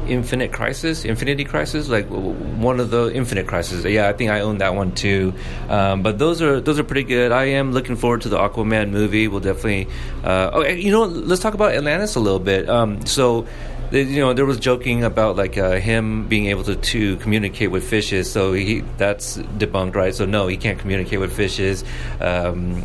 Infinite 0.08 0.52
Crisis, 0.52 1.06
Infinity 1.06 1.46
Crisis, 1.46 1.90
like 1.90 2.08
one 2.08 2.80
of 2.80 2.90
the 2.92 3.12
Infinite 3.14 3.48
Crisis. 3.48 3.86
Yeah, 3.86 4.10
I 4.10 4.14
think 4.14 4.32
I 4.32 4.42
own 4.42 4.60
that 4.60 4.76
one 4.76 4.94
too. 4.94 5.34
Um, 5.70 6.02
but 6.02 6.20
those 6.20 6.42
are 6.42 6.62
those 6.62 6.80
are 6.80 6.84
pretty 6.84 7.04
good. 7.04 7.32
I 7.32 7.46
am 7.46 7.72
looking 7.72 7.96
forward 7.96 8.22
to 8.22 8.30
the 8.30 8.38
Aquaman 8.38 8.90
movie. 8.92 9.28
We'll 9.28 9.40
definitely. 9.40 9.88
Uh, 10.24 10.52
oh, 10.54 10.66
you 10.66 10.92
know, 10.92 11.04
let's 11.04 11.42
talk 11.42 11.54
about 11.54 11.74
Atlantis 11.74 12.16
a 12.16 12.20
little 12.20 12.40
bit. 12.40 12.70
Um, 12.70 13.06
so. 13.06 13.48
You 13.92 14.20
know, 14.20 14.34
there 14.34 14.48
was 14.48 14.58
joking 14.58 15.04
about 15.04 15.36
like 15.36 15.60
uh, 15.60 15.74
him 15.74 16.28
being 16.28 16.48
able 16.48 16.64
to, 16.64 16.76
to 16.76 17.18
communicate 17.18 17.70
with 17.70 17.88
fishes. 17.88 18.30
So 18.30 18.52
he 18.52 18.82
that's 18.98 19.38
debunked, 19.38 19.94
right? 19.94 20.14
So 20.14 20.26
no, 20.26 20.48
he 20.48 20.58
can't 20.58 20.80
communicate 20.80 21.20
with 21.20 21.32
fishes. 21.32 21.84
Um, 22.20 22.84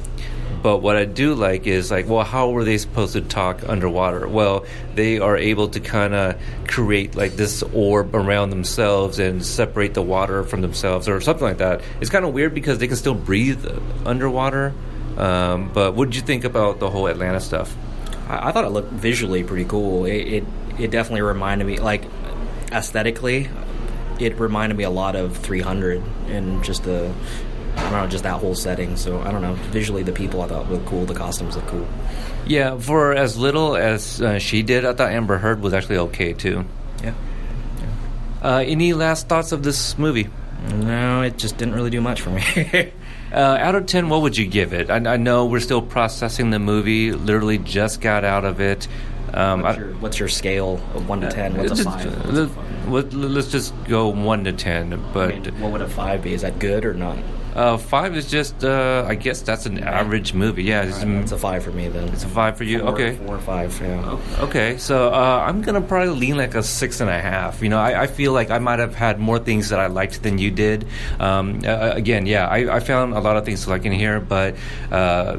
but 0.63 0.79
what 0.79 0.97
I 0.97 1.05
do 1.05 1.35
like 1.35 1.67
is 1.67 1.91
like, 1.91 2.09
well, 2.09 2.25
how 2.25 2.51
were 2.51 2.65
they 2.65 2.79
supposed 2.79 3.15
to 3.15 3.21
talk 3.21 3.67
underwater? 3.69 4.29
Well, 4.29 4.67
they 4.95 5.19
are 5.19 5.37
able 5.37 5.69
to 5.69 5.81
kind 5.81 6.15
of 6.15 6.41
create 6.69 7.15
like 7.15 7.33
this 7.37 7.63
orb 7.63 8.15
around 8.15 8.51
themselves 8.51 9.19
and 9.19 9.45
separate 9.45 9.95
the 9.95 10.03
water 10.03 10.45
from 10.45 10.61
themselves 10.61 11.09
or 11.09 11.21
something 11.21 11.45
like 11.45 11.59
that. 11.59 11.81
It's 12.01 12.11
kind 12.11 12.25
of 12.25 12.35
weird 12.35 12.55
because 12.55 12.79
they 12.79 12.89
can 12.89 12.97
still 12.97 13.15
breathe 13.15 13.65
underwater. 14.05 14.75
Um, 15.17 15.71
but 15.73 15.95
what 15.95 16.07
did 16.07 16.17
you 16.17 16.23
think 16.23 16.45
about 16.45 16.79
the 16.79 16.91
whole 16.91 17.07
Atlanta 17.07 17.41
stuff? 17.41 17.75
I, 18.29 18.49
I 18.49 18.53
thought 18.53 18.65
it 18.65 18.71
looked 18.71 18.93
visually 18.93 19.45
pretty 19.45 19.65
cool. 19.65 20.05
It, 20.05 20.13
it 20.13 20.45
it 20.79 20.91
definitely 20.91 21.23
reminded 21.23 21.67
me 21.67 21.79
like 21.79 22.05
aesthetically 22.73 23.49
it 24.19 24.39
reminded 24.39 24.77
me 24.77 24.85
a 24.85 24.91
lot 24.91 25.17
of 25.17 25.37
300 25.37 26.03
and 26.29 26.63
just 26.63 26.85
the 26.85 27.13
I 27.91 27.95
don't 27.95 28.03
know, 28.03 28.09
just 28.09 28.23
that 28.23 28.39
whole 28.39 28.55
setting. 28.55 28.97
So 28.97 29.21
I 29.21 29.33
don't 29.33 29.43
know. 29.43 29.55
Visually, 29.73 30.05
the 30.05 30.13
people 30.13 30.43
I 30.43 30.47
thought 30.47 30.71
looked 30.71 30.87
cool. 30.87 31.07
The 31.07 31.15
costumes 31.15 31.57
looked 31.57 31.67
cool. 31.69 31.89
Yeah, 32.47 32.79
for 32.79 33.15
as 33.15 33.37
little 33.37 33.77
as 33.77 34.23
uh, 34.23 34.39
she 34.39 34.63
did, 34.63 34.85
I 34.85 34.95
thought 34.95 35.11
Amber 35.11 35.39
Heard 35.39 35.61
was 35.61 35.75
actually 35.75 35.99
okay 35.99 36.33
too. 36.33 36.65
Yeah. 37.03 37.15
Uh, 38.43 38.63
any 38.65 38.93
last 38.95 39.29
thoughts 39.29 39.51
of 39.51 39.65
this 39.65 39.99
movie? 39.99 40.29
No, 40.69 41.23
it 41.23 41.37
just 41.37 41.57
didn't 41.57 41.75
really 41.75 41.91
do 41.91 42.01
much 42.01 42.21
for 42.21 42.31
me. 42.31 42.43
uh, 43.33 43.37
out 43.37 43.75
of 43.75 43.87
10, 43.87 44.09
what 44.09 44.23
would 44.23 44.37
you 44.37 44.47
give 44.47 44.73
it? 44.73 44.89
I, 44.89 44.97
I, 44.97 45.17
know 45.17 45.47
we're 45.47 45.61
still 45.61 45.83
processing 45.83 46.51
the 46.51 46.59
movie, 46.59 47.13
literally 47.13 47.59
just 47.59 48.01
got 48.01 48.25
out 48.25 48.45
of 48.45 48.61
it. 48.61 48.87
Um, 49.33 49.63
what's, 49.63 49.79
your, 49.79 49.95
what's, 49.95 50.19
your, 50.19 50.29
scale 50.29 50.75
of 50.95 51.09
1 51.09 51.21
to 51.23 51.31
10? 51.31 51.57
What's 51.57 51.71
just, 51.71 51.83
a 51.83 52.49
5? 52.49 52.89
Let's, 52.89 53.51
just 53.51 53.75
go 53.85 54.09
1 54.09 54.45
to 54.45 54.53
10. 54.53 55.05
But 55.13 55.33
I 55.33 55.39
mean, 55.39 55.61
What 55.61 55.73
would 55.73 55.83
a 55.83 55.89
5 55.89 56.23
be? 56.23 56.35
Is 56.35 56.43
that 56.43 56.59
good 56.59 56.85
or 56.85 56.95
not? 56.95 57.19
Uh, 57.55 57.77
five 57.77 58.17
is 58.17 58.31
just, 58.31 58.65
uh, 58.65 59.05
I 59.09 59.15
guess 59.15 59.43
that's 59.43 59.67
an 59.67 59.83
average 59.83 60.35
movie. 60.35 60.65
Yeah, 60.65 60.83
it's, 60.83 60.99
right, 60.99 61.23
it's, 61.23 61.33
a 61.33 61.39
five 61.39 61.65
for 61.65 61.73
me 61.73 61.89
then. 61.89 62.09
It's 62.09 62.25
a 62.25 62.29
five 62.29 62.57
for 62.57 62.65
you. 62.65 62.81
Four, 62.81 62.89
okay, 62.91 63.17
four 63.17 63.37
or 63.37 63.41
five. 63.41 63.79
Yeah. 63.81 64.19
Okay, 64.39 64.79
so 64.79 65.13
uh, 65.13 65.45
I'm 65.47 65.63
gonna 65.63 65.81
probably 65.81 66.15
lean 66.15 66.37
like 66.37 66.55
a 66.55 66.63
six 66.63 67.01
and 67.01 67.11
a 67.11 67.21
half. 67.21 67.63
You 67.63 67.69
know, 67.69 67.79
I, 67.79 68.03
I, 68.03 68.07
feel 68.07 68.33
like 68.33 68.51
I 68.51 68.59
might 68.59 68.79
have 68.79 68.95
had 68.95 69.19
more 69.19 69.39
things 69.39 69.69
that 69.71 69.81
I 69.81 69.87
liked 69.87 70.23
than 70.23 70.39
you 70.39 70.51
did. 70.51 70.87
Um, 71.19 71.63
uh, 71.65 71.93
again, 71.95 72.27
yeah, 72.27 72.47
I, 72.47 72.77
I, 72.77 72.81
found 72.81 73.15
a 73.15 73.21
lot 73.21 73.37
of 73.37 73.45
things 73.45 73.65
to 73.65 73.71
like 73.71 73.85
in 73.85 73.93
here, 73.93 74.21
but 74.21 74.55
uh, 74.91 75.39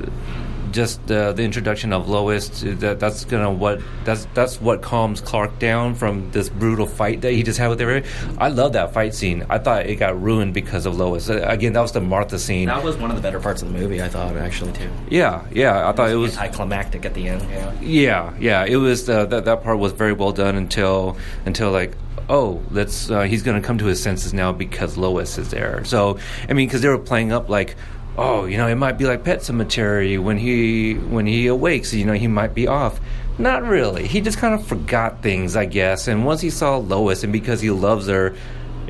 just 0.71 1.11
uh, 1.11 1.33
the 1.33 1.43
introduction 1.43 1.93
of 1.93 2.09
Lois 2.09 2.61
that 2.61 2.99
that's 2.99 3.25
gonna 3.25 3.51
what 3.51 3.81
that's 4.03 4.25
that's 4.33 4.61
what 4.61 4.81
calms 4.81 5.21
Clark 5.21 5.59
down 5.59 5.95
from 5.95 6.31
this 6.31 6.49
brutal 6.49 6.87
fight 6.87 7.21
that 7.21 7.33
he 7.33 7.43
just 7.43 7.59
had 7.59 7.69
with 7.69 7.81
everybody. 7.81 8.11
I 8.37 8.49
love 8.49 8.73
that 8.73 8.93
fight 8.93 9.13
scene. 9.13 9.45
I 9.49 9.57
thought 9.57 9.85
it 9.85 9.95
got 9.95 10.21
ruined 10.21 10.53
because 10.53 10.85
of 10.85 10.97
Lois. 10.97 11.29
Uh, 11.29 11.43
again, 11.47 11.73
that 11.73 11.81
was 11.81 11.91
the 11.91 12.01
Martha 12.01 12.39
scene. 12.39 12.67
That 12.67 12.83
was 12.83 12.97
one 12.97 13.11
of 13.11 13.15
the 13.17 13.21
better 13.21 13.39
parts 13.39 13.61
of 13.61 13.71
the 13.71 13.77
movie. 13.77 14.01
I 14.01 14.09
thought 14.09 14.35
actually 14.37 14.73
too. 14.73 14.89
Yeah, 15.09 15.45
yeah. 15.51 15.87
I 15.87 15.91
thought 15.91 16.09
it 16.09 16.15
was 16.15 16.37
anticlimactic 16.37 17.05
at 17.05 17.13
the 17.13 17.27
end. 17.27 17.41
Yeah, 17.49 17.73
yeah, 17.81 18.33
yeah. 18.39 18.65
It 18.65 18.77
was 18.77 19.09
uh, 19.09 19.25
that 19.25 19.45
that 19.45 19.63
part 19.63 19.79
was 19.79 19.93
very 19.93 20.13
well 20.13 20.31
done 20.31 20.55
until 20.55 21.17
until 21.45 21.71
like 21.71 21.95
oh, 22.29 22.63
let's 22.71 23.11
uh, 23.11 23.21
he's 23.21 23.43
going 23.43 23.61
to 23.61 23.65
come 23.65 23.77
to 23.77 23.85
his 23.85 24.01
senses 24.01 24.33
now 24.33 24.51
because 24.51 24.97
Lois 24.97 25.37
is 25.37 25.49
there. 25.49 25.83
So 25.83 26.17
I 26.49 26.53
mean, 26.53 26.67
because 26.67 26.81
they 26.81 26.87
were 26.87 26.97
playing 26.97 27.31
up 27.31 27.49
like 27.49 27.75
oh, 28.17 28.45
you 28.45 28.57
know, 28.57 28.67
it 28.67 28.75
might 28.75 28.97
be 28.97 29.05
like 29.05 29.23
Pet 29.23 29.39
Sematary 29.39 30.21
when 30.21 30.37
he 30.37 30.93
when 30.93 31.25
he 31.25 31.47
awakes, 31.47 31.93
you 31.93 32.05
know, 32.05 32.13
he 32.13 32.27
might 32.27 32.53
be 32.53 32.67
off. 32.67 32.99
Not 33.37 33.63
really. 33.63 34.07
He 34.07 34.21
just 34.21 34.37
kind 34.37 34.53
of 34.53 34.65
forgot 34.65 35.23
things, 35.23 35.55
I 35.55 35.65
guess. 35.65 36.07
And 36.07 36.25
once 36.25 36.41
he 36.41 36.49
saw 36.49 36.77
Lois, 36.77 37.23
and 37.23 37.33
because 37.33 37.61
he 37.61 37.71
loves 37.71 38.07
her, 38.07 38.35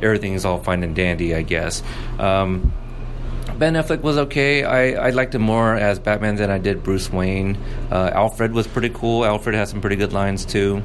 everything's 0.02 0.46
all 0.46 0.60
fine 0.60 0.84
and 0.84 0.96
dandy, 0.96 1.36
I 1.36 1.44
guess. 1.44 1.84
Um, 2.20 2.74
ben 3.58 3.76
Affleck 3.76 4.02
was 4.02 4.18
okay. 4.18 4.64
I, 4.64 5.08
I 5.08 5.10
liked 5.12 5.36
him 5.36 5.44
more 5.44 5.76
as 5.76 6.00
Batman 6.00 6.36
than 6.36 6.50
I 6.50 6.58
did 6.58 6.84
Bruce 6.84 7.12
Wayne. 7.12 7.58
Uh, 7.92 8.10
Alfred 8.14 8.54
was 8.54 8.68
pretty 8.68 8.90
cool. 8.90 9.24
Alfred 9.24 9.56
has 9.56 9.70
some 9.70 9.82
pretty 9.82 9.96
good 9.96 10.14
lines 10.14 10.44
too. 10.44 10.82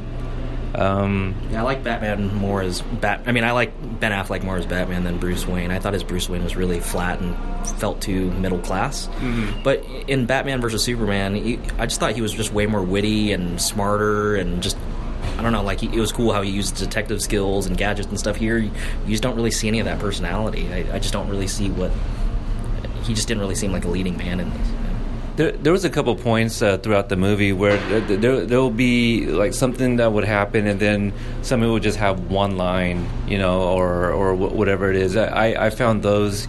Um, 0.76 1.34
yeah, 1.50 1.60
I 1.60 1.62
like 1.64 1.82
Batman 1.82 2.34
more 2.34 2.60
as 2.60 2.82
Bat. 2.82 3.22
I 3.26 3.32
mean, 3.32 3.44
I 3.44 3.52
like 3.52 3.72
Ben 3.98 4.12
Affleck 4.12 4.44
more 4.44 4.56
as 4.56 4.66
Batman 4.66 5.04
than 5.04 5.18
Bruce 5.18 5.46
Wayne. 5.46 5.70
I 5.70 5.78
thought 5.78 5.94
his 5.94 6.04
Bruce 6.04 6.28
Wayne 6.28 6.44
was 6.44 6.54
really 6.54 6.80
flat 6.80 7.18
and 7.20 7.34
felt 7.78 8.02
too 8.02 8.30
middle 8.32 8.58
class. 8.58 9.06
Mm-hmm. 9.06 9.62
But 9.62 9.84
in 10.06 10.26
Batman 10.26 10.60
versus 10.60 10.84
Superman, 10.84 11.34
he, 11.34 11.58
I 11.78 11.86
just 11.86 11.98
thought 11.98 12.14
he 12.14 12.20
was 12.20 12.32
just 12.32 12.52
way 12.52 12.66
more 12.66 12.82
witty 12.82 13.32
and 13.32 13.60
smarter 13.60 14.36
and 14.36 14.62
just 14.62 14.76
I 15.38 15.42
don't 15.42 15.52
know, 15.52 15.62
like 15.62 15.80
he, 15.80 15.86
it 15.88 16.00
was 16.00 16.12
cool 16.12 16.32
how 16.32 16.42
he 16.42 16.50
used 16.50 16.76
detective 16.76 17.20
skills 17.20 17.66
and 17.66 17.76
gadgets 17.76 18.08
and 18.08 18.18
stuff. 18.18 18.36
Here, 18.36 18.58
you 18.58 18.70
just 19.06 19.22
don't 19.22 19.36
really 19.36 19.50
see 19.50 19.68
any 19.68 19.80
of 19.80 19.86
that 19.86 19.98
personality. 19.98 20.72
I, 20.72 20.94
I 20.94 20.98
just 20.98 21.12
don't 21.12 21.28
really 21.28 21.46
see 21.46 21.70
what 21.70 21.90
he 23.02 23.14
just 23.14 23.28
didn't 23.28 23.40
really 23.40 23.54
seem 23.54 23.72
like 23.72 23.84
a 23.84 23.88
leading 23.88 24.16
man 24.16 24.40
in 24.40 24.50
this. 24.50 24.68
There, 25.36 25.52
there 25.52 25.72
was 25.72 25.84
a 25.84 25.90
couple 25.90 26.14
points 26.16 26.62
uh, 26.62 26.78
throughout 26.78 27.10
the 27.10 27.16
movie 27.16 27.52
where 27.52 27.76
there 28.00 28.46
there 28.46 28.58
will 28.58 28.70
be 28.70 29.26
like 29.26 29.52
something 29.52 29.96
that 29.96 30.10
would 30.10 30.24
happen, 30.24 30.66
and 30.66 30.80
then 30.80 31.12
somebody 31.42 31.70
would 31.70 31.82
just 31.82 31.98
have 31.98 32.30
one 32.30 32.56
line, 32.56 33.06
you 33.28 33.36
know, 33.36 33.60
or 33.76 34.10
or 34.12 34.34
whatever 34.34 34.88
it 34.90 34.96
is. 34.96 35.14
I 35.14 35.66
I 35.66 35.70
found 35.70 36.02
those 36.02 36.48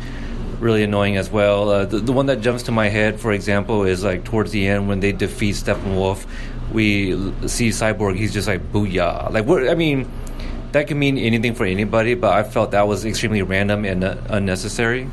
really 0.59 0.83
annoying 0.83 1.17
as 1.17 1.29
well. 1.29 1.69
Uh, 1.69 1.85
the, 1.85 1.99
the 1.99 2.13
one 2.13 2.25
that 2.27 2.41
jumps 2.41 2.63
to 2.63 2.71
my 2.71 2.87
head, 2.87 3.19
for 3.19 3.31
example, 3.31 3.83
is 3.83 4.03
like 4.03 4.23
towards 4.23 4.51
the 4.51 4.67
end 4.67 4.87
when 4.87 4.99
they 5.01 5.11
defeat 5.11 5.55
Steppenwolf, 5.55 6.25
we 6.71 7.11
see 7.47 7.69
Cyborg. 7.69 8.15
He's 8.15 8.33
just 8.33 8.47
like 8.47 8.71
booyah. 8.71 9.31
Like 9.31 9.45
what? 9.45 9.67
I 9.69 9.75
mean, 9.75 10.09
that 10.71 10.87
can 10.87 10.97
mean 10.97 11.17
anything 11.17 11.55
for 11.55 11.65
anybody, 11.65 12.13
but 12.13 12.33
I 12.33 12.43
felt 12.43 12.71
that 12.71 12.87
was 12.87 13.05
extremely 13.05 13.41
random 13.41 13.85
and 13.85 14.03
uh, 14.03 14.17
unnecessary. 14.29 15.09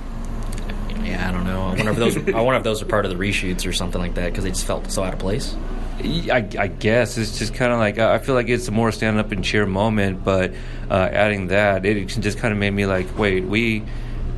Yeah, 1.14 1.28
I 1.28 1.32
don't 1.32 1.44
know. 1.44 1.62
I 1.62 1.74
wonder 1.74 1.90
if 1.90 1.96
those. 1.96 2.16
I 2.16 2.40
wonder 2.40 2.56
if 2.58 2.64
those 2.64 2.82
are 2.82 2.86
part 2.86 3.04
of 3.04 3.16
the 3.16 3.16
reshoots 3.16 3.66
or 3.66 3.72
something 3.72 4.00
like 4.00 4.14
that 4.14 4.30
because 4.30 4.44
they 4.44 4.50
just 4.50 4.66
felt 4.66 4.90
so 4.90 5.04
out 5.04 5.12
of 5.12 5.20
place. 5.20 5.54
I, 6.00 6.48
I 6.58 6.66
guess 6.66 7.16
it's 7.16 7.38
just 7.38 7.54
kind 7.54 7.72
of 7.72 7.78
like 7.78 7.98
I 7.98 8.18
feel 8.18 8.34
like 8.34 8.48
it's 8.48 8.66
a 8.66 8.72
more 8.72 8.90
stand 8.90 9.18
up 9.18 9.30
and 9.30 9.44
cheer 9.44 9.64
moment, 9.64 10.24
but 10.24 10.52
uh, 10.90 10.94
adding 10.94 11.48
that, 11.48 11.86
it 11.86 12.06
just 12.06 12.38
kind 12.38 12.52
of 12.52 12.58
made 12.58 12.72
me 12.72 12.84
like, 12.84 13.16
wait, 13.16 13.44
we 13.44 13.84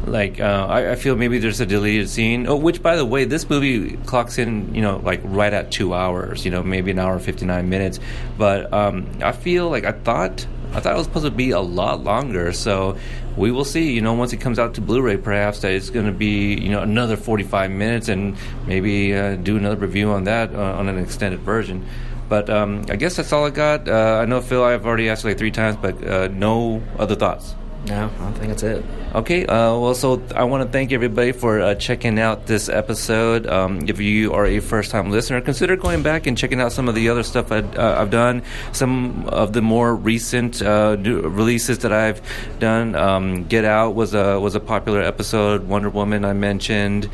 like 0.05 0.39
uh, 0.39 0.67
I, 0.69 0.93
I, 0.93 0.95
feel 0.97 1.17
maybe 1.17 1.39
there's 1.39 1.61
a 1.61 1.67
deleted 1.67 2.11
scene. 2.11 2.47
Oh, 2.47 2.57
which 2.57 2.83
by 2.83 2.97
the 2.97 3.07
way, 3.07 3.25
this 3.25 3.49
movie 3.49 3.97
clocks 4.05 4.37
in, 4.37 4.75
you 4.75 4.83
know, 4.83 4.99
like 4.99 5.21
right 5.25 5.53
at 5.53 5.71
two 5.71 5.95
hours. 5.95 6.45
You 6.45 6.51
know, 6.51 6.63
maybe 6.63 6.91
an 6.91 6.99
hour 6.99 7.19
fifty 7.19 7.47
nine 7.47 7.71
minutes. 7.71 8.01
But 8.37 8.71
um, 8.73 9.09
I 9.23 9.33
feel 9.33 9.71
like 9.71 9.85
I 9.85 9.93
thought 9.93 10.47
I 10.73 10.81
thought 10.81 10.93
it 10.93 10.99
was 10.99 11.07
supposed 11.07 11.25
to 11.25 11.31
be 11.31 11.53
a 11.53 11.61
lot 11.61 12.05
longer. 12.05 12.53
So 12.53 12.99
we 13.37 13.51
will 13.51 13.65
see. 13.65 13.93
You 13.93 14.01
know, 14.01 14.15
once 14.15 14.33
it 14.33 14.39
comes 14.39 14.59
out 14.59 14.75
to 14.75 14.81
Blu-ray, 14.81 15.19
perhaps 15.19 15.61
that 15.61 15.73
it's 15.73 15.91
going 15.91 16.07
to 16.07 16.13
be 16.13 16.55
you 16.55 16.71
know 16.71 16.83
another 16.83 17.17
45 17.17 17.71
minutes, 17.71 18.09
and 18.09 18.37
maybe 18.67 19.15
uh, 19.15 19.37
do 19.37 19.57
another 19.57 19.77
review 19.77 20.11
on 20.11 20.25
that 20.25 20.55
uh, 20.55 20.77
on 20.77 20.89
an 20.89 20.99
extended 20.99 21.41
version. 21.41 21.87
But 22.29 22.51
um, 22.51 22.85
I 22.91 22.97
guess 22.97 23.17
that's 23.17 23.33
all 23.33 23.45
I 23.45 23.51
got. 23.51 23.89
Uh, 23.89 24.21
I 24.23 24.25
know 24.25 24.41
Phil, 24.41 24.65
I've 24.65 24.85
already 24.85 25.09
asked 25.09 25.25
like 25.25 25.39
three 25.39 25.53
times, 25.53 25.77
but 25.77 26.03
uh, 26.05 26.29
no 26.29 26.83
other 26.99 27.15
thoughts. 27.15 27.55
No, 27.87 28.11
I 28.21 28.33
think 28.33 28.49
that's 28.49 28.65
it. 28.65 28.85
Okay, 29.15 29.47
uh, 29.47 29.79
well, 29.79 29.95
so 29.95 30.21
I 30.35 30.43
want 30.45 30.65
to 30.65 30.69
thank 30.69 30.93
everybody 30.93 31.31
for 31.31 31.61
uh, 31.61 31.75
checking 31.77 32.19
out 32.19 32.47
this 32.47 32.69
episode. 32.69 33.47
Um, 33.47 33.89
if 33.89 34.01
you 34.01 34.33
are 34.33 34.45
a 34.45 34.59
first 34.59 34.91
time 34.91 35.13
listener, 35.13 35.41
consider 35.41 35.77
going 35.77 36.03
back 36.03 36.27
and 36.27 36.37
checking 36.37 36.61
out 36.61 36.73
some 36.73 36.89
of 36.89 36.97
the 36.97 37.09
other 37.09 37.23
stuff 37.23 37.53
i 37.53 37.57
have 37.57 37.77
uh, 37.77 38.05
done, 38.07 38.43
some 38.73 39.29
of 39.29 39.53
the 39.53 39.63
more 39.63 39.95
recent 39.95 40.63
uh, 40.63 40.97
releases 40.99 41.79
that 41.79 41.93
I've 41.93 42.21
done. 42.59 42.97
Um, 42.97 43.45
Get 43.45 43.65
Out 43.65 43.95
was 43.95 44.15
a, 44.15 44.41
was 44.41 44.57
a 44.57 44.61
popular 44.61 45.01
episode, 45.01 45.69
Wonder 45.69 45.89
Woman, 45.91 46.25
I 46.25 46.33
mentioned. 46.33 47.09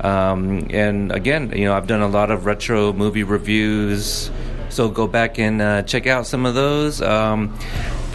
Um, 0.00 0.66
and 0.70 1.12
again, 1.12 1.52
you 1.54 1.66
know, 1.66 1.74
I've 1.74 1.86
done 1.86 2.02
a 2.02 2.08
lot 2.08 2.30
of 2.30 2.46
retro 2.46 2.92
movie 2.92 3.22
reviews 3.22 4.30
So 4.68 4.90
go 4.90 5.06
back 5.06 5.38
and 5.38 5.62
uh, 5.62 5.82
check 5.82 6.06
out 6.06 6.26
some 6.26 6.44
of 6.44 6.54
those. 6.54 7.00
Um, 7.00 7.56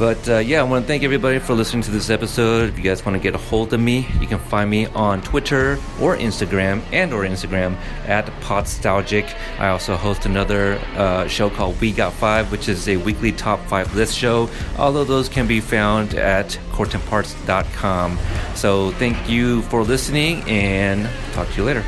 but 0.01 0.27
uh, 0.27 0.39
yeah, 0.39 0.61
I 0.61 0.63
want 0.63 0.85
to 0.85 0.87
thank 0.87 1.03
everybody 1.03 1.37
for 1.37 1.53
listening 1.53 1.83
to 1.83 1.91
this 1.91 2.09
episode. 2.09 2.69
If 2.69 2.77
you 2.79 2.83
guys 2.83 3.05
want 3.05 3.15
to 3.15 3.21
get 3.21 3.35
a 3.35 3.37
hold 3.37 3.71
of 3.71 3.79
me, 3.79 4.07
you 4.19 4.25
can 4.25 4.39
find 4.39 4.67
me 4.67 4.87
on 4.87 5.21
Twitter 5.21 5.73
or 6.01 6.17
Instagram 6.17 6.81
and 6.91 7.13
or 7.13 7.21
Instagram 7.21 7.75
at 8.07 8.25
Podstalgic. 8.41 9.31
I 9.59 9.67
also 9.67 9.95
host 9.95 10.25
another 10.25 10.81
uh, 10.95 11.27
show 11.27 11.51
called 11.51 11.79
We 11.79 11.91
Got 11.91 12.13
Five, 12.13 12.51
which 12.51 12.67
is 12.67 12.89
a 12.89 12.97
weekly 12.97 13.31
top 13.31 13.59
five 13.67 13.93
list 13.93 14.17
show. 14.17 14.49
All 14.75 14.97
of 14.97 15.07
those 15.07 15.29
can 15.29 15.45
be 15.45 15.61
found 15.61 16.15
at 16.15 16.47
coretemparts.com. 16.71 18.17
So 18.55 18.89
thank 18.93 19.29
you 19.29 19.61
for 19.63 19.83
listening 19.83 20.41
and 20.49 21.07
talk 21.33 21.47
to 21.49 21.57
you 21.57 21.63
later. 21.63 21.85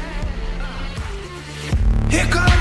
Here 2.11 2.28
come 2.30 2.53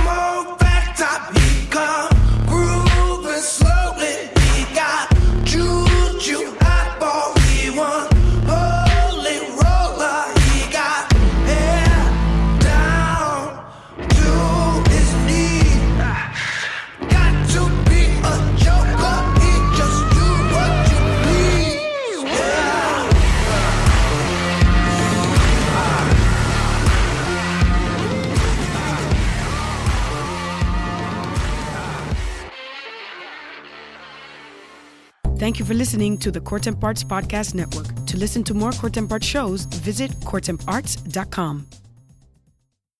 Thank 35.43 35.59
you 35.59 35.65
for 35.65 35.75
listening 35.75 36.19
to 36.19 36.31
the 36.31 36.41
Court 36.41 36.69
Arts 36.69 37.03
Podcast 37.03 37.57
Network. 37.57 38.07
To 38.07 38.17
listen 38.17 38.45
to 38.45 38.55
more 38.55 38.71
Court 38.71 38.97
Arts 38.97 39.27
shows, 39.27 39.65
visit 39.65 40.13
courtemparts.com. 40.21 41.82